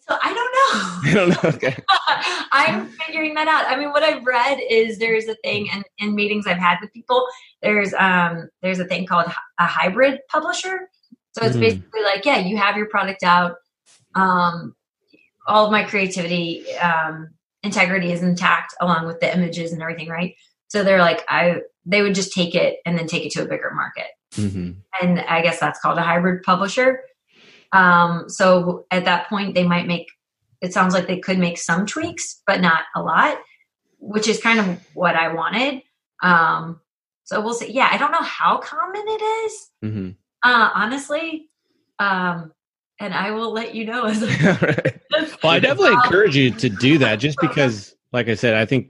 So 0.02 0.18
I 0.22 0.34
don't 0.34 0.36
know. 0.36 0.70
I 1.04 1.14
don't 1.14 1.44
know. 1.44 1.50
Okay. 1.50 1.78
I'm 2.52 2.88
figuring 2.88 3.34
that 3.36 3.48
out. 3.48 3.66
I 3.72 3.78
mean, 3.80 3.90
what 3.90 4.04
I've 4.04 4.24
read 4.26 4.60
is 4.70 5.00
there's 5.00 5.28
a 5.28 5.36
thing, 5.44 5.70
and 5.72 5.84
in 5.98 6.14
meetings 6.16 6.46
I've 6.46 6.58
had 6.58 6.78
with 6.82 6.92
people, 6.94 7.26
there's 7.62 7.94
um 7.94 8.50
there's 8.62 8.80
a 8.80 8.86
thing 8.86 9.06
called 9.06 9.32
a 9.60 9.66
hybrid 9.66 10.20
publisher. 10.30 10.90
So 11.38 11.46
it's 11.46 11.56
Mhm. 11.56 11.62
basically 11.62 12.02
like, 12.04 12.26
yeah, 12.26 12.40
you 12.40 12.58
have 12.58 12.76
your 12.76 12.88
product 12.88 13.24
out. 13.24 13.56
Um, 14.16 14.76
all 15.50 15.66
of 15.66 15.72
my 15.72 15.84
creativity, 15.84 16.72
um, 16.78 17.30
integrity 17.64 18.12
is 18.12 18.24
intact, 18.24 18.74
along 18.80 19.06
with 19.08 19.20
the 19.20 19.34
images 19.34 19.74
and 19.74 19.82
everything, 19.82 20.08
right? 20.08 20.36
So 20.68 20.84
they're 20.84 21.00
like, 21.00 21.26
I 21.28 21.62
they 21.86 22.02
would 22.02 22.16
just 22.16 22.34
take 22.34 22.56
it 22.56 22.78
and 22.86 22.98
then 22.98 23.08
take 23.08 23.26
it 23.26 23.32
to 23.34 23.42
a 23.42 23.48
bigger 23.48 23.72
market 23.74 24.08
hmm 24.36 24.72
and 25.02 25.20
I 25.22 25.42
guess 25.42 25.60
that's 25.60 25.80
called 25.80 25.98
a 25.98 26.04
hybrid 26.04 26.44
publisher. 26.44 27.02
Um, 27.72 28.26
so 28.28 28.86
at 28.92 29.06
that 29.06 29.30
point, 29.30 29.56
they 29.56 29.66
might 29.66 29.88
make 29.88 30.08
it 30.62 30.74
sounds 30.74 30.94
like 30.94 31.08
they 31.08 31.20
could 31.20 31.40
make 31.40 31.58
some 31.58 31.86
tweaks, 31.86 32.42
but 32.46 32.60
not 32.60 32.84
a 32.96 33.02
lot, 33.02 33.38
which 34.00 34.28
is 34.28 34.42
kind 34.42 34.60
of 34.60 34.80
what 34.94 35.16
I 35.16 35.34
wanted. 35.34 35.82
Um, 36.22 36.82
so 37.24 37.40
we'll 37.40 37.54
see. 37.54 37.72
Yeah, 37.72 37.88
I 37.92 37.98
don't 37.98 38.12
know 38.12 38.22
how 38.22 38.58
common 38.58 39.04
it 39.06 39.22
is, 39.22 39.70
hmm 39.82 40.10
uh, 40.44 40.70
honestly. 40.74 41.50
Um, 42.00 42.52
and 43.00 43.14
I 43.14 43.32
will 43.32 43.52
let 43.52 43.76
you 43.76 43.86
know 43.86 44.06
as 44.06 44.24
I 44.28 45.00
Well, 45.44 45.54
I 45.54 45.60
definitely 45.60 45.96
Um, 45.96 46.02
encourage 46.04 46.36
you 46.36 46.52
to 46.52 46.70
do 46.70 46.98
that 47.00 47.18
just 47.18 47.40
because, 47.40 47.96
like 48.12 48.28
I 48.28 48.36
said, 48.36 48.56
I 48.56 48.66
think 48.66 48.90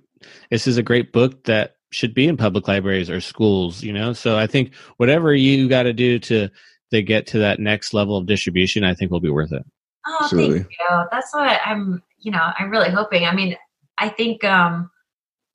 this 0.50 0.68
is 0.68 0.78
a 0.78 0.84
great 0.84 1.12
book 1.12 1.44
that 1.46 1.76
should 1.92 2.14
be 2.14 2.28
in 2.28 2.38
public 2.38 2.68
libraries 2.68 3.10
or 3.10 3.22
schools, 3.22 3.84
you 3.84 3.94
know? 3.94 4.14
So 4.14 4.38
I 4.38 4.48
think 4.48 4.74
whatever 4.98 5.34
you 5.34 5.68
got 5.70 5.84
to 5.84 5.94
do 5.94 6.20
to, 6.20 6.50
to 6.92 7.02
get 7.02 7.28
to 7.28 7.40
that 7.40 7.60
next 7.60 7.94
level 7.94 8.18
of 8.18 8.26
distribution, 8.26 8.84
I 8.84 8.94
think 8.94 9.12
will 9.12 9.20
be 9.20 9.30
worth 9.30 9.52
it. 9.52 9.64
Oh, 10.06 10.18
Absolutely. 10.22 10.60
thank 10.60 10.72
you. 10.72 11.04
That's 11.12 11.34
what 11.34 11.60
I'm, 11.66 12.04
you 12.20 12.32
know, 12.32 12.52
I'm 12.58 12.70
really 12.70 12.90
hoping. 12.90 13.26
I 13.26 13.34
mean, 13.34 13.56
I 13.98 14.10
think 14.10 14.44
um, 14.44 14.90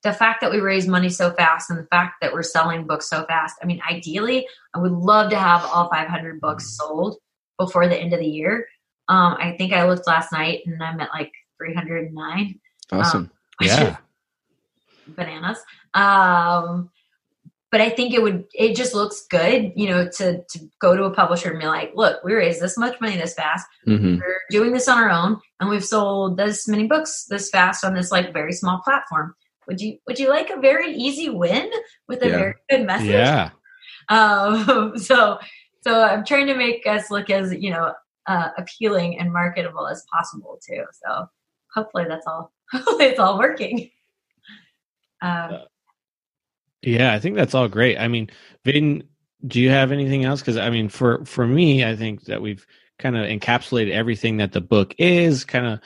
the 0.02 0.12
fact 0.12 0.40
that 0.42 0.50
we 0.50 0.60
raise 0.60 0.86
money 0.86 1.08
so 1.08 1.32
fast 1.32 1.70
and 1.70 1.78
the 1.78 1.86
fact 1.86 2.14
that 2.20 2.32
we're 2.32 2.42
selling 2.42 2.86
books 2.86 3.08
so 3.08 3.24
fast, 3.26 3.56
I 3.62 3.66
mean, 3.66 3.80
ideally, 3.88 4.46
I 4.74 4.78
would 4.78 4.92
love 4.92 5.30
to 5.30 5.38
have 5.38 5.64
all 5.64 5.88
500 5.88 6.40
books 6.40 6.76
sold 6.76 7.16
before 7.58 7.88
the 7.88 7.96
end 7.98 8.12
of 8.12 8.20
the 8.20 8.26
year. 8.26 8.66
Um, 9.08 9.36
I 9.38 9.54
think 9.58 9.72
I 9.72 9.86
looked 9.88 10.06
last 10.06 10.32
night 10.32 10.60
and 10.66 10.82
I'm 10.82 11.00
at 11.00 11.10
like 11.10 11.32
309, 11.58 12.58
Awesome. 12.92 13.30
which 13.58 13.68
Yeah. 13.68 13.96
bananas. 15.06 15.58
Um, 15.94 16.90
but 17.70 17.80
I 17.80 17.90
think 17.90 18.14
it 18.14 18.22
would, 18.22 18.44
it 18.54 18.76
just 18.76 18.94
looks 18.94 19.26
good, 19.28 19.72
you 19.74 19.88
know, 19.88 20.08
to, 20.18 20.42
to 20.44 20.58
go 20.80 20.96
to 20.96 21.04
a 21.04 21.10
publisher 21.14 21.50
and 21.50 21.58
be 21.60 21.66
like, 21.66 21.90
look, 21.94 22.22
we 22.24 22.32
raised 22.32 22.60
this 22.60 22.78
much 22.78 23.00
money 23.00 23.16
this 23.16 23.34
fast 23.34 23.66
hmm 23.84 24.16
we're 24.18 24.40
doing 24.50 24.72
this 24.72 24.88
on 24.88 24.96
our 24.96 25.10
own 25.10 25.38
and 25.60 25.68
we've 25.68 25.84
sold 25.84 26.36
this 26.38 26.66
many 26.68 26.86
books 26.86 27.26
this 27.28 27.50
fast 27.50 27.84
on 27.84 27.92
this 27.94 28.10
like 28.12 28.32
very 28.32 28.52
small 28.52 28.80
platform 28.84 29.34
would 29.66 29.80
you 29.80 29.98
would 30.06 30.18
you 30.18 30.28
like 30.30 30.48
a 30.50 30.60
very 30.60 30.92
easy 30.94 31.28
win 31.28 31.68
with 32.08 32.22
a 32.22 32.28
Yeah. 32.28 32.36
very 32.36 32.54
good 32.70 32.86
message 32.86 33.08
Yeah. 33.08 33.50
um 34.08 34.96
so 35.10 35.38
so 35.86 36.02
i'm 36.02 36.24
trying 36.24 36.46
to 36.46 36.54
make 36.54 36.86
us 36.86 37.10
look 37.10 37.30
as 37.30 37.52
you 37.54 37.70
know 37.70 37.92
uh, 38.26 38.48
appealing 38.56 39.18
and 39.18 39.32
marketable 39.32 39.86
as 39.86 40.04
possible 40.12 40.58
too 40.66 40.82
so 41.04 41.26
hopefully 41.74 42.04
that's 42.08 42.26
all 42.26 42.52
hopefully 42.72 43.04
it's 43.06 43.18
all 43.20 43.38
working 43.38 43.90
um, 45.22 45.58
Yeah, 46.82 47.12
I 47.14 47.18
think 47.18 47.34
that's 47.36 47.54
all 47.54 47.66
great. 47.68 47.96
I 47.98 48.08
mean, 48.08 48.28
Vin, 48.64 49.04
do 49.46 49.58
you 49.60 49.70
have 49.70 49.90
anything 49.90 50.24
else? 50.24 50.40
Because 50.40 50.58
I 50.58 50.68
mean, 50.68 50.88
for 50.90 51.24
for 51.24 51.46
me, 51.46 51.82
I 51.84 51.96
think 51.96 52.24
that 52.24 52.42
we've 52.42 52.66
kind 52.98 53.16
of 53.16 53.24
encapsulated 53.26 53.90
everything 53.92 54.36
that 54.38 54.52
the 54.52 54.60
book 54.60 54.94
is 54.98 55.44
kind 55.44 55.66
of 55.66 55.80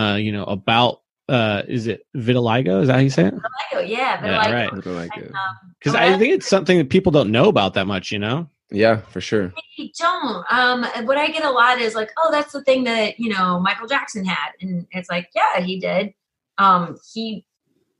uh 0.00 0.16
you 0.16 0.32
know 0.32 0.44
about 0.44 1.02
uh 1.28 1.62
is 1.68 1.86
it 1.86 2.06
vitiligo 2.16 2.80
is 2.80 2.86
that 2.88 2.94
how 2.94 3.00
you 3.00 3.10
say 3.10 3.26
it 3.26 3.34
Vitiligo, 3.34 3.88
yeah, 3.88 4.24
Yeah, 4.24 4.44
vitiligo. 4.46 4.52
right. 4.52 4.70
Something 4.70 4.94
like 4.94 5.16
And, 5.16 5.24
it. 5.26 5.30
um, 5.30 5.74
because 5.78 5.94
oh, 5.94 5.98
i 5.98 6.16
think 6.18 6.32
it's 6.34 6.48
something 6.48 6.78
that 6.78 6.88
people 6.90 7.12
don't 7.12 7.30
know 7.30 7.48
about 7.48 7.74
that 7.74 7.86
much 7.86 8.10
you 8.10 8.18
know 8.18 8.48
Yeah, 8.70 8.96
for 8.96 9.20
sure. 9.20 9.52
I 9.78 9.90
don't. 9.98 10.44
Um, 10.50 11.06
what 11.06 11.16
I 11.18 11.28
get 11.28 11.44
a 11.44 11.50
lot 11.50 11.78
is 11.80 11.94
like, 11.94 12.10
oh, 12.18 12.30
that's 12.32 12.52
the 12.52 12.62
thing 12.62 12.84
that 12.84 13.18
you 13.20 13.28
know 13.32 13.60
Michael 13.60 13.86
Jackson 13.86 14.24
had, 14.24 14.50
and 14.60 14.86
it's 14.90 15.08
like, 15.08 15.28
yeah, 15.34 15.60
he 15.60 15.78
did. 15.78 16.14
Um, 16.58 16.96
he 17.12 17.46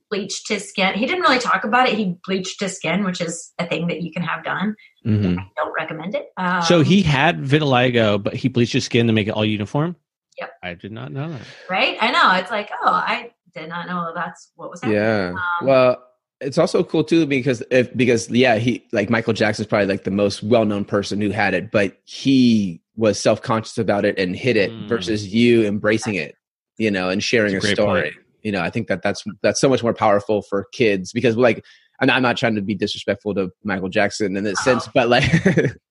bleached 0.09 0.47
his 0.47 0.69
skin. 0.69 0.93
He 0.95 1.05
didn't 1.05 1.21
really 1.21 1.39
talk 1.39 1.63
about 1.65 1.89
it. 1.89 1.95
He 1.95 2.15
bleached 2.25 2.59
his 2.61 2.75
skin, 2.75 3.03
which 3.03 3.19
is 3.21 3.53
a 3.59 3.65
thing 3.67 3.87
that 3.87 4.01
you 4.01 4.11
can 4.11 4.23
have 4.23 4.43
done. 4.43 4.75
hmm 5.03 5.37
I 5.37 5.47
don't 5.55 5.73
recommend 5.77 6.15
it. 6.15 6.27
Um, 6.37 6.61
so 6.61 6.81
he 6.81 7.01
had 7.03 7.39
vitiligo 7.39 8.21
but 8.21 8.33
he 8.33 8.47
bleached 8.47 8.73
his 8.73 8.85
skin 8.85 9.07
to 9.07 9.13
make 9.13 9.27
it 9.27 9.31
all 9.31 9.45
uniform 9.45 9.95
Yep. 10.39 10.51
i 10.63 10.73
did 10.75 10.91
not 10.91 11.11
know 11.11 11.29
that 11.31 11.41
right. 11.69 11.97
I 11.99 12.11
know. 12.11 12.39
It's 12.39 12.51
like, 12.51 12.69
oh, 12.83 12.91
I 12.93 13.31
did 13.53 13.69
not 13.69 13.87
know 13.87 14.11
that's 14.15 14.51
what 14.55 14.69
was 14.69 14.81
happening. 14.81 15.01
Yeah. 15.01 15.33
Um, 15.61 15.67
Well, 15.67 16.06
it's 16.41 16.57
also 16.57 16.83
cool 16.83 17.03
too 17.03 17.25
because 17.25 17.63
if 17.71 17.95
because 17.97 18.29
yeah, 18.29 18.57
he 18.57 18.85
like 18.91 19.09
Michael 19.09 19.33
Jackson's 19.33 19.67
probably 19.67 19.87
like 19.87 20.03
the 20.03 20.11
most 20.11 20.43
well 20.43 20.65
known 20.65 20.85
person 20.85 21.19
who 21.21 21.29
had 21.29 21.53
it, 21.53 21.71
but 21.71 21.97
he 22.05 22.81
was 22.95 23.19
self 23.19 23.41
conscious 23.41 23.77
about 23.77 24.05
it 24.05 24.17
and 24.19 24.35
hid 24.35 24.57
it 24.57 24.71
Mm. 24.71 24.87
versus 24.87 25.33
you 25.33 25.65
embracing 25.65 26.15
it, 26.15 26.35
you 26.77 26.91
know, 26.91 27.09
and 27.09 27.23
sharing 27.23 27.55
a 27.55 27.57
a, 27.57 27.61
story. 27.61 28.01
point. 28.03 28.13
You 28.43 28.51
know, 28.51 28.61
I 28.61 28.69
think 28.69 28.87
that 28.87 29.01
that's 29.01 29.23
that's 29.41 29.59
so 29.59 29.67
much 29.69 29.83
more 29.83 29.93
powerful 29.93 30.41
for 30.43 30.65
kids 30.73 31.11
because 31.11 31.37
like. 31.37 31.63
I'm 31.99 32.09
I'm 32.09 32.21
not 32.21 32.37
trying 32.37 32.55
to 32.55 32.61
be 32.61 32.75
disrespectful 32.75 33.33
to 33.35 33.51
Michael 33.63 33.89
Jackson 33.89 34.37
in 34.37 34.43
this 34.43 34.63
sense, 34.63 34.87
but 34.93 35.09
like, 35.09 35.23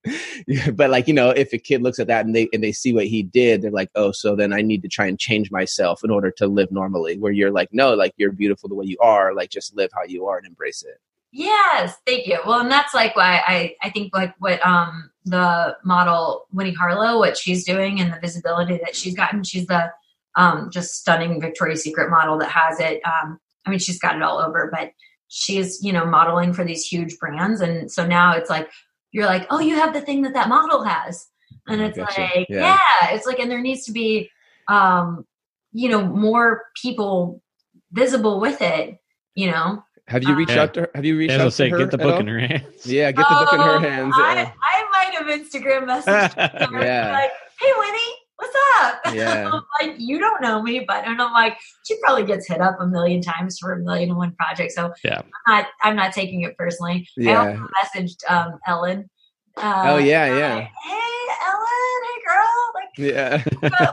but 0.74 0.90
like 0.90 1.08
you 1.08 1.14
know, 1.14 1.30
if 1.30 1.52
a 1.52 1.58
kid 1.58 1.82
looks 1.82 1.98
at 1.98 2.06
that 2.06 2.24
and 2.24 2.34
they 2.34 2.48
and 2.52 2.62
they 2.62 2.72
see 2.72 2.92
what 2.92 3.06
he 3.06 3.22
did, 3.22 3.62
they're 3.62 3.70
like, 3.70 3.90
oh, 3.94 4.12
so 4.12 4.36
then 4.36 4.52
I 4.52 4.62
need 4.62 4.82
to 4.82 4.88
try 4.88 5.06
and 5.06 5.18
change 5.18 5.50
myself 5.50 6.04
in 6.04 6.10
order 6.10 6.30
to 6.32 6.46
live 6.46 6.70
normally. 6.70 7.18
Where 7.18 7.32
you're 7.32 7.50
like, 7.50 7.70
no, 7.72 7.94
like 7.94 8.12
you're 8.16 8.32
beautiful 8.32 8.68
the 8.68 8.74
way 8.74 8.86
you 8.86 8.98
are, 9.00 9.34
like 9.34 9.50
just 9.50 9.76
live 9.76 9.90
how 9.94 10.04
you 10.04 10.26
are 10.26 10.38
and 10.38 10.46
embrace 10.46 10.82
it. 10.82 11.00
Yes, 11.32 11.96
thank 12.06 12.26
you. 12.26 12.38
Well, 12.46 12.60
and 12.60 12.70
that's 12.70 12.94
like 12.94 13.16
why 13.16 13.42
I 13.46 13.76
I 13.82 13.90
think 13.90 14.14
like 14.14 14.34
what 14.38 14.64
um 14.64 15.10
the 15.24 15.76
model 15.84 16.46
Winnie 16.52 16.72
Harlow, 16.72 17.18
what 17.18 17.36
she's 17.36 17.64
doing 17.64 18.00
and 18.00 18.12
the 18.12 18.20
visibility 18.20 18.78
that 18.84 18.94
she's 18.94 19.16
gotten. 19.16 19.42
She's 19.42 19.66
the 19.66 19.90
um 20.36 20.70
just 20.70 20.94
stunning 20.94 21.40
Victoria's 21.40 21.82
Secret 21.82 22.10
model 22.10 22.38
that 22.38 22.50
has 22.50 22.78
it. 22.78 23.02
Um, 23.04 23.40
I 23.66 23.70
mean, 23.70 23.80
she's 23.80 23.98
got 23.98 24.14
it 24.14 24.22
all 24.22 24.38
over, 24.38 24.70
but 24.72 24.92
she's 25.28 25.82
you 25.82 25.92
know 25.92 26.04
modeling 26.06 26.52
for 26.52 26.64
these 26.64 26.84
huge 26.86 27.18
brands, 27.18 27.60
and 27.60 27.90
so 27.90 28.06
now 28.06 28.32
it's 28.32 28.50
like 28.50 28.70
you're 29.12 29.26
like, 29.26 29.46
oh, 29.50 29.60
you 29.60 29.76
have 29.76 29.94
the 29.94 30.00
thing 30.00 30.22
that 30.22 30.34
that 30.34 30.48
model 30.48 30.82
has, 30.84 31.26
and 31.68 31.80
it's 31.80 31.96
Gotcha. 31.96 32.20
like, 32.22 32.46
Yeah. 32.48 32.78
yeah, 33.02 33.10
it's 33.14 33.26
like, 33.26 33.38
and 33.38 33.50
there 33.50 33.60
needs 33.60 33.84
to 33.86 33.92
be 33.92 34.30
um 34.68 35.24
you 35.72 35.88
know 35.88 36.04
more 36.04 36.64
people 36.80 37.42
visible 37.92 38.40
with 38.40 38.60
it, 38.62 38.96
you 39.34 39.50
know. 39.50 39.82
Have 40.08 40.22
you 40.22 40.34
reached 40.36 40.52
Yeah. 40.52 40.62
out 40.62 40.74
to 40.74 40.80
her? 40.82 40.90
Have 40.94 41.04
you 41.04 41.16
reached 41.18 41.32
As 41.34 41.40
out 41.40 41.46
I 41.46 41.50
say, 41.50 41.64
to 41.68 41.70
her? 41.72 41.78
get 41.78 41.90
the 41.90 41.98
book 41.98 42.20
in 42.20 42.26
her 42.28 42.38
hands. 42.38 42.86
Yeah, 42.86 43.10
get 43.10 43.28
the 43.28 43.34
book 43.34 43.52
in 43.52 43.58
her 43.60 43.76
Um, 43.76 43.82
hands. 43.82 44.14
I, 44.16 44.34
yeah. 44.34 44.52
I 44.62 44.84
might 44.92 45.14
have 45.18 45.26
Instagram 45.40 45.84
messaged 45.86 46.34
her 46.70 46.80
Yeah. 46.84 47.12
like, 47.12 47.30
"Hey, 47.60 47.72
Winnie, 47.76 48.14
what's 48.36 48.56
up?" 48.82 49.00
Yeah. 49.14 49.50
Like, 49.80 49.94
"You 49.98 50.18
don't 50.18 50.40
know 50.42 50.62
me, 50.62 50.84
but 50.86 51.06
and 51.06 51.20
I'm 51.20 51.32
like, 51.32 51.56
she 51.86 51.96
probably 52.02 52.24
gets 52.24 52.46
hit 52.48 52.60
up 52.60 52.76
a 52.80 52.86
million 52.86 53.22
times 53.22 53.58
for 53.58 53.72
a 53.72 53.78
million 53.78 54.10
and 54.10 54.18
one 54.18 54.32
project, 54.32 54.72
so 54.72 54.92
Yeah. 55.04 55.22
I'm 55.46 55.54
not, 55.56 55.66
I'm 55.82 55.96
not 55.96 56.12
taking 56.12 56.42
it 56.42 56.56
personally. 56.58 57.08
I 57.18 57.22
Yeah. 57.22 57.38
also 57.38 57.68
messaged 57.82 58.30
um, 58.30 58.58
Ellen. 58.66 59.08
Uh, 59.56 59.82
Oh, 59.86 59.96
yeah, 59.98 60.26
like, 60.28 60.38
yeah. 60.38 60.60
Hey, 60.84 61.16
Ellen. 61.46 62.02
Hey, 62.04 62.20
girl. 62.26 62.72
Like, 62.74 62.98
Yeah. 62.98 63.42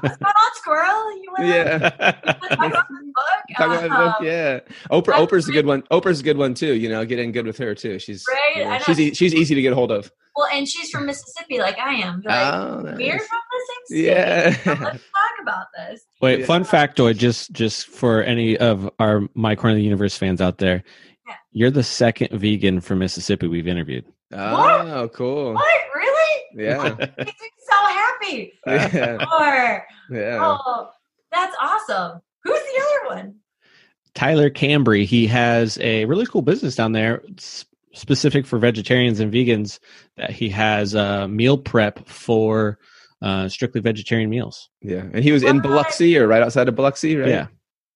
what's 0.02 0.18
going 0.18 0.34
on, 0.36 0.56
squirrel? 0.56 1.22
You 1.24 1.32
want 1.32 1.46
yeah. 1.48 1.90
talk 1.90 2.52
about 2.52 2.88
book? 2.90 3.26
Talk 3.58 3.68
about 3.84 3.90
book, 3.90 4.20
Um, 4.20 4.26
yeah. 4.26 4.60
Oprah, 4.92 5.14
Oprah's 5.26 5.48
a 5.48 5.52
good 5.52 5.66
one. 5.66 5.84
Oprah's 5.84 6.20
a 6.20 6.24
good 6.24 6.38
one 6.38 6.54
too. 6.54 6.74
You 6.74 6.90
know, 6.90 7.06
get 7.06 7.20
in 7.20 7.32
good 7.32 7.46
with 7.46 7.58
her 7.60 7.76
too. 7.76 8.00
She's 8.00 8.26
Right, 8.28 8.66
I 8.66 8.78
know. 8.78 8.84
she's 8.84 9.00
e- 9.00 9.14
she's 9.14 9.34
easy 9.36 9.54
to 9.56 9.62
get 9.62 9.74
hold 9.74 9.92
of. 9.92 10.12
Well, 10.36 10.48
and 10.52 10.68
she's 10.68 10.90
from 10.90 11.06
Mississippi, 11.06 11.60
like 11.60 11.78
I 11.78 11.94
am. 11.96 12.24
Like, 12.26 12.54
Oh, 12.54 12.82
we're 12.84 12.96
nice. 13.14 13.28
from 13.28 13.40
the 13.68 13.74
same 13.74 13.98
state. 13.98 14.06
Yeah. 14.06 14.52
So 14.64 14.70
let's 14.72 14.82
talk 15.14 15.32
about 15.42 15.66
this. 15.78 16.02
Wait, 16.22 16.40
Yeah. 16.42 16.46
fun 16.46 16.64
factoid, 16.64 17.18
just 17.18 17.52
just 17.52 17.88
for 17.88 18.24
any 18.24 18.58
of 18.58 18.90
our 19.00 19.22
My 19.34 19.56
Corner 19.56 19.74
of 19.76 19.78
the 19.78 19.84
Universe 19.84 20.18
fans 20.18 20.42
out 20.42 20.58
there. 20.58 20.84
Yeah. 21.28 21.36
You're 21.52 21.72
the 21.72 21.84
second 21.84 22.32
vegan 22.40 22.82
from 22.82 23.00
Mississippi 23.00 23.48
we've 23.48 23.68
interviewed. 23.68 24.06
Oh, 24.32 25.10
cool. 25.14 25.54
What? 25.54 25.82
Really? 25.96 26.66
Yeah. 26.66 26.96
Makes 26.98 27.18
me 27.42 27.50
so 27.70 27.76
happy. 27.76 28.54
Yeah. 28.68 29.18
Or 29.32 29.86
Yeah. 30.16 30.40
oh, 30.42 30.90
that's 31.32 31.56
awesome. 31.62 32.22
Who's 32.44 32.60
the 32.60 32.82
other 32.82 33.16
one? 33.22 33.36
Tyler 34.16 34.50
Cambry, 34.50 35.06
he 35.06 35.26
has 35.28 35.78
a 35.80 36.06
really 36.06 36.26
cool 36.26 36.42
business 36.44 36.76
down 36.76 36.92
there 36.92 37.24
s- 37.38 37.66
specific 37.94 38.46
for 38.46 38.60
vegetarians 38.60 39.20
and 39.20 39.34
vegans 39.34 39.80
that 40.18 40.30
he 40.32 40.50
has 40.50 40.94
a 40.94 41.28
meal 41.28 41.58
prep 41.58 42.08
for 42.08 42.78
uh, 43.24 43.48
strictly 43.50 43.82
vegetarian 43.82 44.30
meals. 44.30 44.70
Yeah. 44.82 45.06
And 45.14 45.24
he 45.24 45.32
was 45.32 45.42
in 45.44 45.56
What? 45.58 45.64
Biloxi 45.64 46.18
or 46.18 46.28
right 46.28 46.44
outside 46.44 46.68
of 46.68 46.76
Biloxi, 46.76 47.16
right? 47.16 47.30
Yeah. 47.30 47.48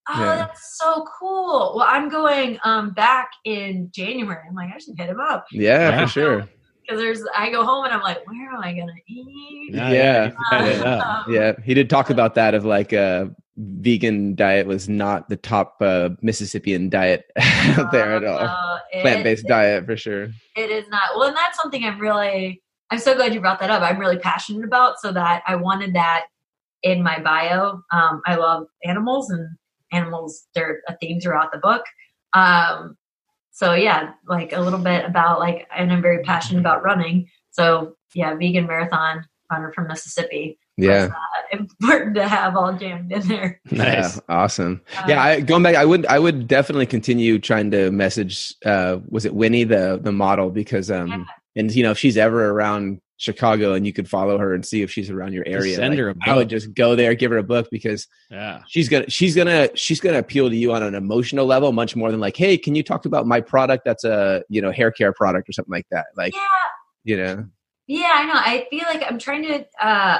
Oh, 0.09 0.19
Yeah. 0.19 0.35
that's 0.37 0.77
so 0.77 1.05
cool. 1.19 1.73
Well, 1.75 1.85
I'm 1.87 2.07
going 2.09 2.57
um 2.63 2.91
back 2.91 3.29
in 3.45 3.91
January. 3.93 4.41
I'm 4.47 4.55
like, 4.55 4.69
I 4.73 4.77
should 4.79 4.95
hit 4.97 5.09
him 5.09 5.19
up 5.19 5.45
Yeah, 5.51 5.89
Yeah. 5.89 6.01
for 6.05 6.07
sure. 6.09 6.49
because 6.81 6.99
there's. 7.01 7.21
I 7.35 7.49
go 7.51 7.65
home 7.65 7.83
and 7.85 7.93
I'm 7.93 8.01
like, 8.01 8.25
where 8.25 8.49
am 8.53 8.61
I 8.63 8.71
gonna 8.73 8.93
eat? 9.07 9.73
Yeah. 9.73 10.27
he's 10.27 10.35
got 10.49 10.67
it 10.67 10.85
up. 10.85 11.27
Um, 11.27 11.33
Yeah. 11.33 11.53
He 11.65 11.73
did 11.73 11.89
talk 11.89 12.09
about 12.09 12.35
that 12.35 12.53
of 12.55 12.63
like 12.65 12.93
uh 12.93 13.25
vegan 13.59 14.35
diet 14.35 14.67
was 14.67 14.87
not 14.87 15.27
the 15.29 15.35
top 15.35 15.75
uh 15.81 16.09
Mississippian 16.21 16.89
diet 16.89 17.25
out 17.75 17.91
there 17.91 18.15
at 18.15 18.23
all. 18.23 18.39
uh, 18.39 18.79
Plant 19.01 19.23
based 19.25 19.45
diet 19.47 19.85
for 19.85 19.97
sure. 19.97 20.29
It 20.55 20.69
is 20.69 20.87
not. 20.89 21.17
Well, 21.17 21.27
and 21.27 21.35
that's 21.35 21.59
something 21.61 21.83
I'm 21.83 21.99
really, 21.99 22.61
I'm 22.89 22.99
so 22.99 23.15
glad 23.15 23.33
you 23.33 23.41
brought 23.41 23.59
that 23.59 23.69
up. 23.69 23.81
I'm 23.81 23.99
really 23.99 24.17
passionate 24.17 24.63
about 24.63 24.99
so 24.99 25.11
that 25.11 25.43
I 25.45 25.55
wanted 25.55 25.93
that 25.95 26.25
in 26.83 27.03
my 27.03 27.19
bio. 27.19 27.81
Um, 27.91 28.21
I 28.25 28.35
love 28.35 28.67
animals 28.83 29.29
and 29.29 29.49
animals, 29.91 30.47
they're 30.53 30.81
a 30.87 30.97
theme 30.97 31.19
throughout 31.19 31.51
the 31.51 31.57
book. 31.59 31.83
Um, 32.33 32.97
so 33.51 33.73
yeah, 33.73 34.11
like 34.27 34.53
a 34.53 34.61
little 34.61 34.79
bit 34.79 35.05
about 35.05 35.39
like, 35.39 35.67
and 35.75 35.91
I'm 35.91 36.01
very 36.01 36.23
passionate 36.23 36.59
about 36.59 36.83
running. 36.83 37.27
So 37.51 37.95
yeah, 38.13 38.35
vegan 38.35 38.67
marathon 38.67 39.25
runner 39.51 39.71
from 39.73 39.87
Mississippi. 39.87 40.59
Yeah. 40.77 41.07
Was, 41.07 41.11
uh, 41.11 41.57
important 41.57 42.15
to 42.15 42.27
have 42.27 42.55
all 42.55 42.73
jammed 42.73 43.11
in 43.11 43.27
there. 43.27 43.59
Nice. 43.71 44.17
Yeah, 44.17 44.21
awesome. 44.29 44.81
Uh, 44.95 45.05
yeah, 45.07 45.23
I, 45.23 45.39
going 45.39 45.63
back, 45.63 45.75
I 45.75 45.85
would 45.85 46.05
I 46.05 46.19
would 46.19 46.47
definitely 46.47 46.85
continue 46.85 47.39
trying 47.39 47.71
to 47.71 47.89
message. 47.91 48.53
Uh, 48.63 48.99
was 49.09 49.25
it 49.25 49.33
Winnie 49.33 49.63
the 49.63 49.99
the 50.01 50.11
model? 50.11 50.51
Because 50.51 50.91
um, 50.91 51.07
Yeah. 51.07 51.23
And 51.57 51.75
you 51.75 51.83
know 51.83 51.91
if 51.91 51.97
she's 51.97 52.17
ever 52.17 52.49
around 52.51 53.01
Chicago 53.17 53.73
and 53.73 53.85
you 53.85 53.91
could 53.91 54.07
follow 54.07 54.37
her 54.37 54.53
and 54.53 54.63
see 54.63 54.83
if 54.83 54.91
she's 54.91 55.09
around 55.09 55.33
your 55.33 55.43
area. 55.47 55.75
send 55.75 55.89
like, 55.89 55.99
her 55.99 56.09
a 56.09 56.15
I 56.21 56.35
would 56.35 56.49
just 56.49 56.73
go 56.75 56.95
there, 56.95 57.15
give 57.15 57.31
her 57.31 57.37
a 57.39 57.43
book 57.43 57.67
because 57.71 58.07
Yeah. 58.29 58.61
she's 58.67 58.87
gonna 58.87 59.09
she's 59.09 59.35
gonna 59.35 59.69
she's 59.75 59.99
gonna 59.99 60.19
appeal 60.19 60.49
to 60.49 60.55
you 60.55 60.71
on 60.71 60.83
an 60.83 60.93
emotional 60.93 61.47
level 61.47 61.71
much 61.71 61.95
more 61.95 62.11
than 62.11 62.19
like, 62.19 62.37
hey, 62.37 62.57
can 62.59 62.75
you 62.75 62.83
talk 62.83 63.05
about 63.05 63.25
my 63.25 63.41
product 63.41 63.85
that's 63.85 64.03
a 64.03 64.43
you 64.49 64.61
know 64.61 64.71
hair 64.71 64.91
care 64.91 65.11
product 65.13 65.49
or 65.49 65.51
something 65.51 65.71
like 65.71 65.87
that? 65.89 66.05
Like 66.15 66.35
yeah, 66.35 66.41
you 67.03 67.17
know, 67.17 67.45
Yeah, 67.87 68.11
I 68.13 68.25
know. 68.25 68.33
I 68.35 68.67
feel 68.69 68.83
like 68.85 69.03
I'm 69.09 69.17
trying 69.17 69.43
to 69.45 69.65
uh 69.83 70.19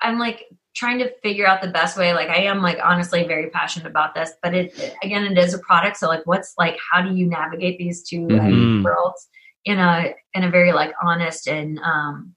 I'm 0.00 0.18
like 0.20 0.44
trying 0.76 0.98
to 0.98 1.10
figure 1.22 1.46
out 1.46 1.60
the 1.62 1.68
best 1.68 1.96
way. 1.96 2.14
Like 2.14 2.28
I 2.28 2.42
am 2.44 2.62
like 2.62 2.78
honestly 2.84 3.24
very 3.26 3.50
passionate 3.50 3.86
about 3.88 4.14
this, 4.14 4.32
but 4.44 4.54
it 4.54 4.94
again 5.02 5.24
it 5.24 5.36
is 5.38 5.54
a 5.54 5.58
product. 5.58 5.96
So 5.96 6.06
like 6.06 6.22
what's 6.24 6.54
like 6.56 6.78
how 6.92 7.02
do 7.02 7.16
you 7.16 7.26
navigate 7.26 7.78
these 7.78 8.02
2 8.08 8.26
uh, 8.26 8.40
Mhm. 8.42 8.84
worlds 8.84 9.28
in 9.64 9.78
a 9.78 10.14
in 10.34 10.44
a 10.44 10.50
very 10.50 10.72
like 10.72 10.92
honest 11.02 11.48
and 11.48 11.78
um 11.80 12.34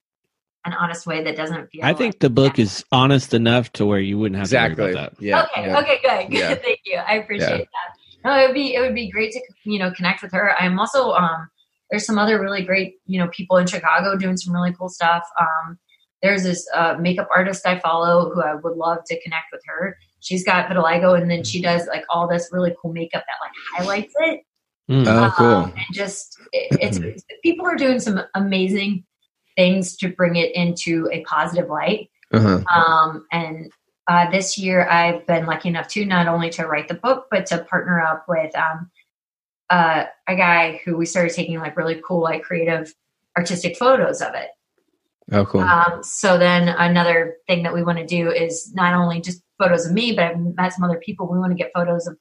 an 0.65 0.73
honest 0.73 1.07
way 1.07 1.23
that 1.23 1.35
doesn't 1.35 1.69
feel 1.69 1.83
I 1.83 1.93
think 1.93 2.19
the 2.19 2.29
book 2.29 2.59
is 2.59 2.83
honest 2.91 3.33
enough 3.33 3.71
to 3.73 3.85
where 3.85 3.99
you 3.99 4.17
wouldn't 4.17 4.37
have 4.37 4.49
to 4.49 4.55
exactly. 4.55 4.83
worry 4.83 4.93
about 4.93 5.15
that. 5.15 5.21
Yeah. 5.23 5.43
okay, 5.43 5.67
yeah. 5.67 5.79
okay, 5.79 5.99
good, 6.03 6.31
good. 6.31 6.39
Yeah. 6.39 6.55
Thank 6.55 6.79
you. 6.85 6.97
I 6.97 7.13
appreciate 7.15 7.49
Yeah. 7.49 7.57
that. 7.57 8.25
No, 8.25 8.37
it 8.43 8.47
would 8.47 8.53
be 8.53 8.75
it 8.75 8.81
would 8.81 8.95
be 8.95 9.09
great 9.09 9.31
to 9.31 9.41
you 9.63 9.79
know 9.79 9.91
connect 9.91 10.21
with 10.21 10.31
her. 10.33 10.53
I'm 10.59 10.79
also 10.79 11.11
um 11.11 11.49
there's 11.89 12.05
some 12.05 12.19
other 12.19 12.41
really 12.41 12.63
great 12.63 12.95
you 13.05 13.19
know 13.19 13.29
people 13.29 13.57
in 13.57 13.67
Chicago 13.67 14.17
doing 14.17 14.37
some 14.37 14.53
really 14.53 14.73
cool 14.73 14.89
stuff. 14.89 15.23
Um, 15.39 15.77
there's 16.21 16.43
this 16.43 16.67
uh, 16.73 16.95
makeup 16.99 17.29
artist 17.33 17.65
I 17.65 17.79
follow 17.79 18.33
who 18.33 18.41
I 18.41 18.55
would 18.55 18.75
love 18.75 18.99
to 19.05 19.21
connect 19.21 19.45
with 19.51 19.61
her. 19.67 19.97
She's 20.19 20.43
got 20.43 20.67
vitiligo, 20.67 21.19
and 21.19 21.29
then 21.29 21.43
she 21.43 21.61
does 21.61 21.87
like 21.87 22.03
all 22.09 22.27
this 22.27 22.49
really 22.51 22.75
cool 22.81 22.91
makeup 22.91 23.23
that 23.27 23.35
like 23.39 23.51
highlights 23.77 24.13
it. 24.19 24.41
Mm. 24.89 25.05
Oh, 25.05 25.33
cool. 25.35 25.47
Um, 25.47 25.73
and 25.75 25.85
just 25.93 26.37
it, 26.53 26.77
it's 26.81 27.25
people 27.43 27.65
are 27.65 27.75
doing 27.75 27.99
some 27.99 28.21
amazing 28.35 29.03
things 29.55 29.97
to 29.97 30.09
bring 30.09 30.35
it 30.37 30.55
into 30.55 31.09
a 31.11 31.23
positive 31.23 31.69
light. 31.69 32.09
Uh-huh. 32.33 32.63
Um, 32.73 33.25
and 33.31 33.71
uh, 34.07 34.29
this 34.31 34.57
year, 34.57 34.87
I've 34.87 35.25
been 35.27 35.45
lucky 35.45 35.69
enough 35.69 35.89
to 35.89 36.05
not 36.05 36.27
only 36.27 36.49
to 36.51 36.65
write 36.65 36.87
the 36.87 36.93
book, 36.93 37.25
but 37.29 37.45
to 37.47 37.59
partner 37.65 37.99
up 37.99 38.25
with 38.29 38.55
um, 38.55 38.89
uh, 39.69 40.05
a 40.27 40.35
guy 40.35 40.79
who 40.85 40.95
we 40.95 41.05
started 41.05 41.33
taking 41.33 41.59
like 41.59 41.75
really 41.75 42.01
cool, 42.05 42.21
like 42.21 42.43
creative, 42.43 42.93
artistic 43.37 43.77
photos 43.77 44.21
of 44.21 44.33
it. 44.35 44.49
Oh, 45.33 45.45
cool. 45.45 45.59
Um, 45.59 46.01
so 46.03 46.37
then 46.37 46.69
another 46.69 47.35
thing 47.47 47.63
that 47.63 47.73
we 47.73 47.83
want 47.83 47.97
to 47.97 48.05
do 48.05 48.31
is 48.31 48.73
not 48.73 48.93
only 48.93 49.19
just 49.19 49.41
photos 49.59 49.85
of 49.85 49.91
me, 49.91 50.13
but 50.13 50.23
I've 50.23 50.37
met 50.37 50.71
some 50.71 50.85
other 50.85 51.01
people. 51.03 51.29
We 51.29 51.39
want 51.39 51.51
to 51.51 51.61
get 51.61 51.71
photos 51.73 52.07
of 52.07 52.17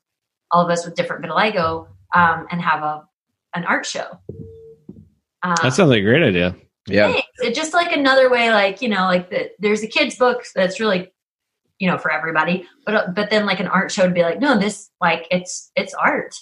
all 0.51 0.65
of 0.65 0.71
us 0.71 0.85
with 0.85 0.97
different 0.97 1.25
vitiligo 1.25 1.87
um, 2.15 2.47
and 2.51 2.61
have 2.61 2.83
a 2.83 3.05
an 3.55 3.65
art 3.65 3.87
show. 3.87 4.07
Um, 5.43 5.57
That 5.63 5.73
sounds 5.73 5.91
like 5.91 6.01
a 6.01 6.05
great 6.05 6.23
idea. 6.23 6.55
Yeah. 6.87 7.13
thanks. 7.13 7.29
It's 7.39 7.59
just 7.59 7.75
like 7.75 7.93
another 7.93 8.31
way, 8.31 8.51
like 8.53 8.83
you 8.83 8.89
know, 8.89 9.05
like 9.05 9.31
the, 9.31 9.51
there's 9.59 9.83
a 9.83 9.89
kids 9.89 10.17
book 10.17 10.45
that's 10.55 10.79
really, 10.79 11.13
you 11.79 11.91
know, 11.91 11.99
for 11.99 12.13
everybody. 12.13 12.67
But 12.85 12.95
uh, 12.95 13.07
but 13.15 13.31
then 13.31 13.47
like 13.47 13.61
an 13.61 13.67
art 13.67 13.91
show 13.91 14.07
to 14.07 14.15
be 14.15 14.23
like, 14.23 14.41
no, 14.41 14.59
this 14.59 14.91
like 15.01 15.27
it's 15.31 15.71
it's 15.77 15.95
art. 15.95 16.35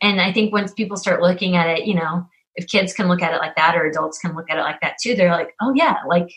And 0.00 0.20
I 0.20 0.32
think 0.32 0.52
once 0.52 0.72
people 0.72 0.96
start 0.96 1.22
looking 1.22 1.56
at 1.56 1.68
it, 1.68 1.86
you 1.86 1.94
know, 1.94 2.26
if 2.56 2.68
kids 2.68 2.92
can 2.92 3.08
look 3.08 3.22
at 3.22 3.32
it 3.32 3.38
like 3.38 3.54
that 3.56 3.76
or 3.76 3.86
adults 3.86 4.18
can 4.18 4.34
look 4.34 4.50
at 4.50 4.58
it 4.58 4.62
like 4.62 4.80
that 4.80 4.96
too, 5.00 5.14
they're 5.14 5.30
like, 5.30 5.54
oh 5.60 5.72
yeah, 5.74 5.98
like, 6.08 6.28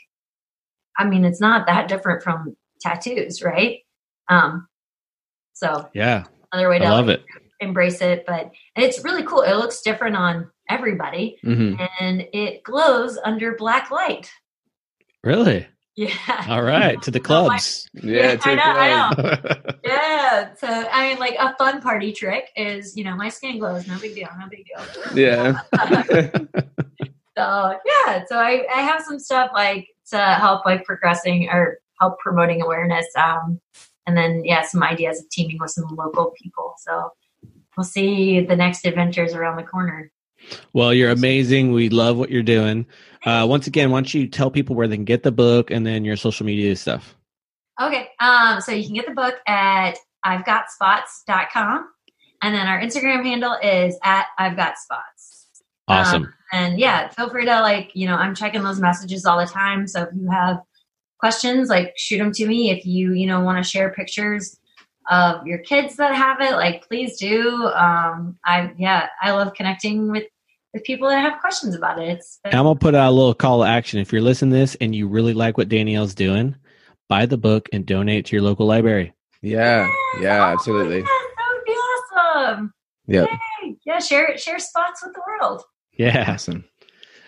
I 0.97 1.05
mean, 1.05 1.25
it's 1.25 1.41
not 1.41 1.65
that 1.67 1.87
different 1.87 2.23
from 2.23 2.55
tattoos, 2.81 3.41
right? 3.41 3.79
Um, 4.29 4.67
so 5.53 5.89
Yeah, 5.93 6.25
another 6.51 6.69
way 6.69 6.75
I 6.77 6.79
to 6.79 6.89
love 6.89 7.09
it. 7.09 7.23
Embrace 7.59 8.01
it, 8.01 8.25
but 8.27 8.51
and 8.75 8.85
it's 8.85 9.03
really 9.03 9.23
cool. 9.23 9.41
It 9.41 9.53
looks 9.55 9.81
different 9.81 10.15
on 10.15 10.49
everybody 10.69 11.37
hmm 11.43 11.75
and 11.99 12.25
it 12.33 12.63
glows 12.63 13.19
under 13.23 13.55
black 13.55 13.91
light. 13.91 14.31
Really? 15.23 15.67
Yeah. 15.95 16.45
All 16.49 16.61
right, 16.63 17.01
to 17.03 17.11
the 17.11 17.19
Oh, 17.29 17.43
my- 17.43 17.47
clubs. 17.57 17.87
Yeah. 17.93 18.31
I 18.31 18.35
take 18.35 18.57
know, 18.57 18.63
I 18.65 18.89
know. 18.89 19.71
Yeah. 19.85 20.53
So 20.55 20.67
I 20.67 21.09
mean 21.09 21.19
like 21.19 21.35
a 21.39 21.55
fun 21.57 21.81
party 21.81 22.11
trick 22.11 22.45
is, 22.57 22.97
you 22.97 23.03
know, 23.03 23.15
my 23.15 23.29
skin 23.29 23.59
glows, 23.59 23.87
no 23.87 23.97
big 23.99 24.15
deal, 24.15 24.27
no 24.39 24.47
big 24.49 24.65
deal. 24.65 25.15
Yeah. 25.15 25.59
So 27.37 27.77
yeah, 27.85 28.23
so 28.27 28.37
I, 28.37 28.65
I 28.73 28.79
have 28.81 29.01
some 29.01 29.19
stuff 29.19 29.51
like 29.53 29.87
to 30.11 30.17
help 30.17 30.65
like 30.65 30.85
progressing 30.85 31.49
or 31.49 31.79
help 31.99 32.17
promoting 32.19 32.61
awareness. 32.61 33.05
Um 33.17 33.59
and 34.07 34.15
then 34.15 34.45
yeah, 34.45 34.61
some 34.61 34.81
ideas 34.83 35.19
of 35.19 35.29
teaming 35.29 35.57
with 35.59 35.71
some 35.71 35.93
local 35.95 36.31
people. 36.41 36.75
So 36.77 37.11
we'll 37.77 37.83
see 37.83 38.41
the 38.41 38.55
next 38.55 38.85
adventures 38.85 39.33
around 39.33 39.57
the 39.57 39.63
corner. 39.63 40.11
Well, 40.73 40.93
you're 40.93 41.11
amazing. 41.11 41.71
We 41.71 41.89
love 41.89 42.17
what 42.17 42.29
you're 42.29 42.43
doing. 42.43 42.85
Uh, 43.25 43.45
once 43.49 43.67
again, 43.67 43.89
why 43.89 43.97
don't 43.97 44.13
you 44.13 44.27
tell 44.27 44.51
people 44.51 44.75
where 44.75 44.87
they 44.87 44.95
can 44.95 45.05
get 45.05 45.23
the 45.23 45.31
book 45.31 45.71
and 45.71 45.85
then 45.85 46.05
your 46.05 46.17
social 46.17 46.45
media 46.45 46.75
stuff? 46.75 47.15
Okay. 47.81 48.09
Um, 48.19 48.61
so 48.61 48.71
you 48.71 48.85
can 48.85 48.95
get 48.95 49.07
the 49.07 49.13
book 49.13 49.35
at 49.47 49.97
I've 50.23 50.45
got 50.45 50.69
spots.com. 50.69 51.89
And 52.41 52.53
then 52.53 52.67
our 52.67 52.79
Instagram 52.79 53.23
handle 53.23 53.57
is 53.61 53.97
at 54.03 54.27
I've 54.37 54.55
got 54.55 54.77
spots. 54.77 55.47
Awesome. 55.87 56.33
And 56.51 56.79
yeah, 56.79 57.09
feel 57.09 57.29
free 57.29 57.45
to 57.45 57.61
like, 57.61 57.91
you 57.93 58.07
know, 58.07 58.15
I'm 58.15 58.35
checking 58.35 58.63
those 58.63 58.79
messages 58.79 59.25
all 59.25 59.39
the 59.39 59.45
time. 59.45 59.87
So 59.87 60.03
if 60.03 60.09
you 60.15 60.29
have 60.29 60.61
questions, 61.19 61.69
like 61.69 61.93
shoot 61.97 62.17
them 62.17 62.31
to 62.33 62.47
me. 62.47 62.71
If 62.71 62.85
you, 62.85 63.13
you 63.13 63.27
know, 63.27 63.41
want 63.41 63.63
to 63.63 63.69
share 63.69 63.91
pictures 63.91 64.57
of 65.09 65.45
your 65.45 65.59
kids 65.59 65.95
that 65.97 66.15
have 66.15 66.41
it, 66.41 66.53
like 66.53 66.87
please 66.87 67.17
do. 67.17 67.65
Um, 67.67 68.37
I, 68.45 68.71
yeah, 68.77 69.07
I 69.21 69.31
love 69.31 69.53
connecting 69.53 70.11
with, 70.11 70.23
with 70.73 70.83
people 70.83 71.07
that 71.09 71.19
have 71.19 71.39
questions 71.39 71.75
about 71.75 72.01
it. 72.01 72.09
It's, 72.09 72.39
I'm 72.45 72.51
gonna 72.51 72.75
put 72.75 72.95
out 72.95 73.09
a 73.09 73.11
little 73.11 73.33
call 73.33 73.61
to 73.61 73.69
action. 73.69 73.99
If 73.99 74.11
you're 74.11 74.21
listening 74.21 74.51
to 74.51 74.57
this 74.57 74.75
and 74.81 74.95
you 74.95 75.07
really 75.07 75.33
like 75.33 75.57
what 75.57 75.69
Danielle's 75.69 76.15
doing, 76.15 76.55
buy 77.07 77.25
the 77.25 77.37
book 77.37 77.69
and 77.71 77.85
donate 77.85 78.25
to 78.25 78.35
your 78.35 78.43
local 78.43 78.65
library. 78.65 79.13
Yeah. 79.41 79.87
Yeah. 80.19 80.39
Oh, 80.39 80.53
Absolutely. 80.53 80.99
yes, 80.99 81.07
that 81.07 81.53
would 81.53 81.65
be 81.65 81.71
awesome. 81.71 82.73
Yep. 83.07 83.29
Yay. 83.63 83.75
Yeah, 83.85 83.99
share 83.99 84.37
share 84.37 84.59
spots 84.59 85.03
with 85.03 85.13
the 85.13 85.21
world. 85.27 85.61
Yeah. 85.97 86.31
Awesome. 86.31 86.65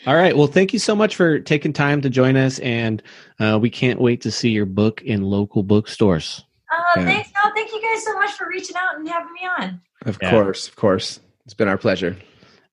All 0.07 0.15
right. 0.15 0.35
Well, 0.35 0.47
thank 0.47 0.73
you 0.73 0.79
so 0.79 0.95
much 0.95 1.15
for 1.15 1.39
taking 1.39 1.73
time 1.73 2.01
to 2.01 2.09
join 2.09 2.37
us, 2.37 2.59
and 2.59 3.03
uh, 3.39 3.59
we 3.61 3.69
can't 3.69 3.99
wait 3.99 4.21
to 4.21 4.31
see 4.31 4.49
your 4.49 4.65
book 4.65 5.01
in 5.01 5.21
local 5.21 5.63
bookstores. 5.63 6.45
Uh, 6.71 6.99
Yeah. 6.99 7.05
Thanks, 7.05 7.29
no, 7.43 7.51
thank 7.55 7.71
you 7.71 7.81
guys 7.81 8.03
so 8.03 8.13
much 8.15 8.31
for 8.31 8.47
reaching 8.49 8.75
out 8.75 8.97
and 8.97 9.07
having 9.07 9.33
me 9.33 9.41
on. 9.59 9.81
Of 10.05 10.17
Yeah. 10.21 10.31
course. 10.31 10.67
Of 10.67 10.75
course. 10.75 11.19
It's 11.45 11.53
been 11.53 11.67
our 11.67 11.77
pleasure. 11.77 12.15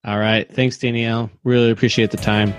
All 0.05 0.19
right. 0.19 0.47
Thanks, 0.53 0.77
Danielle. 0.77 1.29
Really 1.43 1.71
appreciate 1.71 2.11
the 2.11 2.17
time. 2.17 2.53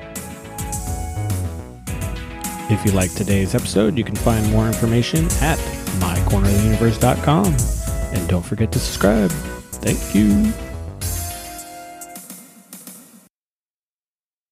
If 2.69 2.85
you 2.85 2.91
like 2.93 3.13
today's 3.15 3.55
episode, 3.55 3.97
you 3.97 4.03
can 4.03 4.17
find 4.17 4.51
more 4.51 4.67
information 4.67 5.27
at 5.41 5.57
mycorneroftheuniverse.com. 6.01 7.55
And 8.13 8.29
don't 8.29 8.45
forget 8.45 8.73
to 8.73 8.79
subscribe. 8.81 9.31
Thank 9.31 10.15
you. 10.15 10.53